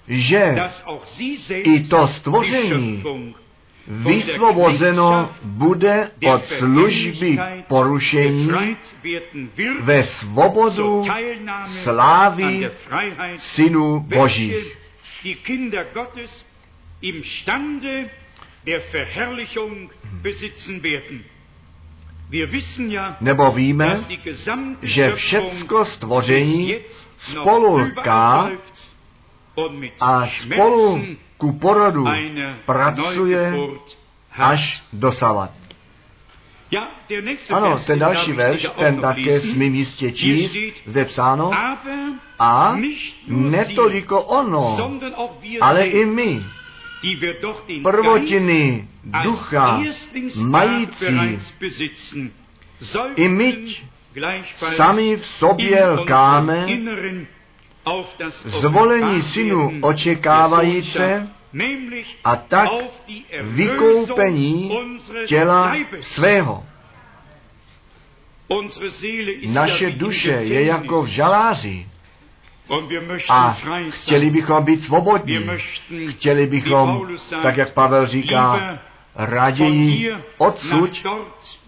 že 0.08 0.56
i 1.50 1.84
to 1.84 2.08
stvoření 2.08 3.04
vysvobozeno 3.88 5.30
bude 5.44 6.12
od 6.28 6.46
služby 6.46 7.38
porušení 7.68 8.50
ve 9.80 10.04
svobodu 10.04 11.04
slávy 11.84 12.72
synů 13.40 14.00
Božích. 14.00 14.78
der 18.66 18.82
Verherrlichung 18.92 19.92
besitzen 20.24 20.82
werden. 20.82 21.24
Nebo 23.22 23.52
víme, 23.52 23.98
že 24.82 25.16
všecko 25.16 25.86
stvoření 25.86 26.76
spolu 27.18 27.78
lká 27.78 28.50
a 30.02 30.28
spolu 30.28 31.06
ku 31.38 31.52
porodu 31.52 32.06
pracuje 32.66 33.54
až 34.38 34.84
dosavat. 34.94 35.52
Ano, 37.54 37.78
ten 37.86 38.00
další 38.00 38.32
verš, 38.32 38.68
ten 38.78 39.00
také 39.02 39.40
smím 39.40 39.76
jistě 39.76 40.12
číst, 40.12 40.56
zde 40.86 41.06
psáno, 41.06 41.52
a 42.40 42.76
nicht 42.76 43.28
nur 43.28 43.52
ne 43.52 43.66
sie, 43.66 43.76
toliko 43.76 44.22
ono, 44.22 44.78
ale 45.62 45.88
i 45.88 46.06
my, 46.06 46.44
prvotiny 47.84 48.88
ducha 49.24 49.82
mající, 50.44 51.06
i 53.16 53.28
my 53.28 53.76
sami 54.76 55.16
v 55.16 55.26
sobě 55.26 55.86
lkáme, 55.86 56.68
zvolení 58.46 59.22
synu 59.22 59.72
očekávajíce 59.82 61.30
a 62.24 62.36
tak 62.36 62.70
vykoupení 63.42 64.72
těla 65.28 65.76
svého. 66.02 66.66
Naše 69.48 69.92
duše 69.92 70.32
je 70.32 70.66
jako 70.66 71.02
v 71.02 71.08
žaláři 71.08 71.88
a 73.30 73.56
chtěli 73.90 74.30
bychom 74.30 74.64
být 74.64 74.84
svobodní. 74.84 75.36
Chtěli 76.10 76.48
bychom, 76.48 77.08
tak 77.44 77.58
jak 77.58 77.74
Pavel 77.74 78.08
říká, 78.08 78.80
raději 79.16 80.14
odsud 80.38 81.04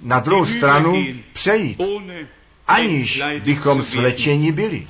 na 0.02 0.20
druhou 0.20 0.46
stranu 0.46 0.94
přejít, 1.34 1.82
aniž 2.68 3.24
bychom 3.44 3.84
svlečeni 3.84 4.52
byli. 4.52 4.86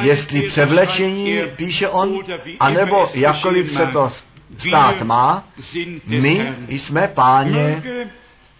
Jestli 0.00 0.42
převlečení, 0.42 1.38
er, 1.38 1.48
píše 1.48 1.88
on, 1.88 2.20
anebo 2.60 3.06
jakkoliv 3.14 3.70
se 3.70 3.86
to 3.86 4.12
stát 4.68 5.02
má, 5.02 5.48
my 6.06 6.54
jsme 6.68 7.08
páně, 7.08 7.82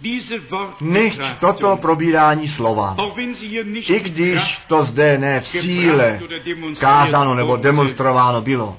Wortbetrachtung, 0.01 1.39
toto 1.41 1.77
probírání 1.77 2.49
slova. 2.49 2.97
I 3.89 4.01
když 4.01 4.59
to 4.69 4.85
zde 4.85 5.19
ne 5.19 5.41
v 5.41 5.49
síle 5.49 6.21
kázáno 6.81 7.35
nebo 7.35 7.57
demonstrováno 7.57 8.41
bylo, 8.41 8.79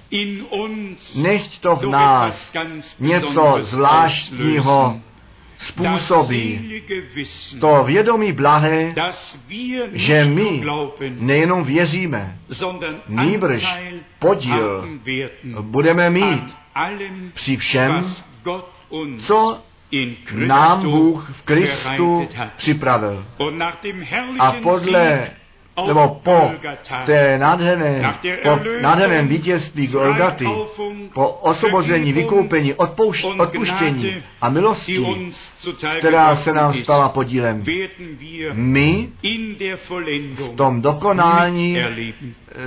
nechť 1.15 1.59
to 1.59 1.75
v 1.75 1.85
nás 1.85 2.51
něco 2.99 3.57
zvláštního 3.61 4.99
způsobí. 5.59 6.81
To 7.59 7.83
vědomí 7.83 8.31
blahé, 8.31 8.95
že 9.91 10.25
my 10.25 10.63
nejenom 11.09 11.63
věříme, 11.63 12.37
nýbrž 13.07 13.77
podíl 14.19 14.87
budeme 15.61 16.09
mít 16.09 16.43
při 17.33 17.57
všem, 17.57 18.03
co 19.25 19.61
nám 20.35 20.81
Bůh 20.81 21.29
v 21.31 21.41
Kristu 21.41 22.27
připravil. 22.55 23.25
A 24.39 24.51
podle, 24.51 25.29
nebo 25.87 26.19
po 26.23 26.51
té 27.05 27.37
nádherné, 27.37 28.15
po 28.43 28.59
nádherném 28.81 29.27
vítězství 29.27 29.87
Golgaty, 29.87 30.45
po 31.13 31.27
osvobození, 31.27 32.13
Vergebung 32.13 32.31
vykoupení, 32.31 32.73
odpouš, 32.73 33.23
odpuštění 33.37 34.15
a 34.41 34.49
milosti, 34.49 35.05
která 35.99 36.35
se 36.35 36.53
nám 36.53 36.73
stala 36.73 37.09
podílem, 37.09 37.63
my 38.53 39.09
v 40.33 40.55
tom 40.55 40.81
dokonání 40.81 41.77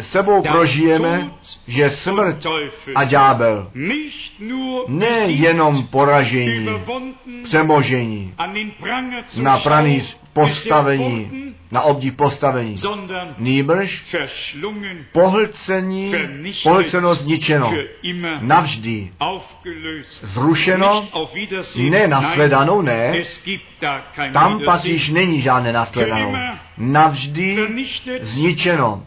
sebou 0.01 0.43
prožijeme, 0.43 1.31
že 1.67 1.91
smrt 1.91 2.47
a 2.95 3.05
ďábel 3.05 3.71
nejenom 4.89 5.87
poražení, 5.87 6.69
přemožení, 7.45 8.35
na 9.43 9.59
pranýř 9.59 10.24
postavení, 10.35 11.55
na 11.70 11.80
obdiv 11.82 12.16
postavení, 12.16 12.76
nýbrž 13.39 14.16
pohlcení, 15.12 16.12
pohlceno, 16.62 17.14
zničeno, 17.14 17.72
navždy, 18.41 19.12
zrušeno, 20.22 21.09
ne 21.76 21.91
nein, 21.91 22.11
nashledanou, 22.11 22.82
ne, 22.82 23.22
tam 24.32 24.61
pak 24.64 24.85
již 24.85 25.09
není 25.09 25.41
žádné 25.41 25.72
nashledanou. 25.72 26.35
Navždy 26.78 27.57
zničeno. 28.20 29.05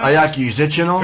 A 0.00 0.10
jak 0.10 0.38
již 0.38 0.54
řečeno, 0.54 1.02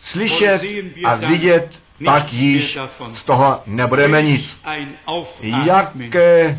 slyšet 0.00 0.62
a 1.04 1.14
vidět 1.14 1.82
pak 2.04 2.32
již 2.32 2.78
z 3.12 3.24
toho 3.24 3.60
nebudeme 3.66 4.22
nic. 4.22 4.60
Jaké 5.40 6.56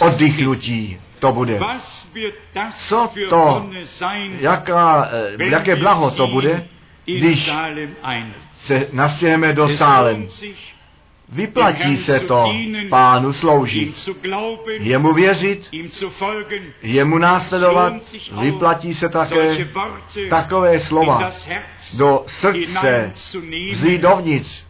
oddychnutí 0.00 1.00
to 1.18 1.32
bude. 1.32 1.58
Co 2.88 3.10
to, 3.28 3.66
jaká, 4.40 5.08
eh, 5.38 5.44
jaké 5.44 5.76
blaho 5.76 6.10
to 6.10 6.26
bude, 6.26 6.66
když 7.04 7.50
se 8.64 8.86
nastěhujeme 8.92 9.52
do 9.52 9.68
Sálem. 9.68 10.26
Vyplatí 11.32 11.96
se 11.96 12.20
to 12.20 12.54
pánu 12.88 13.32
sloužit, 13.32 14.10
jemu 14.78 15.14
věřit, 15.14 15.68
jemu 16.82 17.18
následovat, 17.18 17.92
vyplatí 18.40 18.94
se 18.94 19.08
také 19.08 19.66
takové 20.30 20.80
slova 20.80 21.30
do 21.98 22.24
srdce 22.26 23.12
vzít 23.72 24.00
dovnitř 24.00 24.64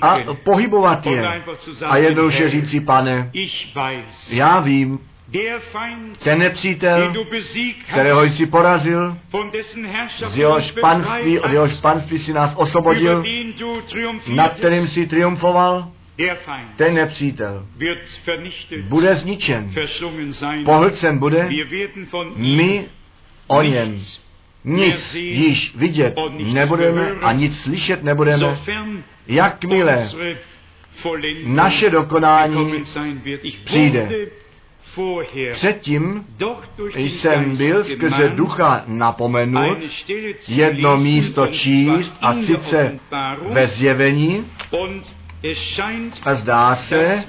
a 0.00 0.18
pohybovat 0.44 1.06
je. 1.06 1.42
A 1.86 1.96
jednoduše 1.96 2.48
říci, 2.48 2.80
pane, 2.80 3.30
já 4.32 4.60
vím, 4.60 4.98
ten 6.24 6.38
nepřítel, 6.38 7.12
kterého 7.86 8.24
jsi 8.24 8.46
porazil, 8.46 9.16
z 10.26 10.36
jehož 10.36 10.70
panství, 10.70 11.40
od 11.40 11.50
jehož 11.50 11.80
panství 11.80 12.18
si 12.18 12.32
nás 12.32 12.52
osvobodil, 12.56 13.24
nad 14.28 14.54
kterým 14.54 14.86
si 14.86 15.06
triumfoval, 15.06 15.92
ten 16.76 16.94
nepřítel 16.94 17.66
bude 18.88 19.14
zničen. 19.14 19.72
Pohlcen 20.64 21.18
bude, 21.18 21.48
my 22.36 22.86
o 23.46 23.62
něm 23.62 23.96
nic 24.64 25.14
již 25.14 25.74
vidět 25.76 26.14
nebudeme 26.52 27.10
a 27.22 27.32
nic 27.32 27.58
slyšet 27.60 28.02
nebudeme, 28.02 28.58
jakmile 29.26 30.08
naše 31.46 31.90
dokonání 31.90 32.72
přijde. 33.64 34.08
Předtím 35.52 36.24
jsem 36.94 37.56
byl 37.56 37.84
skrze 37.84 38.28
ducha 38.28 38.84
napomenut 38.86 39.78
jedno 40.48 40.96
místo 40.96 41.46
číst 41.46 42.14
a 42.20 42.32
sice 42.34 42.98
ve 43.48 43.66
zjevení 43.66 44.46
a 46.22 46.34
zdá 46.34 46.76
se, 46.76 47.24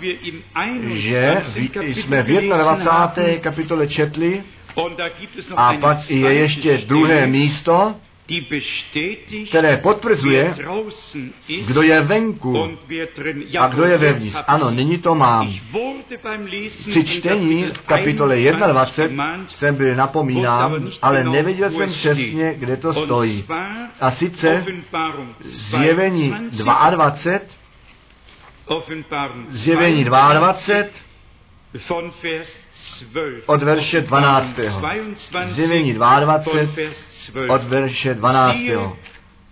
že 0.94 1.38
21. 1.42 1.82
v- 1.82 2.02
jsme 2.02 2.24
v 2.24 2.26
Kapitel 2.26 2.42
gelesen 2.42 2.78
21. 2.80 2.92
haben. 2.92 3.40
kapitole 3.40 3.88
četli 3.88 4.44
A 5.56 5.74
pak 5.74 6.10
je 6.10 6.34
ještě 6.34 6.78
druhé 6.78 7.28
místo, 7.28 7.96
které 9.50 9.78
potvrzuje, 9.78 10.56
kdo 11.68 11.82
je 11.82 12.02
venku 12.02 12.78
a 13.60 13.68
kdo 13.68 13.84
je 13.84 13.98
vevnitř. 13.98 14.38
Ano, 14.48 14.72
nyní 14.72 14.98
to 14.98 15.16
mám. 15.16 15.54
Při 16.90 17.04
čtení 17.04 17.64
v 17.64 17.82
kapitole 17.82 18.36
21 18.36 18.68
21 18.68 19.08
gemahnt, 19.08 19.50
jsem 19.50 19.76
byl 19.76 19.96
napomínám, 19.96 20.90
ale 21.02 21.24
nevěděl 21.24 21.70
jsem 21.72 21.88
přesně, 21.88 22.54
kde 22.58 22.78
to 22.78 22.94
stojí. 22.94 23.46
A 24.02 24.12
sice 24.12 24.66
zjevení 25.42 26.30
22, 26.52 26.90
22, 26.90 27.40
Offenbarung 28.68 29.46
zjevení 29.50 30.04
22 30.04 30.40
von 30.40 30.48
Vers 30.48 30.66
12. 30.66 31.05
od 33.46 33.64
verše 33.64 34.02
12. 34.02 34.56
22 34.56 35.46
Zjevení 35.48 35.94
von 35.94 36.00
22 36.00 36.54
Vers 36.76 37.32
12. 37.32 37.50
od 37.50 37.64
verše 37.64 38.14
12. 38.14 38.58
Siehe, 38.58 38.90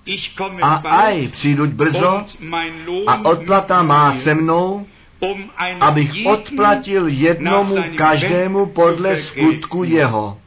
ich 0.06 0.36
komme 0.36 0.60
A 0.60 0.84
aj 0.84 1.32
přijduť 1.32 1.70
brzo 1.70 2.24
a 3.08 3.14
odplata 3.26 3.84
má 3.84 4.16
se 4.20 4.34
mnou, 4.34 4.86
um 5.24 5.50
abych 5.80 6.12
odplatil 6.26 7.08
jednomu 7.08 7.76
každému 7.96 8.66
podle 8.66 9.22
skutku 9.22 9.84
jeho. 9.84 10.38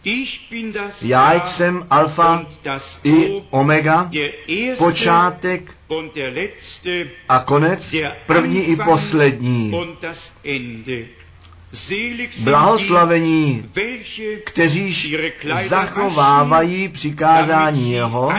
Já 1.03 1.49
jsem 1.49 1.87
alfa 1.91 2.45
i 3.05 3.43
omega, 3.51 4.11
počátek 4.79 5.73
a 7.29 7.39
konec, 7.39 7.95
první 8.27 8.61
i 8.65 8.77
poslední. 8.77 9.73
Blahoslavení, 12.45 13.71
kteříž 14.45 15.15
Kleider 15.41 15.69
zachovávají 15.69 16.89
přikázání 16.89 17.93
jeho, 17.93 18.33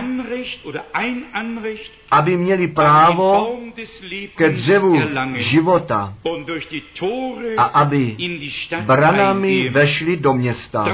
aby 2.12 2.38
měli 2.38 2.68
právo 2.68 3.60
ke 4.36 4.50
dřevu 4.50 5.00
života 5.36 6.14
a 7.58 7.64
aby 7.64 8.16
branami 8.86 9.70
vešli 9.70 10.18
do 10.18 10.34
města. 10.34 10.88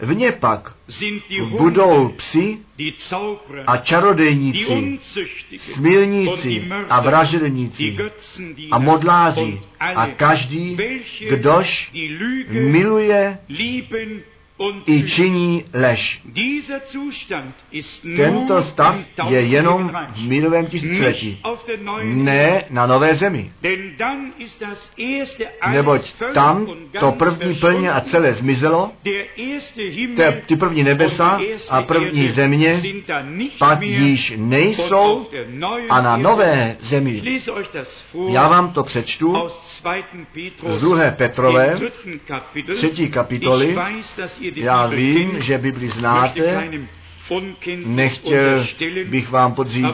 Vně 0.00 0.32
pak 0.32 0.74
budou 1.58 2.08
psi 2.08 2.58
a 3.66 3.76
čarodejníci, 3.76 4.98
smilníci 5.74 6.62
a 6.88 7.00
vražedníci 7.00 7.96
a 8.70 8.78
modláři 8.78 9.60
a 9.80 10.06
každý, 10.06 10.76
kdož 11.30 11.92
miluje 12.50 13.38
i 14.86 15.02
činí 15.02 15.64
lež. 15.74 16.22
Tento 18.16 18.62
stav 18.62 18.96
je 19.28 19.40
jenom 19.40 19.90
v 20.08 20.20
mírovém 20.22 20.66
tisíciletí, 20.66 21.42
ne 22.02 22.64
na 22.70 22.86
nové 22.86 23.14
zemi. 23.14 23.52
Neboť 25.70 26.12
tam 26.34 26.66
to 27.00 27.12
první 27.12 27.54
plně 27.54 27.92
a 27.92 28.00
celé 28.00 28.34
zmizelo, 28.34 28.92
te, 30.16 30.42
ty 30.46 30.56
první 30.56 30.82
nebesa 30.84 31.40
a 31.70 31.82
první 31.82 32.28
země 32.28 32.80
pak 33.58 33.82
již 33.82 34.32
nejsou 34.36 35.26
a 35.90 36.00
na 36.00 36.16
nové 36.16 36.76
zemi. 36.80 37.22
Já 38.28 38.48
vám 38.48 38.72
to 38.72 38.82
přečtu 38.82 39.34
z 39.48 39.82
2. 40.78 41.10
Petrové, 41.10 41.74
třetí 42.76 43.08
kapitoly. 43.10 43.76
Já 44.56 44.86
vím, 44.86 45.42
že 45.42 45.58
Bibli 45.58 45.88
znáte, 45.88 46.68
nechtěl 47.84 48.64
bych 49.04 49.30
vám 49.30 49.54
podřít, 49.54 49.86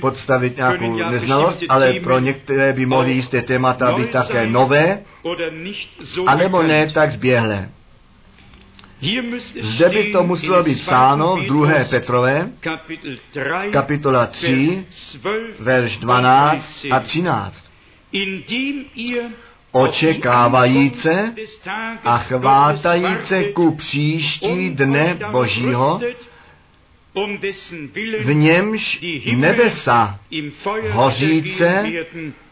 podstavit 0.00 0.56
nějakou 0.56 0.96
neznalost, 1.10 1.64
ale 1.68 1.92
pro 1.92 2.18
některé 2.18 2.72
by 2.72 2.86
mohly 2.86 3.12
jisté 3.12 3.42
témata 3.42 3.92
být 3.92 4.10
také 4.10 4.46
nové, 4.46 5.02
anebo 6.26 6.62
ne 6.62 6.92
tak 6.92 7.10
zběhlé. 7.10 7.70
Zde 9.60 9.88
by 9.88 10.12
to 10.12 10.22
muselo 10.22 10.62
být 10.62 10.82
psáno 10.82 11.36
v 11.36 11.46
2. 11.46 11.68
Petrové, 11.90 12.50
kapitola 13.72 14.26
3, 14.26 14.86
verš 15.58 15.96
12 15.96 16.86
a 16.90 17.00
13 17.00 17.64
očekávajíce 19.74 21.34
a 22.04 22.18
chvátajíce 22.18 23.44
ku 23.44 23.74
příští 23.74 24.70
dne 24.70 25.18
Božího, 25.30 26.00
v 28.24 28.34
němž 28.34 29.04
nebesa 29.36 30.20
hoříce 30.90 31.84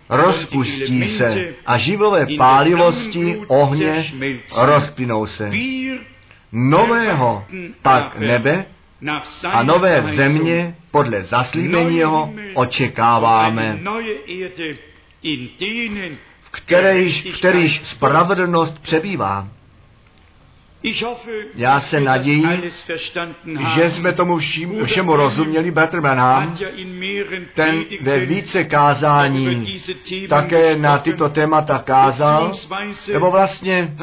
rozpustí 0.08 1.16
se 1.16 1.54
a 1.66 1.78
živlové 1.78 2.26
pálivosti 2.38 3.40
ohně 3.48 4.04
rozplynou 4.56 5.26
se. 5.26 5.50
Nového 6.52 7.44
pak 7.82 8.18
nebe 8.18 8.64
a 9.50 9.62
nové 9.62 10.02
země 10.14 10.76
podle 10.90 11.22
zaslíbení 11.22 11.96
jeho 11.96 12.34
očekáváme 12.54 13.78
kterýž, 16.52 17.22
kterýž 17.38 17.80
spravedlnost 17.84 18.78
přebývá. 18.78 19.48
Já 21.54 21.80
se 21.80 22.00
naději, 22.00 22.44
že 23.74 23.90
jsme 23.90 24.12
tomu 24.12 24.38
všim, 24.38 24.86
všemu 24.86 25.16
rozuměli. 25.16 25.70
Branham, 26.00 26.56
ten 27.54 27.84
ve 28.00 28.18
více 28.18 28.64
kázání 28.64 29.78
také 30.28 30.76
na 30.76 30.98
tyto 30.98 31.28
témata 31.28 31.78
kázal, 31.78 32.52
nebo 33.12 33.30
vlastně 33.30 33.96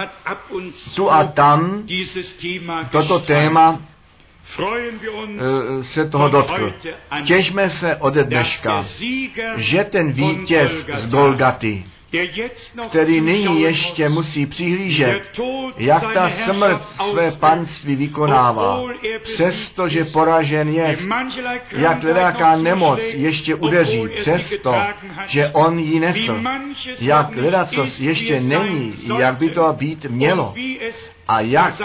tu 0.95 1.11
a 1.11 1.23
tam 1.23 1.83
toto 2.91 3.19
téma 3.19 3.81
se 5.81 6.09
toho 6.09 6.29
dotkl. 6.29 6.73
Těžme 7.23 7.69
se 7.69 7.95
ode 7.95 8.23
dneška, 8.23 8.81
že 9.55 9.83
ten 9.83 10.11
vítěz 10.11 10.71
z 10.97 11.13
Golgaty, 11.13 11.83
který 12.89 13.21
nyní 13.21 13.61
ještě 13.61 14.09
musí 14.09 14.45
přihlížet, 14.45 15.21
jak 15.77 16.13
ta 16.13 16.29
smrt 16.29 16.81
své 17.09 17.31
panství 17.31 17.95
vykonává, 17.95 18.83
přestože 19.23 20.05
poražen 20.05 20.69
je, 20.69 20.97
jak 21.71 22.03
ledaká 22.03 22.55
nemoc 22.55 22.99
ještě 23.03 23.55
udeří, 23.55 24.07
přesto, 24.21 24.75
že 25.27 25.47
on 25.47 25.79
ji 25.79 25.99
nesl, 25.99 26.41
jak 26.99 27.35
ledacos 27.35 27.99
ještě 27.99 28.39
není, 28.39 28.93
jak 29.19 29.37
by 29.37 29.49
to 29.49 29.73
být 29.73 30.05
mělo, 30.05 30.53
a 31.27 31.41
jak 31.41 31.81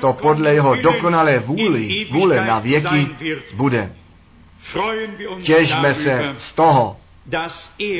to 0.00 0.12
podle 0.12 0.54
jeho 0.54 0.76
dokonalé 0.76 1.38
vůli, 1.38 2.06
vůle 2.10 2.46
na 2.46 2.58
věky 2.58 3.08
bude. 3.54 3.92
Těžme 5.42 5.94
se 5.94 6.34
z 6.38 6.52
toho, 6.52 6.96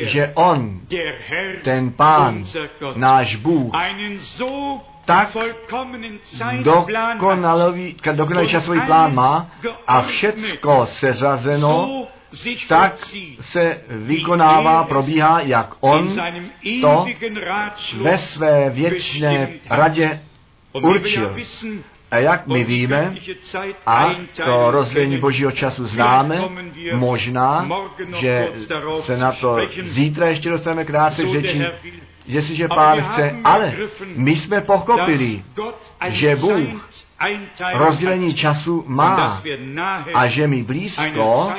že 0.03 0.31
On, 0.35 0.81
ten 1.63 1.91
Pán, 1.91 2.43
náš 2.95 3.35
Bůh, 3.35 3.73
tak 5.05 5.37
dokonalý, 6.63 7.95
dokonalý 8.13 8.47
časový 8.47 8.81
plán 8.81 9.15
má 9.15 9.51
a 9.87 10.01
všecko 10.01 10.85
seřazeno 10.85 12.07
tak 12.67 12.95
se 13.41 13.81
vykonává, 13.87 14.83
probíhá, 14.83 15.39
jak 15.39 15.75
on 15.79 16.07
to 16.81 17.05
ve 17.97 18.17
své 18.17 18.69
věčné 18.69 19.49
radě 19.69 20.21
určil. 20.71 21.35
A 22.13 22.17
jak 22.17 22.47
my 22.47 22.63
víme, 22.63 23.15
a 23.85 24.15
to 24.45 24.71
rozdělení 24.71 25.17
božího 25.17 25.51
času 25.51 25.85
známe, 25.85 26.41
možná, 26.93 27.69
že 28.15 28.47
se 29.01 29.17
na 29.17 29.31
to 29.31 29.57
zítra 29.85 30.27
ještě 30.27 30.49
dostaneme 30.49 30.85
krátce 30.85 31.27
řeči, 31.27 31.65
jestliže 32.25 32.67
pán 32.67 33.01
chce, 33.01 33.35
ale 33.43 33.73
my 34.15 34.35
jsme 34.35 34.61
pochopili, 34.61 35.43
že 36.07 36.35
Bůh 36.35 36.89
rozdělení 37.73 38.33
času 38.33 38.83
má 38.87 39.41
a 40.13 40.27
že 40.27 40.47
my 40.47 40.63
blízko 40.63 41.53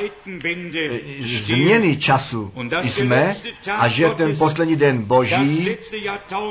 změny 1.19 1.97
času 1.97 2.53
jsme 2.81 3.35
a 3.77 3.87
že 3.87 4.09
ten 4.09 4.37
poslední 4.37 4.75
den 4.75 5.03
Boží, 5.03 5.77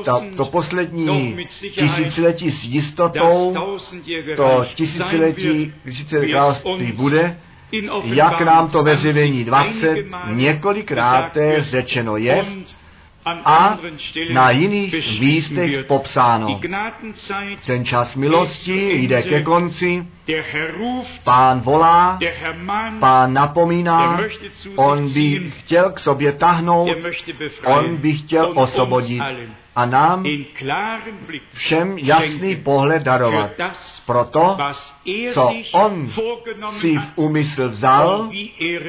ta, 0.04 0.20
to 0.36 0.44
poslední 0.44 1.36
tisíciletí 1.70 2.50
s 2.50 2.64
jistotou, 2.64 3.54
to 4.36 4.66
tisíciletí, 4.74 5.72
tisíciletí 5.84 6.32
království 6.32 6.92
bude, 6.92 7.38
jak 8.02 8.40
nám 8.40 8.70
to 8.70 8.82
ve 8.82 8.96
zjevení 8.96 9.44
20 9.44 10.06
několikrát 10.26 11.36
řečeno 11.58 12.16
je, 12.16 12.44
a 13.24 13.78
na 14.32 14.50
jiných 14.50 15.20
místech 15.20 15.86
popsáno. 15.86 16.60
Ten 17.66 17.84
čas 17.84 18.14
milosti 18.14 18.92
jde 18.92 19.22
ke 19.22 19.42
konci, 19.42 20.06
pán 21.24 21.60
volá, 21.60 22.18
pán 23.00 23.32
napomíná, 23.32 24.20
on 24.76 25.12
by 25.12 25.52
chtěl 25.58 25.90
k 25.90 25.98
sobě 25.98 26.32
tahnout, 26.32 26.88
on 27.64 27.96
by 27.96 28.12
chtěl 28.12 28.52
osvobodit 28.56 29.22
a 29.76 29.86
nám 29.86 30.24
všem 31.52 31.98
jasný 31.98 32.56
pohled 32.56 33.02
darovat. 33.02 33.50
Proto, 34.06 34.56
co 35.32 35.54
on 35.72 36.06
si 36.80 36.98
v 36.98 37.12
úmysl 37.16 37.68
vzal 37.68 38.30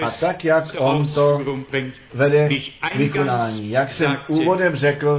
a 0.02 0.10
tak, 0.20 0.46
jak 0.46 0.64
on 0.78 1.08
to 1.14 1.42
vede 2.14 2.50
vykonání. 2.96 3.70
Jak 3.70 3.90
jsem 3.92 4.12
úvodem 4.28 4.76
řekl, 4.76 5.18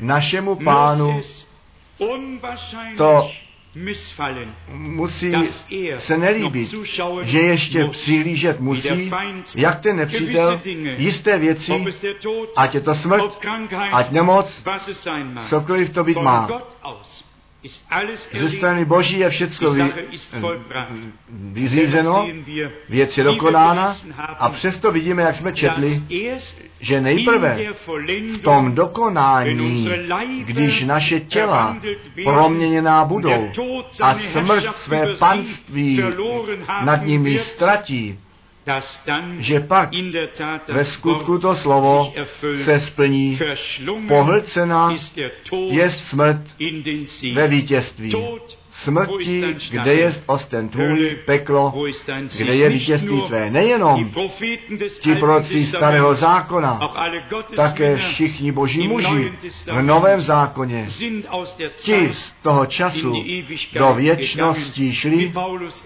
našemu 0.00 0.56
pánu 0.56 1.20
to 2.96 3.30
musí 4.72 5.32
se 5.98 6.18
nelíbit, 6.18 6.74
že 7.22 7.38
ještě 7.38 7.84
přihlížet 7.88 8.60
musí, 8.60 9.10
jak 9.54 9.80
ten 9.80 9.96
nepřítel 9.96 10.60
jisté 10.96 11.38
věci, 11.38 11.84
ať 12.56 12.74
je 12.74 12.80
to 12.80 12.94
smrt, 12.94 13.38
ať 13.92 14.10
nemoc, 14.10 14.62
cokoliv 15.48 15.90
to 15.92 16.04
být 16.04 16.18
má. 16.18 16.48
Ze 18.38 18.50
strany 18.50 18.84
Boží 18.84 19.18
je 19.18 19.30
všecko 19.30 19.70
vy, 19.70 19.92
vyřízeno, 21.30 22.28
věc 22.88 23.18
je 23.18 23.24
dokonána 23.24 23.94
a 24.38 24.48
přesto 24.48 24.92
vidíme, 24.92 25.22
jak 25.22 25.34
jsme 25.34 25.52
četli, 25.52 26.02
že 26.80 27.00
nejprve 27.00 27.58
v 28.32 28.38
tom 28.42 28.74
dokonání, 28.74 29.88
když 30.44 30.84
naše 30.84 31.20
těla 31.20 31.76
proměněná 32.24 33.04
budou 33.04 33.50
a 34.02 34.14
smrt 34.14 34.76
své 34.76 35.16
panství 35.18 36.02
nad 36.84 37.06
nimi 37.06 37.38
ztratí, 37.38 38.18
že 39.38 39.60
pak 39.60 39.90
ve 40.68 40.84
skutku 40.84 41.38
to 41.38 41.54
slovo 41.54 42.12
se 42.64 42.80
splní. 42.80 43.38
Pohlcena 44.08 44.94
je 45.70 45.90
smrt 45.90 46.40
ve 47.34 47.48
vítězství. 47.48 48.12
Smrti, 48.82 49.56
kde 49.70 49.94
je 49.94 50.22
osten 50.26 50.68
tvůj, 50.68 51.18
peklo, 51.26 51.74
kde 52.38 52.54
je 52.54 52.68
vítězství 52.68 53.22
tvé. 53.26 53.50
Nejenom 53.50 54.10
ti 55.00 55.14
proroci 55.14 55.66
starého 55.66 56.14
zákona, 56.14 56.80
také 57.56 57.96
všichni 57.96 58.52
boží 58.52 58.88
muži 58.88 59.32
v 59.72 59.82
novém 59.82 60.20
zákoně, 60.20 60.84
ti 61.76 62.10
z 62.12 62.32
toho 62.42 62.66
času 62.66 63.12
do 63.72 63.94
věčnosti 63.94 64.94
šli, 64.94 65.32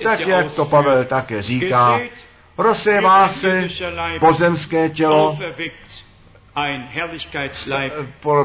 tak 0.03 0.21
ja 0.21 0.37
jak 0.39 0.53
to. 0.53 0.65
Pavel 0.65 1.05
také 1.05 1.43
říká, 1.43 2.01
rozsévá 2.59 3.29
se 3.29 3.69
pozemské 4.21 4.89
tělo, 4.89 5.39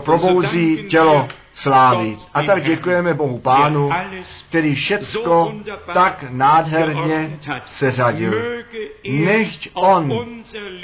probouzí 0.04 0.84
tělo 0.90 1.28
slávy. 1.58 2.16
A 2.34 2.44
tak 2.44 2.64
děkujeme 2.64 3.14
Bohu 3.14 3.40
Pánu, 3.40 3.90
který 4.50 4.76
všecko 4.76 5.54
tak 5.94 6.26
nádherně 6.30 7.38
seřadil. 7.66 8.34
Er 8.34 8.66
Nechť 9.12 9.70
On 9.74 10.12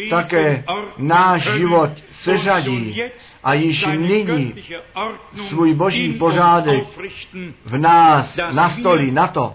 také 0.10 0.64
náš 0.98 1.50
život 1.50 1.90
seřadí 2.12 3.02
a 3.44 3.54
již 3.54 3.86
nyní 3.86 4.54
svůj 5.48 5.74
boží 5.74 6.14
pořádek 6.14 6.84
v 7.66 7.78
nás 7.78 8.40
nastolí 8.56 9.12
na 9.12 9.28
to, 9.28 9.54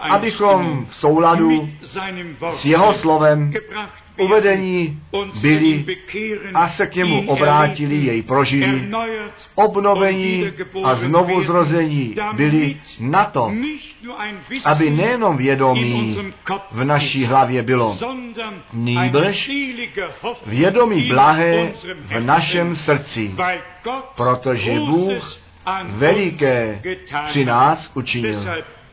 abychom 0.00 0.86
v 0.86 0.94
souladu 0.94 1.68
s 2.50 2.64
jeho 2.64 2.92
slovem 2.92 3.52
uvedení 4.18 4.98
byli 5.42 5.84
a 6.54 6.68
se 6.68 6.86
k 6.86 6.94
němu 6.94 7.30
obrátili, 7.30 7.96
jej 7.96 8.22
prožili, 8.22 8.90
obnovení 9.54 10.44
a 10.84 10.94
znovu 10.94 11.44
zrození 11.44 12.14
byli 12.32 12.76
na 13.00 13.24
to, 13.24 13.52
aby 14.64 14.90
nejenom 14.90 15.36
vědomí 15.36 16.18
v 16.72 16.84
naší 16.84 17.24
hlavě 17.24 17.62
bylo, 17.62 17.96
nýbrž 18.72 19.50
vědomí 20.46 21.02
blahé 21.02 21.72
v 22.04 22.20
našem 22.20 22.76
srdci, 22.76 23.34
protože 24.16 24.74
Bůh 24.80 25.38
veliké 25.84 26.82
při 27.26 27.44
nás 27.44 27.90
učinil. 27.94 28.40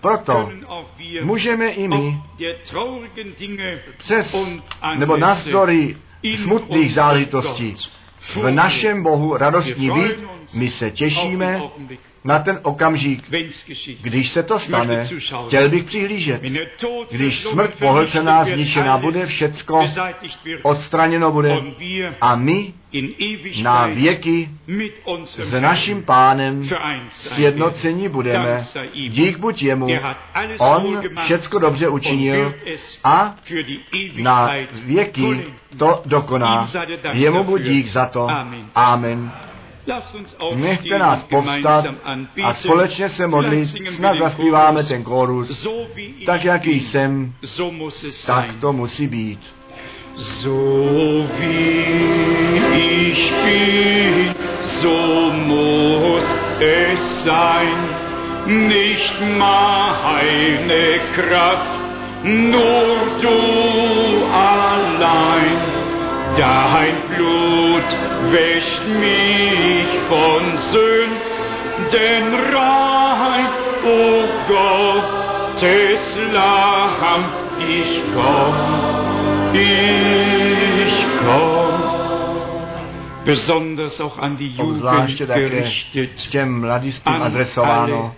Proto 0.05 0.49
můžeme 1.23 1.69
i 1.69 1.87
my 1.87 2.21
přes 3.97 4.35
nebo 4.97 5.17
navzdory 5.17 5.97
smutných 6.43 6.93
záležitostí 6.93 7.73
v 8.19 8.51
našem 8.51 9.03
Bohu 9.03 9.37
radostní 9.37 9.89
být, 9.91 10.15
my 10.57 10.69
se 10.69 10.91
těšíme 10.91 11.61
na 12.25 12.39
ten 12.39 12.59
okamžik, 12.63 13.23
když 14.01 14.29
se 14.29 14.43
to 14.43 14.59
stane, 14.59 15.05
chtěl 15.47 15.69
bych 15.69 15.83
přihlížet. 15.83 16.41
Když 17.11 17.43
smrt 17.43 17.79
pohlcená, 17.79 18.43
zničená 18.43 18.97
bude, 18.97 19.25
všecko 19.25 19.85
odstraněno 20.63 21.31
bude 21.31 21.57
a 22.21 22.35
my 22.35 22.73
na 23.63 23.87
věky 23.87 24.49
s 25.23 25.59
naším 25.59 26.03
pánem 26.03 26.63
sjednocení 27.09 28.09
budeme. 28.09 28.59
Dík 28.93 29.37
buď 29.37 29.63
jemu, 29.63 29.87
Er 29.89 30.15
on 30.59 31.01
všecko 31.23 31.59
dobře 31.59 31.89
učinil 31.89 32.53
a 33.03 33.35
na 34.15 34.51
věky 34.83 35.45
to 35.77 36.01
dokoná. 36.05 36.67
Jemu 37.13 37.43
buď 37.43 37.61
dík 37.61 37.87
za 37.87 38.05
to. 38.05 38.27
Amen. 38.75 39.31
Nechte 40.55 40.99
nás 40.99 41.23
povstat 41.23 41.85
a 42.43 42.53
společně 42.53 43.09
se 43.09 43.27
modlit, 43.27 43.65
snad 43.95 44.17
zaspíváme 44.19 44.83
Chorus. 45.03 45.61
ten 45.63 45.83
ich 45.95 46.25
Tak 46.25 46.43
jak 46.43 46.61
bin, 46.61 46.73
jsem, 46.91 47.33
so 47.43 47.71
muss 47.71 48.03
es 48.03 48.25
tak 48.25 48.45
sein. 48.45 48.59
to 48.61 48.73
musí 48.73 49.07
být. 49.07 49.39
So 50.15 51.27
wie 51.39 52.75
ich 52.77 53.33
bin, 53.43 54.35
so 54.61 55.31
muss 55.31 56.35
es 56.59 57.23
sein. 57.23 57.89
Nicht 58.45 59.21
meine 59.21 60.99
Kraft, 61.15 61.71
nur 62.23 62.97
du 63.21 64.25
allein. 64.31 65.84
Dein 66.37 66.95
Blut 67.15 67.89
wäscht 68.31 68.81
mich 68.87 69.87
von 70.09 70.55
Sünden 70.55 72.33
rein, 72.53 73.47
o 73.85 74.23
Gottes 74.47 76.17
Lamm, 76.33 77.23
ich 77.59 78.01
komm 78.13 79.05
ich 79.55 81.05
komm. 81.19 81.73
Besonders 83.25 84.01
auch 84.01 84.17
an 84.19 84.37
die 84.37 84.49
Jugend 84.49 85.17
gerichtet, 85.17 86.29
An 87.05 87.21
adresováno, 87.21 88.11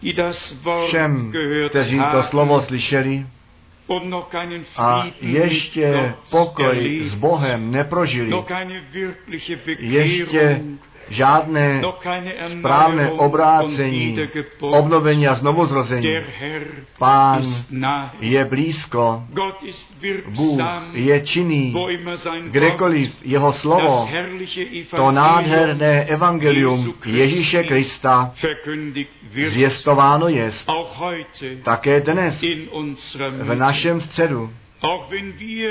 die 0.00 0.14
das 0.14 0.56
Wort 0.64 0.92
gehört 1.32 1.74
haben 1.74 3.26
a 4.76 5.06
ještě 5.20 6.14
pokoj 6.30 7.00
s 7.04 7.14
Bohem 7.14 7.70
neprožili, 7.70 8.30
wirkliche 8.92 9.58
ještě 9.78 10.60
žádné 11.10 11.82
keine 11.98 12.32
správné 12.58 13.10
obrácení, 13.10 14.18
obnovení 14.60 15.28
a 15.28 15.34
znovuzrození. 15.34 16.16
Pán 16.98 17.42
je 18.20 18.44
blízko, 18.44 19.22
Bůh 20.28 20.60
je 20.92 21.20
činný, 21.20 21.74
kdekoliv 22.44 23.16
jeho 23.24 23.52
slovo, 23.52 24.08
to 24.96 25.10
nádherné 25.10 26.04
evangelium 26.04 26.94
Ježíše 27.06 27.62
Krista 27.64 28.32
zvěstováno 29.48 30.28
jest 30.28 30.70
také 31.62 32.00
dnes 32.00 32.44
v 33.30 33.54
našem 33.54 34.00
středu. 34.00 34.50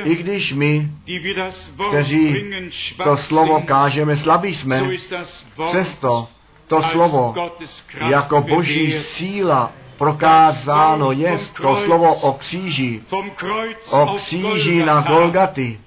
I 0.03 0.15
když 0.15 0.53
my, 0.53 0.91
kteří 1.89 2.35
to 3.03 3.17
slovo 3.17 3.61
kážeme, 3.61 4.17
slabí 4.17 4.55
jsme, 4.55 4.81
přesto 5.69 6.27
to 6.67 6.81
slovo 6.81 7.35
jako 8.09 8.41
boží 8.41 8.93
síla 8.93 9.71
prokázáno 9.97 11.11
jest, 11.11 11.53
to 11.61 11.75
slovo 11.75 12.15
o 12.15 12.33
kříži, 12.33 13.01
o 13.91 14.05
kříži 14.15 14.83
na 14.83 15.01
Golgaty 15.01 15.79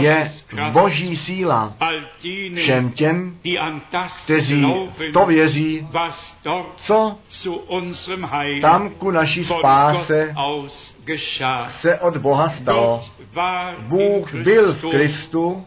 je 0.00 0.24
boží 0.72 1.16
síla 1.16 1.76
všem 2.54 2.90
těm, 2.90 3.38
kteří 4.24 4.66
to 5.12 5.26
věří, 5.26 5.88
co 6.76 7.18
tam 8.60 8.90
ku 8.90 9.10
naší 9.10 9.44
spáse 9.44 10.34
se 11.68 11.98
od 11.98 12.16
Boha 12.16 12.48
stalo. 12.48 13.00
Bůh 13.78 14.34
byl 14.34 14.72
v 14.72 14.90
Kristu 14.90 15.66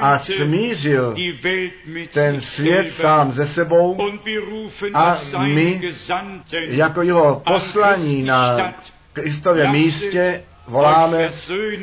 a 0.00 0.18
smířil 0.18 1.14
ten 2.12 2.42
svět 2.42 2.92
sám 2.92 3.32
ze 3.32 3.46
sebou 3.46 3.98
a 4.94 5.16
my 5.46 5.80
jako 6.52 7.02
jeho 7.02 7.42
an 7.46 7.54
poslaní 7.54 8.22
na 8.22 8.74
Kristově 9.12 9.68
místě 9.68 10.42
voláme, 10.66 11.30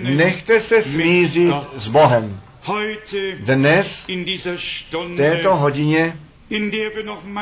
nechte 0.02 0.60
se 0.60 0.82
smířit 0.82 1.56
s 1.76 1.88
Bohem. 1.88 2.42
Dnes, 3.40 4.06
v 4.96 5.16
této 5.18 5.56
hodině, 5.56 6.18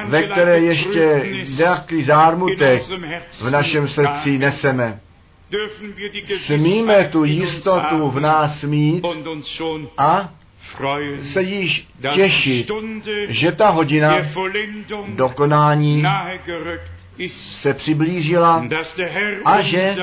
ve 0.05 0.23
které 0.23 0.59
ještě 0.59 1.25
nějaký 1.57 2.03
zármutek 2.03 2.81
v 3.41 3.49
našem 3.51 3.87
srdci 3.87 4.37
neseme. 4.37 4.99
Smíme 6.37 7.09
tu 7.11 7.23
jistotu 7.23 8.09
v 8.09 8.19
nás 8.19 8.63
mít 8.63 9.05
a 9.97 10.33
se 11.21 11.41
již 11.41 11.87
těšit, 12.13 12.71
že 13.27 13.51
ta 13.51 13.69
hodina 13.69 14.17
dokonání 15.07 16.03
se 17.27 17.73
přiblížila 17.73 18.65
a 19.45 19.61
že 19.61 19.95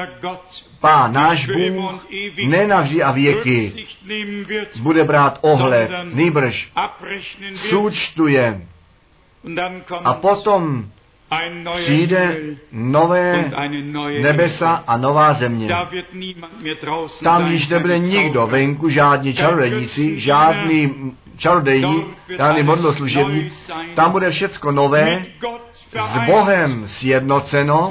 Pán 0.81 1.12
náš 1.12 1.47
Bůh 1.47 1.93
und 1.93 2.01
ewig 2.11 2.49
ne 2.49 2.66
navždy 2.66 3.03
a 3.03 3.12
věky 3.12 3.86
bude 4.81 5.05
brát 5.05 5.39
ohled, 5.41 5.91
nýbrž 6.12 6.73
součtuje 7.55 8.61
a 10.05 10.15
potom 10.15 10.85
přijde 11.81 12.36
nové 12.73 13.51
nebesa 14.23 14.85
a 14.86 14.97
nová 14.97 15.32
země. 15.32 15.69
Tam 17.23 17.53
již 17.53 17.69
nebude 17.69 17.99
nikdo 17.99 18.47
venku, 18.47 18.89
žádní 18.89 19.35
čarodějníci, 19.35 20.20
žádný 20.20 21.12
čarodějní, 21.36 22.05
žádný 22.36 22.62
modloslužební. 22.62 23.51
Tam 23.94 24.12
bude 24.12 24.31
všecko 24.31 24.73
nové, 24.73 25.24
s 25.93 26.27
Bohem 26.27 26.89
sjednoceno, 26.89 27.89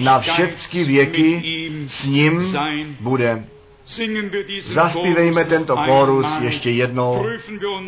na 0.00 0.20
všechny 0.20 0.84
věky 0.84 1.42
s 1.88 2.04
ním 2.04 2.42
bude. 3.00 3.44
Zaspívejme 4.60 5.44
tento 5.44 5.76
chorus 5.76 6.26
ještě 6.40 6.70
jednou, 6.70 7.26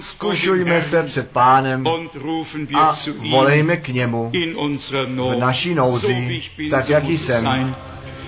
zkušujme 0.01 0.83
se 0.83 1.03
před 1.03 1.31
pánem 1.31 1.85
a 2.75 2.93
volejme 3.31 3.77
k 3.77 3.89
němu 3.89 4.33
v 5.17 5.39
naší 5.39 5.75
nouzi, 5.75 6.41
tak 6.71 6.89
jak 6.89 7.05
jsem. 7.05 7.75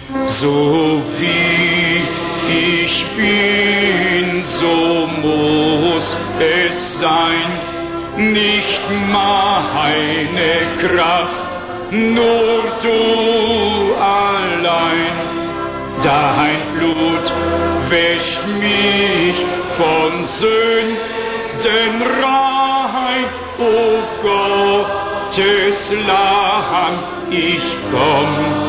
So 0.09 1.03
wie 1.19 2.03
ich 2.49 3.07
bin, 3.17 4.43
so 4.43 5.09
muss 5.21 6.17
es 6.39 6.99
sein. 7.01 7.59
Nicht 8.17 8.83
meine 9.13 10.53
Kraft, 10.81 11.91
nur 11.91 12.63
du 12.83 13.95
allein. 13.97 15.17
Dein 16.03 16.61
Blut 16.75 17.33
wäscht 17.91 18.47
mich 18.61 19.37
von 19.77 20.23
Sünden 20.23 22.03
rein, 22.23 23.25
o 23.59 24.03
Gottes 24.23 25.95
Lamm, 26.07 26.95
ich 27.31 27.65
komm, 27.91 28.66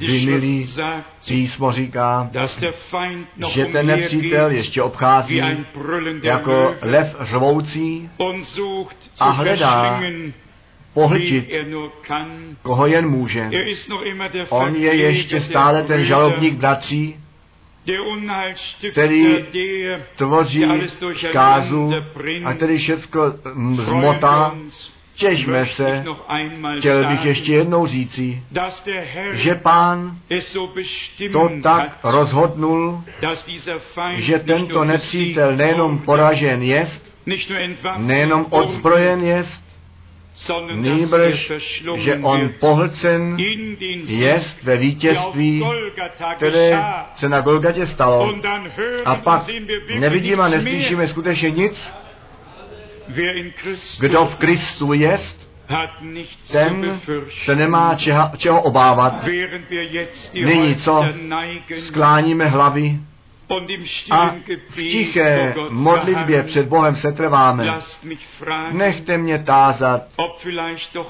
Vy 0.00 0.26
milí, 0.26 0.66
písmo 1.28 1.72
říká, 1.72 2.28
dass 2.32 2.60
der 2.60 2.72
Feind 2.72 3.28
noch 3.36 3.52
že 3.52 3.66
ten 3.66 3.86
nepřítel 3.86 4.50
ještě 4.50 4.82
obchází 4.82 5.42
jako 6.22 6.74
lev 6.82 7.16
řvoucí 7.20 8.10
und 8.16 8.44
sucht 8.44 8.96
zu 9.14 9.24
a 9.24 9.30
hledá 9.30 10.00
pohltit, 10.94 11.50
er 11.50 11.66
nur 11.66 11.90
kann. 12.02 12.56
koho 12.62 12.86
jen 12.86 13.08
může. 13.08 13.40
Er 13.40 13.68
ist 13.68 13.88
noch 13.88 14.02
immer 14.02 14.30
der 14.32 14.46
On 14.48 14.76
je 14.76 14.94
ještě 14.94 15.40
stále 15.40 15.82
ten 15.82 16.04
žalobník 16.04 16.54
bratří, 16.54 17.16
který 18.90 19.36
tvoří 20.16 20.64
kázu 21.32 21.92
a 22.44 22.54
který 22.54 22.78
Freuen 22.78 23.34
zmotá. 23.72 24.54
Těžme 25.14 25.66
se, 25.66 26.04
chtěl 26.78 27.06
bych 27.06 27.24
ještě 27.24 27.52
jednou 27.52 27.86
říci, 27.86 28.42
že 29.32 29.54
pán 29.54 30.18
to 31.32 31.50
tak 31.62 31.98
rozhodnul, 32.04 33.04
že 34.16 34.38
tento 34.38 34.84
nepřítel 34.84 35.56
nejenom 35.56 35.98
poražen 35.98 36.62
jest, 36.62 37.12
nejenom 37.96 38.46
odzbrojen 38.50 39.24
jest, 39.24 39.69
nýbrž, 40.74 41.52
že 41.96 42.18
on 42.22 42.50
pohlcen 42.60 43.36
jest 44.06 44.62
ve 44.62 44.76
vítězství, 44.76 45.64
které 46.36 46.82
se 47.16 47.28
na 47.28 47.40
Golgatě 47.40 47.86
stalo. 47.86 48.34
A 49.04 49.14
pak 49.14 49.42
nevidíme 49.98 50.42
a 50.42 50.48
neslyšíme 50.48 51.08
skutečně 51.08 51.50
nic. 51.50 51.92
Kdo 54.00 54.24
v 54.24 54.36
Kristu 54.36 54.92
jest, 54.92 55.50
ten 56.52 57.00
se 57.44 57.56
nemá 57.56 57.94
čeho, 57.94 58.30
čeho 58.36 58.62
obávat. 58.62 59.24
Nyní 60.34 60.76
co? 60.76 61.04
Skláníme 61.86 62.46
hlavy 62.46 63.00
a 64.10 64.34
v 64.70 64.76
tiché 64.76 65.54
modlitbě 65.70 66.42
před 66.42 66.66
Bohem 66.68 66.96
mich 68.02 68.26
fragen, 68.38 68.78
Nechte 68.78 69.18
mě 69.18 69.38
tázat, 69.38 70.02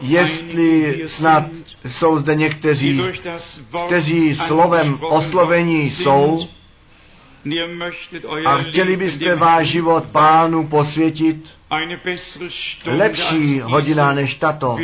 jestli 0.00 1.02
snad 1.06 1.44
jsou 1.86 2.18
zde 2.18 2.34
někteří, 2.34 3.02
kteří 3.86 4.34
slovem 4.34 4.98
oslovení 5.00 5.90
jsou. 5.90 6.48
A 8.46 8.58
chtěli 8.58 8.96
byste 8.96 9.34
váš 9.34 9.66
život 9.66 10.04
pánu 10.12 10.68
posvětit, 10.68 11.46
lepší 12.86 13.60
hodina 13.60 14.12
než 14.12 14.34
tato. 14.34 14.78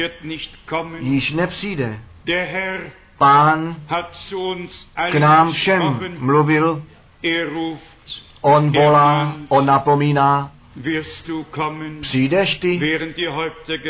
již 0.99 1.33
nepřijde. 1.33 2.01
Pán 3.19 3.77
k 5.11 5.15
nám 5.15 5.53
všem 5.53 5.99
mluvil, 6.19 6.83
on 8.41 8.73
volá, 8.73 9.37
on 9.49 9.67
napomíná, 9.67 10.51
přijdeš 12.01 12.59
ty, 12.59 12.99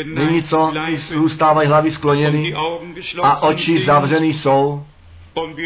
nyní 0.05 0.43
co, 0.43 0.73
zůstávají 0.95 1.67
hlavy 1.67 1.91
skloněny 1.91 2.53
a 3.23 3.43
oči 3.43 3.85
zavřený 3.85 4.33
jsou. 4.33 4.85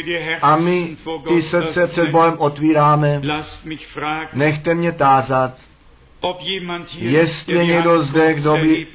die 0.04 0.40
a 0.42 0.56
my 0.56 0.98
ty 1.28 1.42
srdce 1.42 1.88
před. 1.88 2.10
Bohem 2.10 2.36
otvíráme. 2.38 3.22
Nechte 4.34 4.76
mě 4.76 4.92
tázat, 4.92 5.54
Jestli 6.98 7.68
někdo 7.68 8.02
zde, 8.02 8.34
kdo 8.34 8.58
by 8.58 8.88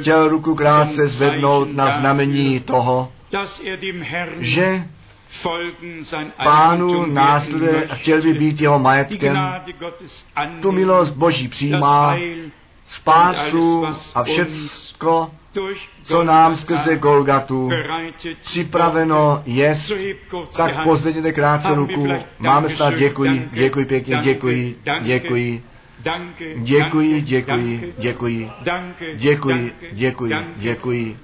chtěl 0.00 0.28
ruku 0.28 0.54
krátce 0.54 1.06
zvednout 1.06 1.68
na 1.72 2.00
znamení 2.00 2.60
toho, 2.60 3.12
er 3.32 4.28
že 4.40 4.84
pánu 6.44 7.06
následuje 7.06 7.86
a 7.86 7.94
chtěl 7.94 8.22
by 8.22 8.34
být 8.34 8.60
jeho 8.60 8.78
majetkem, 8.78 9.36
tu 10.62 10.72
milost 10.72 11.14
Boží 11.14 11.48
přijímá, 11.48 12.16
spásu 12.88 13.86
a 14.14 14.22
všecko, 14.22 15.30
co 16.04 16.24
nám 16.24 16.56
skrze 16.56 16.96
Golgatu 16.96 17.70
připraveno 18.40 19.42
die 19.46 19.80
tak 20.56 20.82
pozvedněte 20.82 21.32
krátce 21.32 21.74
ruku. 21.74 22.08
Máme 22.38 22.68
snad 22.68 22.94
děkuji, 22.94 23.48
děkuji 23.52 23.84
pěkně, 23.84 24.18
děkuji, 24.22 24.78
děkuji, 25.02 25.62
děkuji, 26.56 27.20
danke, 27.44 27.92
děkuji, 27.92 27.94
děkuji, 27.98 28.50
děkuji, 29.14 29.72
děkuji, 29.92 30.46
děkuji, 30.56 31.16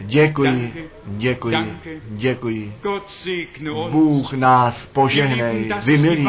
děkuji, 0.00 0.72
děkuji, 1.06 1.72
děkuji. 2.10 2.72
Bůh 3.90 4.32
nás 4.32 4.86
požehnej. 4.92 5.68
Vy 5.84 5.98
milí, 5.98 6.28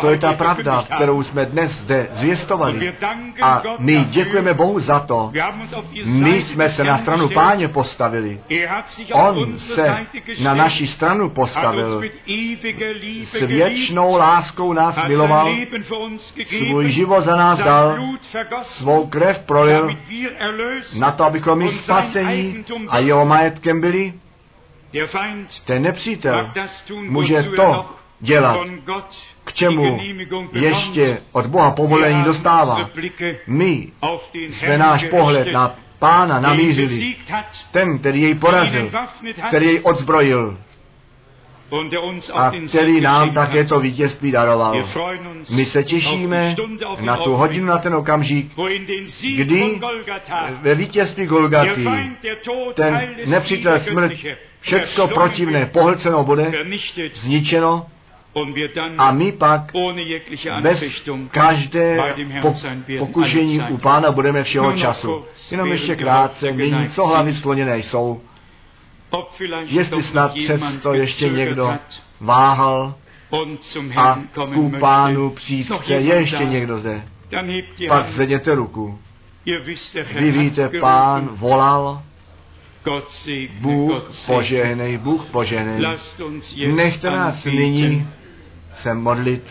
to 0.00 0.10
je 0.10 0.18
ta 0.18 0.32
pravda, 0.32 0.84
kterou 0.96 1.22
jsme 1.22 1.46
dnes 1.46 1.72
zde 1.72 2.08
zvěstovali. 2.12 2.94
A 3.42 3.62
my 3.78 4.04
děkujeme 4.04 4.54
Bohu 4.54 4.80
za 4.80 5.00
to. 5.00 5.32
My 6.04 6.42
jsme 6.42 6.68
se 6.68 6.84
na 6.84 6.96
stranu 6.96 7.28
páně 7.28 7.68
postavili. 7.68 8.40
On 9.14 9.58
se 9.58 10.06
na 10.42 10.54
naši 10.54 10.86
stranu 10.86 11.30
postavil. 11.30 12.02
S 13.24 13.40
věčnou 13.46 14.16
láskou 14.16 14.72
nás 14.72 14.98
miloval, 15.08 15.50
svůj 16.48 16.92
gegeben, 16.92 17.13
život 17.14 17.24
za 17.24 17.36
nás 17.36 17.58
dal, 17.58 17.98
svou 18.62 19.06
krev 19.06 19.38
prolil, 19.38 19.96
na 20.98 21.10
to, 21.10 21.24
abychom 21.24 21.58
my 21.58 21.68
spasení 21.68 22.64
a 22.88 22.98
jeho 22.98 23.26
majetkem 23.26 23.80
byli. 23.80 24.14
Ten 25.64 25.82
nepřítel 25.82 26.52
může 27.08 27.36
er 27.36 27.44
to 27.44 27.86
dělat, 28.20 28.58
k 29.44 29.52
čemu 29.52 29.98
ještě 30.52 31.18
od 31.32 31.46
Boha 31.46 31.70
povolení 31.70 32.22
dostává. 32.22 32.90
My 33.46 33.92
jsme 34.32 34.78
náš 34.78 35.04
pohled 35.04 35.52
na 35.52 35.74
pána 35.98 36.40
namířili. 36.40 37.16
Ten, 37.70 37.98
který 37.98 38.22
jej 38.22 38.34
porazil, 38.34 38.90
který 39.48 39.66
jej 39.66 39.80
odzbrojil, 39.82 40.58
a 42.34 42.52
který 42.68 43.00
nám 43.00 43.34
také 43.34 43.64
to 43.64 43.80
vítězství 43.80 44.30
daroval. 44.30 44.84
My 45.56 45.64
se 45.64 45.84
těšíme 45.84 46.54
na 47.00 47.16
tu 47.16 47.34
hodinu, 47.34 47.66
na 47.66 47.78
ten 47.78 47.94
okamžik, 47.94 48.46
kdy 49.36 49.80
ve 50.62 50.74
vítězství 50.74 51.26
Golgaty 51.26 51.88
ten 52.74 53.14
nepřítel 53.26 53.80
smrt, 53.80 54.12
všecko 54.60 55.08
protivné, 55.08 55.66
pohlceno 55.66 56.24
bude, 56.24 56.52
zničeno 57.12 57.86
a 58.98 59.12
my 59.12 59.32
pak 59.32 59.72
bez 60.62 61.02
každé 61.30 62.14
pokušení 62.98 63.60
u 63.70 63.78
pána 63.78 64.12
budeme 64.12 64.44
všeho 64.44 64.72
času. 64.72 65.24
Jenom 65.50 65.68
ještě 65.68 65.96
krátce, 65.96 66.52
nyní 66.52 66.88
co 66.88 67.06
hlavy 67.06 67.34
skloněné 67.34 67.78
jsou, 67.78 68.20
jestli 69.64 70.02
snad 70.02 70.32
přesto 70.34 70.94
ještě 70.94 71.28
někdo 71.28 71.78
váhal 72.20 72.94
a 73.96 74.18
ku 74.54 74.72
pánu 74.80 75.34
je 75.86 76.14
ještě 76.14 76.44
někdo 76.44 76.78
zde. 76.78 77.02
Pak 77.88 78.06
zvedněte 78.06 78.54
ruku. 78.54 78.98
Vy 80.14 80.30
víte, 80.32 80.68
pán 80.80 81.28
volal, 81.32 82.02
Bůh 83.60 84.02
požehnej, 84.26 84.98
Bůh 84.98 85.24
požehnej. 85.24 85.82
Nechte 86.66 87.10
nás 87.10 87.44
nyní 87.44 88.08
se 88.82 88.94
modlit, 88.94 89.42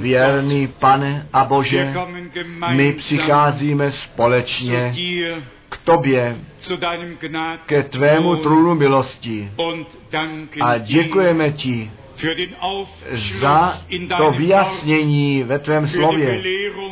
věrný 0.00 0.66
pane 0.66 1.28
a 1.32 1.44
Bože, 1.44 1.94
my 2.74 2.92
přicházíme 2.92 3.92
společně 3.92 4.92
k 5.68 5.76
tobě, 5.84 6.36
ke 7.66 7.82
tvému 7.82 8.36
trůnu 8.36 8.74
milosti. 8.74 9.52
a 10.60 10.78
děkujeme 10.78 11.52
ti 11.52 11.90
za 13.40 13.72
to 14.16 14.30
vyjasnění 14.30 15.42
ve 15.42 15.58
tvém 15.58 15.88
slově, 15.88 16.42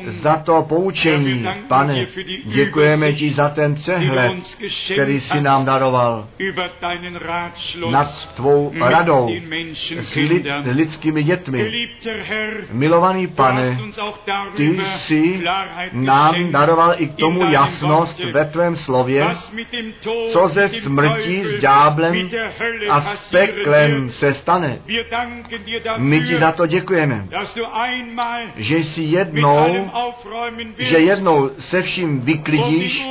za 0.08 0.36
to 0.36 0.62
poučení, 0.68 1.46
pane, 1.68 2.06
děkujeme 2.44 3.12
ti 3.12 3.30
za 3.30 3.48
ten 3.48 3.74
přehled, 3.74 4.32
který 4.92 5.14
geschenkt 5.14 5.32
si 5.32 5.40
nám 5.40 5.64
daroval 5.64 6.28
nad 7.90 8.34
tvou 8.34 8.72
radou 8.80 9.28
s 10.02 10.14
lid, 10.14 10.46
lidskými 10.72 11.22
dětmi. 11.22 11.88
Milovaný 12.70 13.26
pane, 13.26 13.78
ty 14.56 14.80
jsi 14.96 15.42
nám 15.92 16.34
daroval 16.50 16.94
i 16.98 17.06
k 17.06 17.14
tomu 17.14 17.50
jasnost 17.50 18.20
ve 18.32 18.44
tvém 18.44 18.76
slově, 18.76 19.26
co 20.32 20.48
ze 20.48 20.68
Teufel, 20.68 21.16
s 21.44 21.60
Hölle 22.58 22.88
a 22.90 23.16
s 23.16 23.30
peklem 23.30 24.10
se 24.10 24.34
stane. 24.34 24.78
My 25.98 26.20
ti 26.20 26.38
za 26.38 26.52
to 26.52 26.66
děkujeme, 26.66 27.26
že 28.56 28.78
jsi 28.78 29.02
jednou, 29.02 29.90
že 30.78 30.98
jednou 30.98 31.50
se 31.58 31.82
vším 31.82 32.20
vyklidíš 32.20 33.06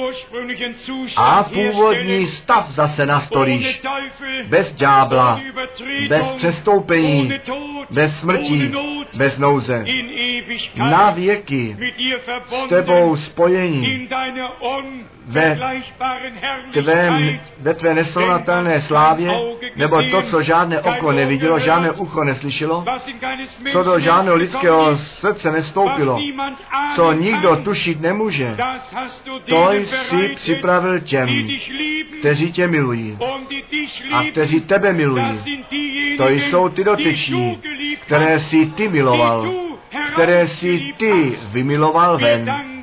a 1.17 1.43
původní 1.43 2.27
stav 2.27 2.69
zase 2.69 3.05
nastolíš. 3.05 3.81
Bez 4.47 4.73
ďábla, 4.73 5.41
bez 6.09 6.25
přestoupení, 6.25 7.33
bez 7.91 8.23
Not, 8.23 9.17
bez 9.17 9.37
nouze. 9.37 9.85
Na 10.75 11.11
věky 11.11 11.77
s 12.49 12.69
tebou 12.69 13.15
spojení 13.15 14.07
tvém, 15.31 17.13
Herrlichkeit. 17.13 17.53
ve 17.59 17.73
tvé 17.73 17.93
nesrovnatelné 17.93 18.81
slávě, 18.81 19.31
nebo 19.75 20.01
to, 20.11 20.21
co 20.21 20.41
žádné 20.41 20.79
oko 20.81 21.11
nevidělo, 21.11 21.59
žádné 21.59 21.91
ucho 21.91 22.23
neslyšelo, 22.23 22.85
co 23.71 23.83
do 23.83 23.99
žádného 23.99 24.37
lidského 24.37 24.97
srdce 24.97 25.51
nestoupilo, 25.51 26.19
co 26.95 27.13
nikdo 27.13 27.55
tušit 27.55 28.01
nemůže, 28.01 28.57
to 29.45 29.71
jsi 29.71 30.31
připravil 30.35 30.99
těm, 30.99 31.29
kteří 32.19 32.51
tě 32.51 32.67
milují 32.67 33.17
a 34.13 34.23
kteří 34.23 34.61
tebe 34.61 34.93
milují. 34.93 35.39
To 36.17 36.29
jsou 36.29 36.69
ty 36.69 36.83
dotyční, 36.83 37.61
které 38.05 38.39
jsi 38.39 38.65
ty 38.65 38.89
miloval, 38.89 39.53
které 40.13 40.47
jsi 40.47 40.93
ty 40.97 41.37
vymiloval 41.51 42.17
ven. 42.17 42.74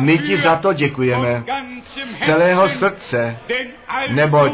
My 0.00 0.18
ti 0.18 0.36
za 0.36 0.56
to 0.56 0.72
děkujeme. 0.72 1.44
Z 1.86 2.24
celého 2.24 2.68
srdce, 2.68 3.38
neboť 4.10 4.52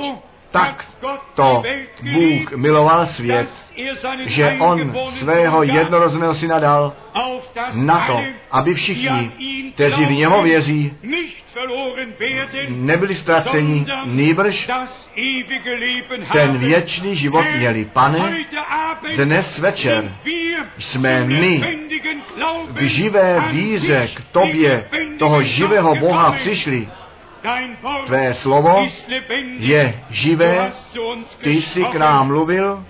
tak 0.55 0.86
to 1.35 1.62
Bůh 2.02 2.52
miloval 2.56 3.06
svět, 3.06 3.51
že 4.26 4.56
on 4.59 4.94
svého 5.18 5.62
jednorozeného 5.62 6.35
syna 6.35 6.59
dal 6.59 6.93
na 7.74 8.06
to, 8.06 8.20
aby 8.51 8.74
všichni, 8.74 9.32
kteří 9.74 10.06
v 10.06 10.10
něho 10.10 10.43
věří, 10.43 10.97
nebyli 12.68 13.14
ztraceni, 13.14 13.86
nýbrž 14.06 14.70
ten 16.32 16.59
věčný 16.59 17.16
život 17.16 17.44
měli. 17.56 17.85
Pane, 17.85 18.36
dnes 19.16 19.59
večer 19.59 20.12
jsme 20.78 21.24
my 21.24 21.78
v 22.70 22.82
živé 22.82 23.40
víře 23.51 24.09
k 24.14 24.20
tobě, 24.32 24.89
toho 25.18 25.43
živého 25.43 25.94
Boha 25.94 26.32
přišli. 26.32 26.89
Tvé 28.06 28.34
slovo 28.34 28.86
je 29.58 30.00
živé, 30.10 30.70
ty 31.42 31.50
jsi 31.50 31.84
k 31.84 31.94
nám 31.94 32.26
mluvil, 32.26 32.84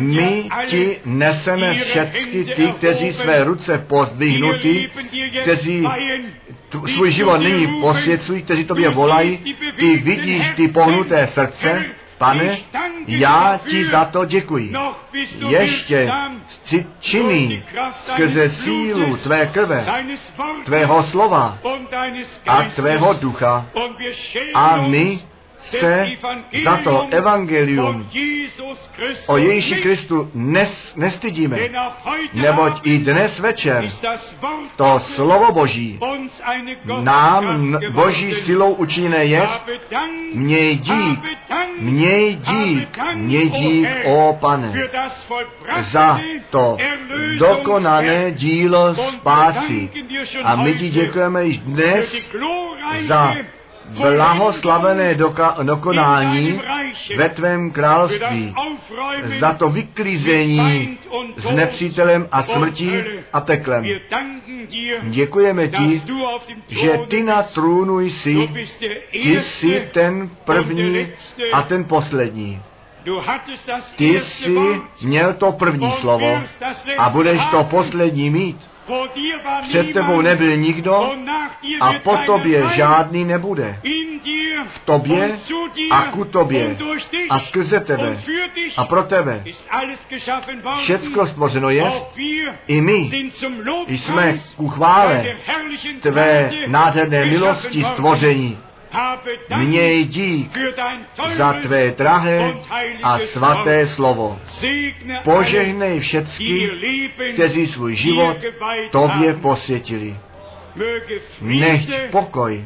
my 0.00 0.48
ti 0.66 0.98
neseme 1.04 1.74
všechny 1.74 2.44
ty, 2.44 2.72
kteří 2.76 3.12
své 3.12 3.44
ruce 3.44 3.78
pozdvihnutí, 3.78 4.88
kteří 5.42 5.88
tu, 6.68 6.86
svůj 6.86 7.12
život 7.12 7.38
nyní 7.38 7.80
posvěcují, 7.80 8.42
kteří 8.42 8.64
tobě 8.64 8.88
volají, 8.88 9.38
ty 9.78 9.96
vidíš 9.96 10.50
ty 10.56 10.68
pohnuté 10.68 11.26
srdce, 11.26 11.84
pane, 12.22 12.58
já 13.06 13.60
ti 13.68 13.84
za 13.84 14.04
to 14.04 14.24
děkuji. 14.24 14.72
Du 15.38 15.50
Ještě 15.50 16.10
jsi 16.64 16.86
činný 17.00 17.62
skrze 18.04 18.50
sílu 18.50 19.16
tvé 19.16 19.46
krve, 19.46 19.86
tvého 20.64 21.02
slova 21.02 21.58
a 22.46 22.62
tvého 22.62 23.12
ducha. 23.12 23.66
A 24.54 24.76
my 24.76 25.18
se 25.80 26.06
za 26.64 26.76
to 26.84 27.06
evangelium 27.10 28.08
o 29.26 29.36
Ježíši 29.36 29.74
Kristu 29.82 30.30
nes, 30.34 30.70
nestydíme, 30.96 31.58
neboť 32.32 32.80
i 32.84 32.98
dnes 32.98 33.38
večer 33.38 33.88
to 34.76 35.00
slovo 35.14 35.52
Boží 35.52 35.98
nám 37.02 37.78
Boží 37.92 38.32
silou 38.32 38.72
učiněné 38.72 39.24
je, 39.24 39.48
měj 40.34 40.76
dík, 40.76 41.20
měj 41.78 42.34
dík, 42.34 42.98
měj 43.14 43.48
dík, 43.50 43.88
o 44.04 44.38
pane, 44.40 44.72
za 45.80 46.18
to 46.50 46.76
dokonané 47.38 48.30
dílo 48.30 48.94
spásy. 48.94 49.90
A 50.44 50.56
my 50.56 50.74
ti 50.74 50.88
děkujeme 50.88 51.44
již 51.44 51.58
dnes 51.58 52.14
za 53.06 53.30
blahoslavené 54.00 55.14
doka- 55.14 55.56
dokonání 55.62 56.60
ve 57.16 57.28
tvém 57.28 57.70
království, 57.70 58.54
za 59.40 59.52
to 59.52 59.68
vyklízení 59.68 60.98
s 61.36 61.50
nepřítelem 61.50 62.28
a 62.32 62.42
smrtí 62.42 62.90
a 63.32 63.40
peklem. 63.40 63.84
Děkujeme 65.02 65.68
ti, 65.68 66.02
že 66.68 66.98
ty 67.08 67.22
na 67.22 67.42
trůnu 67.42 68.00
jsi, 68.00 68.48
ty 69.10 69.40
jsi 69.42 69.88
ten 69.92 70.30
první 70.44 71.06
a 71.52 71.62
ten 71.62 71.84
poslední. 71.84 72.60
Ty 73.96 74.20
jsi 74.20 74.56
měl 75.02 75.34
to 75.34 75.52
první 75.52 75.90
slovo 75.92 76.42
a 76.98 77.10
budeš 77.10 77.46
to 77.46 77.64
poslední 77.64 78.30
mít. 78.30 78.72
Před 79.68 79.92
tebou 79.92 80.20
nebyl 80.20 80.56
nikdo 80.56 81.12
a 81.80 81.92
po 81.92 82.16
tobě 82.26 82.68
žádný 82.74 83.24
nebude. 83.24 83.78
V 84.68 84.78
tobě 84.84 85.36
a 85.90 86.02
ku 86.02 86.24
tobě 86.24 86.76
a 87.30 87.38
skrze 87.38 87.80
tebe 87.80 88.16
a 88.76 88.84
pro 88.84 89.02
tebe. 89.02 89.44
Všecko 90.76 91.26
stvořeno 91.26 91.70
je, 91.70 91.92
i 92.66 92.80
my 92.80 93.10
jsme 93.88 94.36
ku 94.56 94.68
chvále 94.68 95.26
tvé 96.00 96.50
nádherné 96.68 97.26
milosti 97.26 97.84
stvoření. 97.84 98.58
Měj 99.56 100.04
dík 100.04 100.58
za 101.36 101.52
tvé 101.52 101.90
drahé 101.90 102.54
a 103.02 103.18
svaté 103.18 103.86
slovo. 103.86 104.40
Požehnej 105.24 106.00
všecky, 106.00 106.70
kteří 107.34 107.66
svůj 107.66 107.94
život 107.94 108.36
tobě 108.90 109.34
posvětili. 109.34 110.16
Nechť 111.40 111.90
pokoj, 112.10 112.64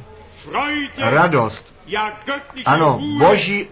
radost, 0.99 1.75
ano, 2.65 3.01
boží 3.19 3.67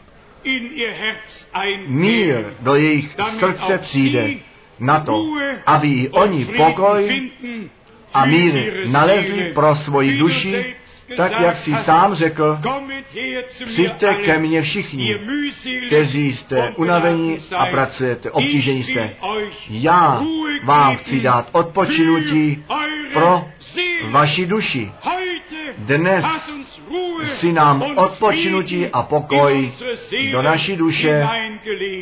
mír 1.86 2.54
do 2.60 2.74
jejich 2.74 3.16
srdce 3.38 3.78
přijde 3.78 4.30
na 4.80 5.00
to, 5.00 5.24
aby 5.66 5.88
i 5.88 6.08
oni 6.08 6.44
pokoj 6.44 7.30
a 8.14 8.24
mír 8.24 8.86
nalezli 8.90 9.52
pro 9.54 9.76
svoji 9.76 10.18
duši, 10.18 10.74
tak 11.16 11.40
jak 11.40 11.56
si 11.56 11.70
hast, 11.70 11.84
sám 11.84 12.14
řekl, 12.14 12.58
přijďte 13.66 14.14
ke 14.14 14.38
mně 14.38 14.62
všichni, 14.62 15.20
kteří 15.86 16.36
jste 16.36 16.70
unavení 16.76 17.36
a 17.56 17.66
pracujete, 17.66 18.30
obtížení 18.30 18.82
jste. 18.82 19.16
Já 19.70 20.22
vám 20.64 20.96
chci 20.96 21.20
dát 21.20 21.48
odpočinutí 21.52 22.64
pro 23.12 23.44
vaši 24.10 24.46
duši. 24.46 24.92
Dnes 25.78 26.24
si 27.24 27.52
nám 27.52 27.84
odpočinutí 27.96 28.86
a 28.88 29.02
pokoj 29.02 29.72
do 30.32 30.42
naší 30.42 30.76
duše 30.76 31.28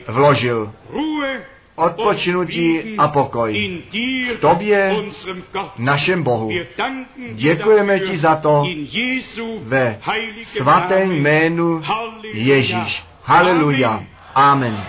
vložil. 0.08 0.72
Odpočinutí 1.74 2.96
a 2.98 3.08
pokoj 3.08 3.80
dir, 3.90 4.36
tobě, 4.38 4.96
našem 5.78 6.22
Bohu. 6.22 6.50
Děkujeme 7.32 8.00
ti 8.00 8.16
za 8.16 8.36
to 8.36 8.64
ve 9.62 9.98
svatém 10.44 11.12
jménu. 11.12 11.82
Ježíš. 12.32 13.04
Haleluja. 13.22 14.04
Amen. 14.34 14.86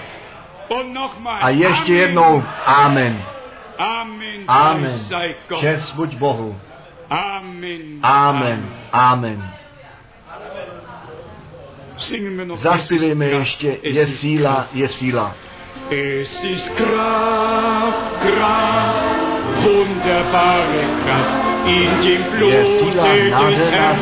A 1.42 1.50
ještě 1.50 1.94
jednou 1.94 2.44
Amen. 2.66 3.24
Amen. 4.48 4.92
Čest 5.60 5.96
buď 5.96 6.16
Bohu. 6.16 6.60
Amen. 7.10 8.00
Amen. 8.04 8.76
Amen. 8.92 9.54
Zaspívejme 12.56 13.26
ještě, 13.26 13.78
je 13.84 14.08
síla, 14.08 14.68
je 14.74 14.90
síla. 14.90 15.36
Es 15.90 16.44
ist 16.44 16.76
Kraft, 16.78 18.12
Kraft, 18.22 19.04
wunderbare 19.64 20.86
Kraft. 21.04 21.36
In 21.68 22.02
dem 22.02 22.24
Blute 22.32 22.80
síla, 22.80 23.50
des 23.50 23.72
Herrn, 23.72 23.98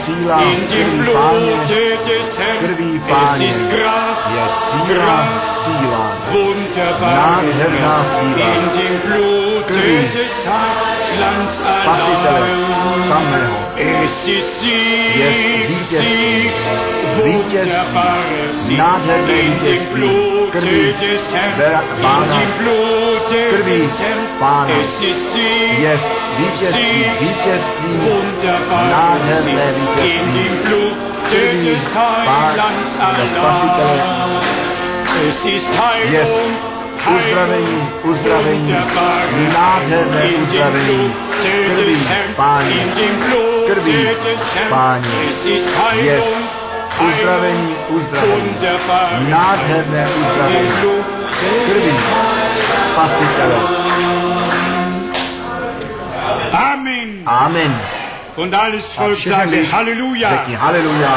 in 0.54 0.68
dem 0.68 0.92
Blute 1.00 1.82
des 2.06 2.40
Herrn. 2.40 3.02
Es 3.08 3.42
ist 3.42 3.70
Kraft, 3.70 4.26
Kraft, 4.90 6.34
wunderbare 6.34 7.52
Kraft. 7.78 8.16
In 8.36 8.64
dem 8.80 9.02
Blute 9.02 9.42
Krví 9.68 10.10
des 10.18 10.48
Heilands 10.48 11.58
Spasitele 11.58 12.66
allein. 13.12 14.04
Es 14.04 14.28
ist 14.28 14.60
Sieg. 14.60 14.72
Sieg, 15.84 16.52
vítěz 17.24 17.68
nádherný 18.78 19.60
vítěz 19.62 19.82
krví 20.52 20.94
Pána, 22.02 22.42
krví 23.50 23.90
Pána. 24.40 24.74
Je 25.78 26.00
vítězství, 26.38 27.06
vítězství, 27.20 27.94
nádherné 28.90 29.74
vítězství, 29.74 30.96
krví 31.30 31.82
Pána, 32.26 32.72
spasitele. 32.86 34.04
Je 36.04 36.28
uzdravení, 37.18 37.90
uzdravení, 38.04 38.76
nádherné 39.54 40.24
uzdravení, 40.44 41.14
krví 41.42 42.08
Páně, 42.36 42.94
krví 43.68 44.08
Páně. 44.70 45.10
Je 45.94 46.22
uzdravení, 47.00 47.76
uzdravení, 47.90 48.56
nádherné 49.30 50.08
uzdravení. 50.08 50.70
Krví 51.66 51.92
Spasitele. 52.92 53.56
Amen. 56.52 57.24
Amen. 57.26 57.82
Und 58.36 58.54
alles 58.54 58.98
Volk 58.98 59.26
lid 59.52 59.72
Halleluja 59.72 60.30
Řekni 60.30 60.56
haleluja 60.56 61.14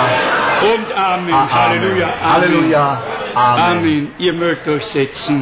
und 0.74 0.92
Amen. 0.96 1.34
a 1.34 1.38
amen. 1.38 1.52
Halleluja. 1.52 2.06
Amen. 2.06 2.32
Haleluja. 2.32 3.02
Amen. 3.34 3.78
Amen. 3.78 4.08
Ihr 4.18 4.32
mögt 4.32 4.68
euch 4.68 4.84
setzen. 4.86 5.32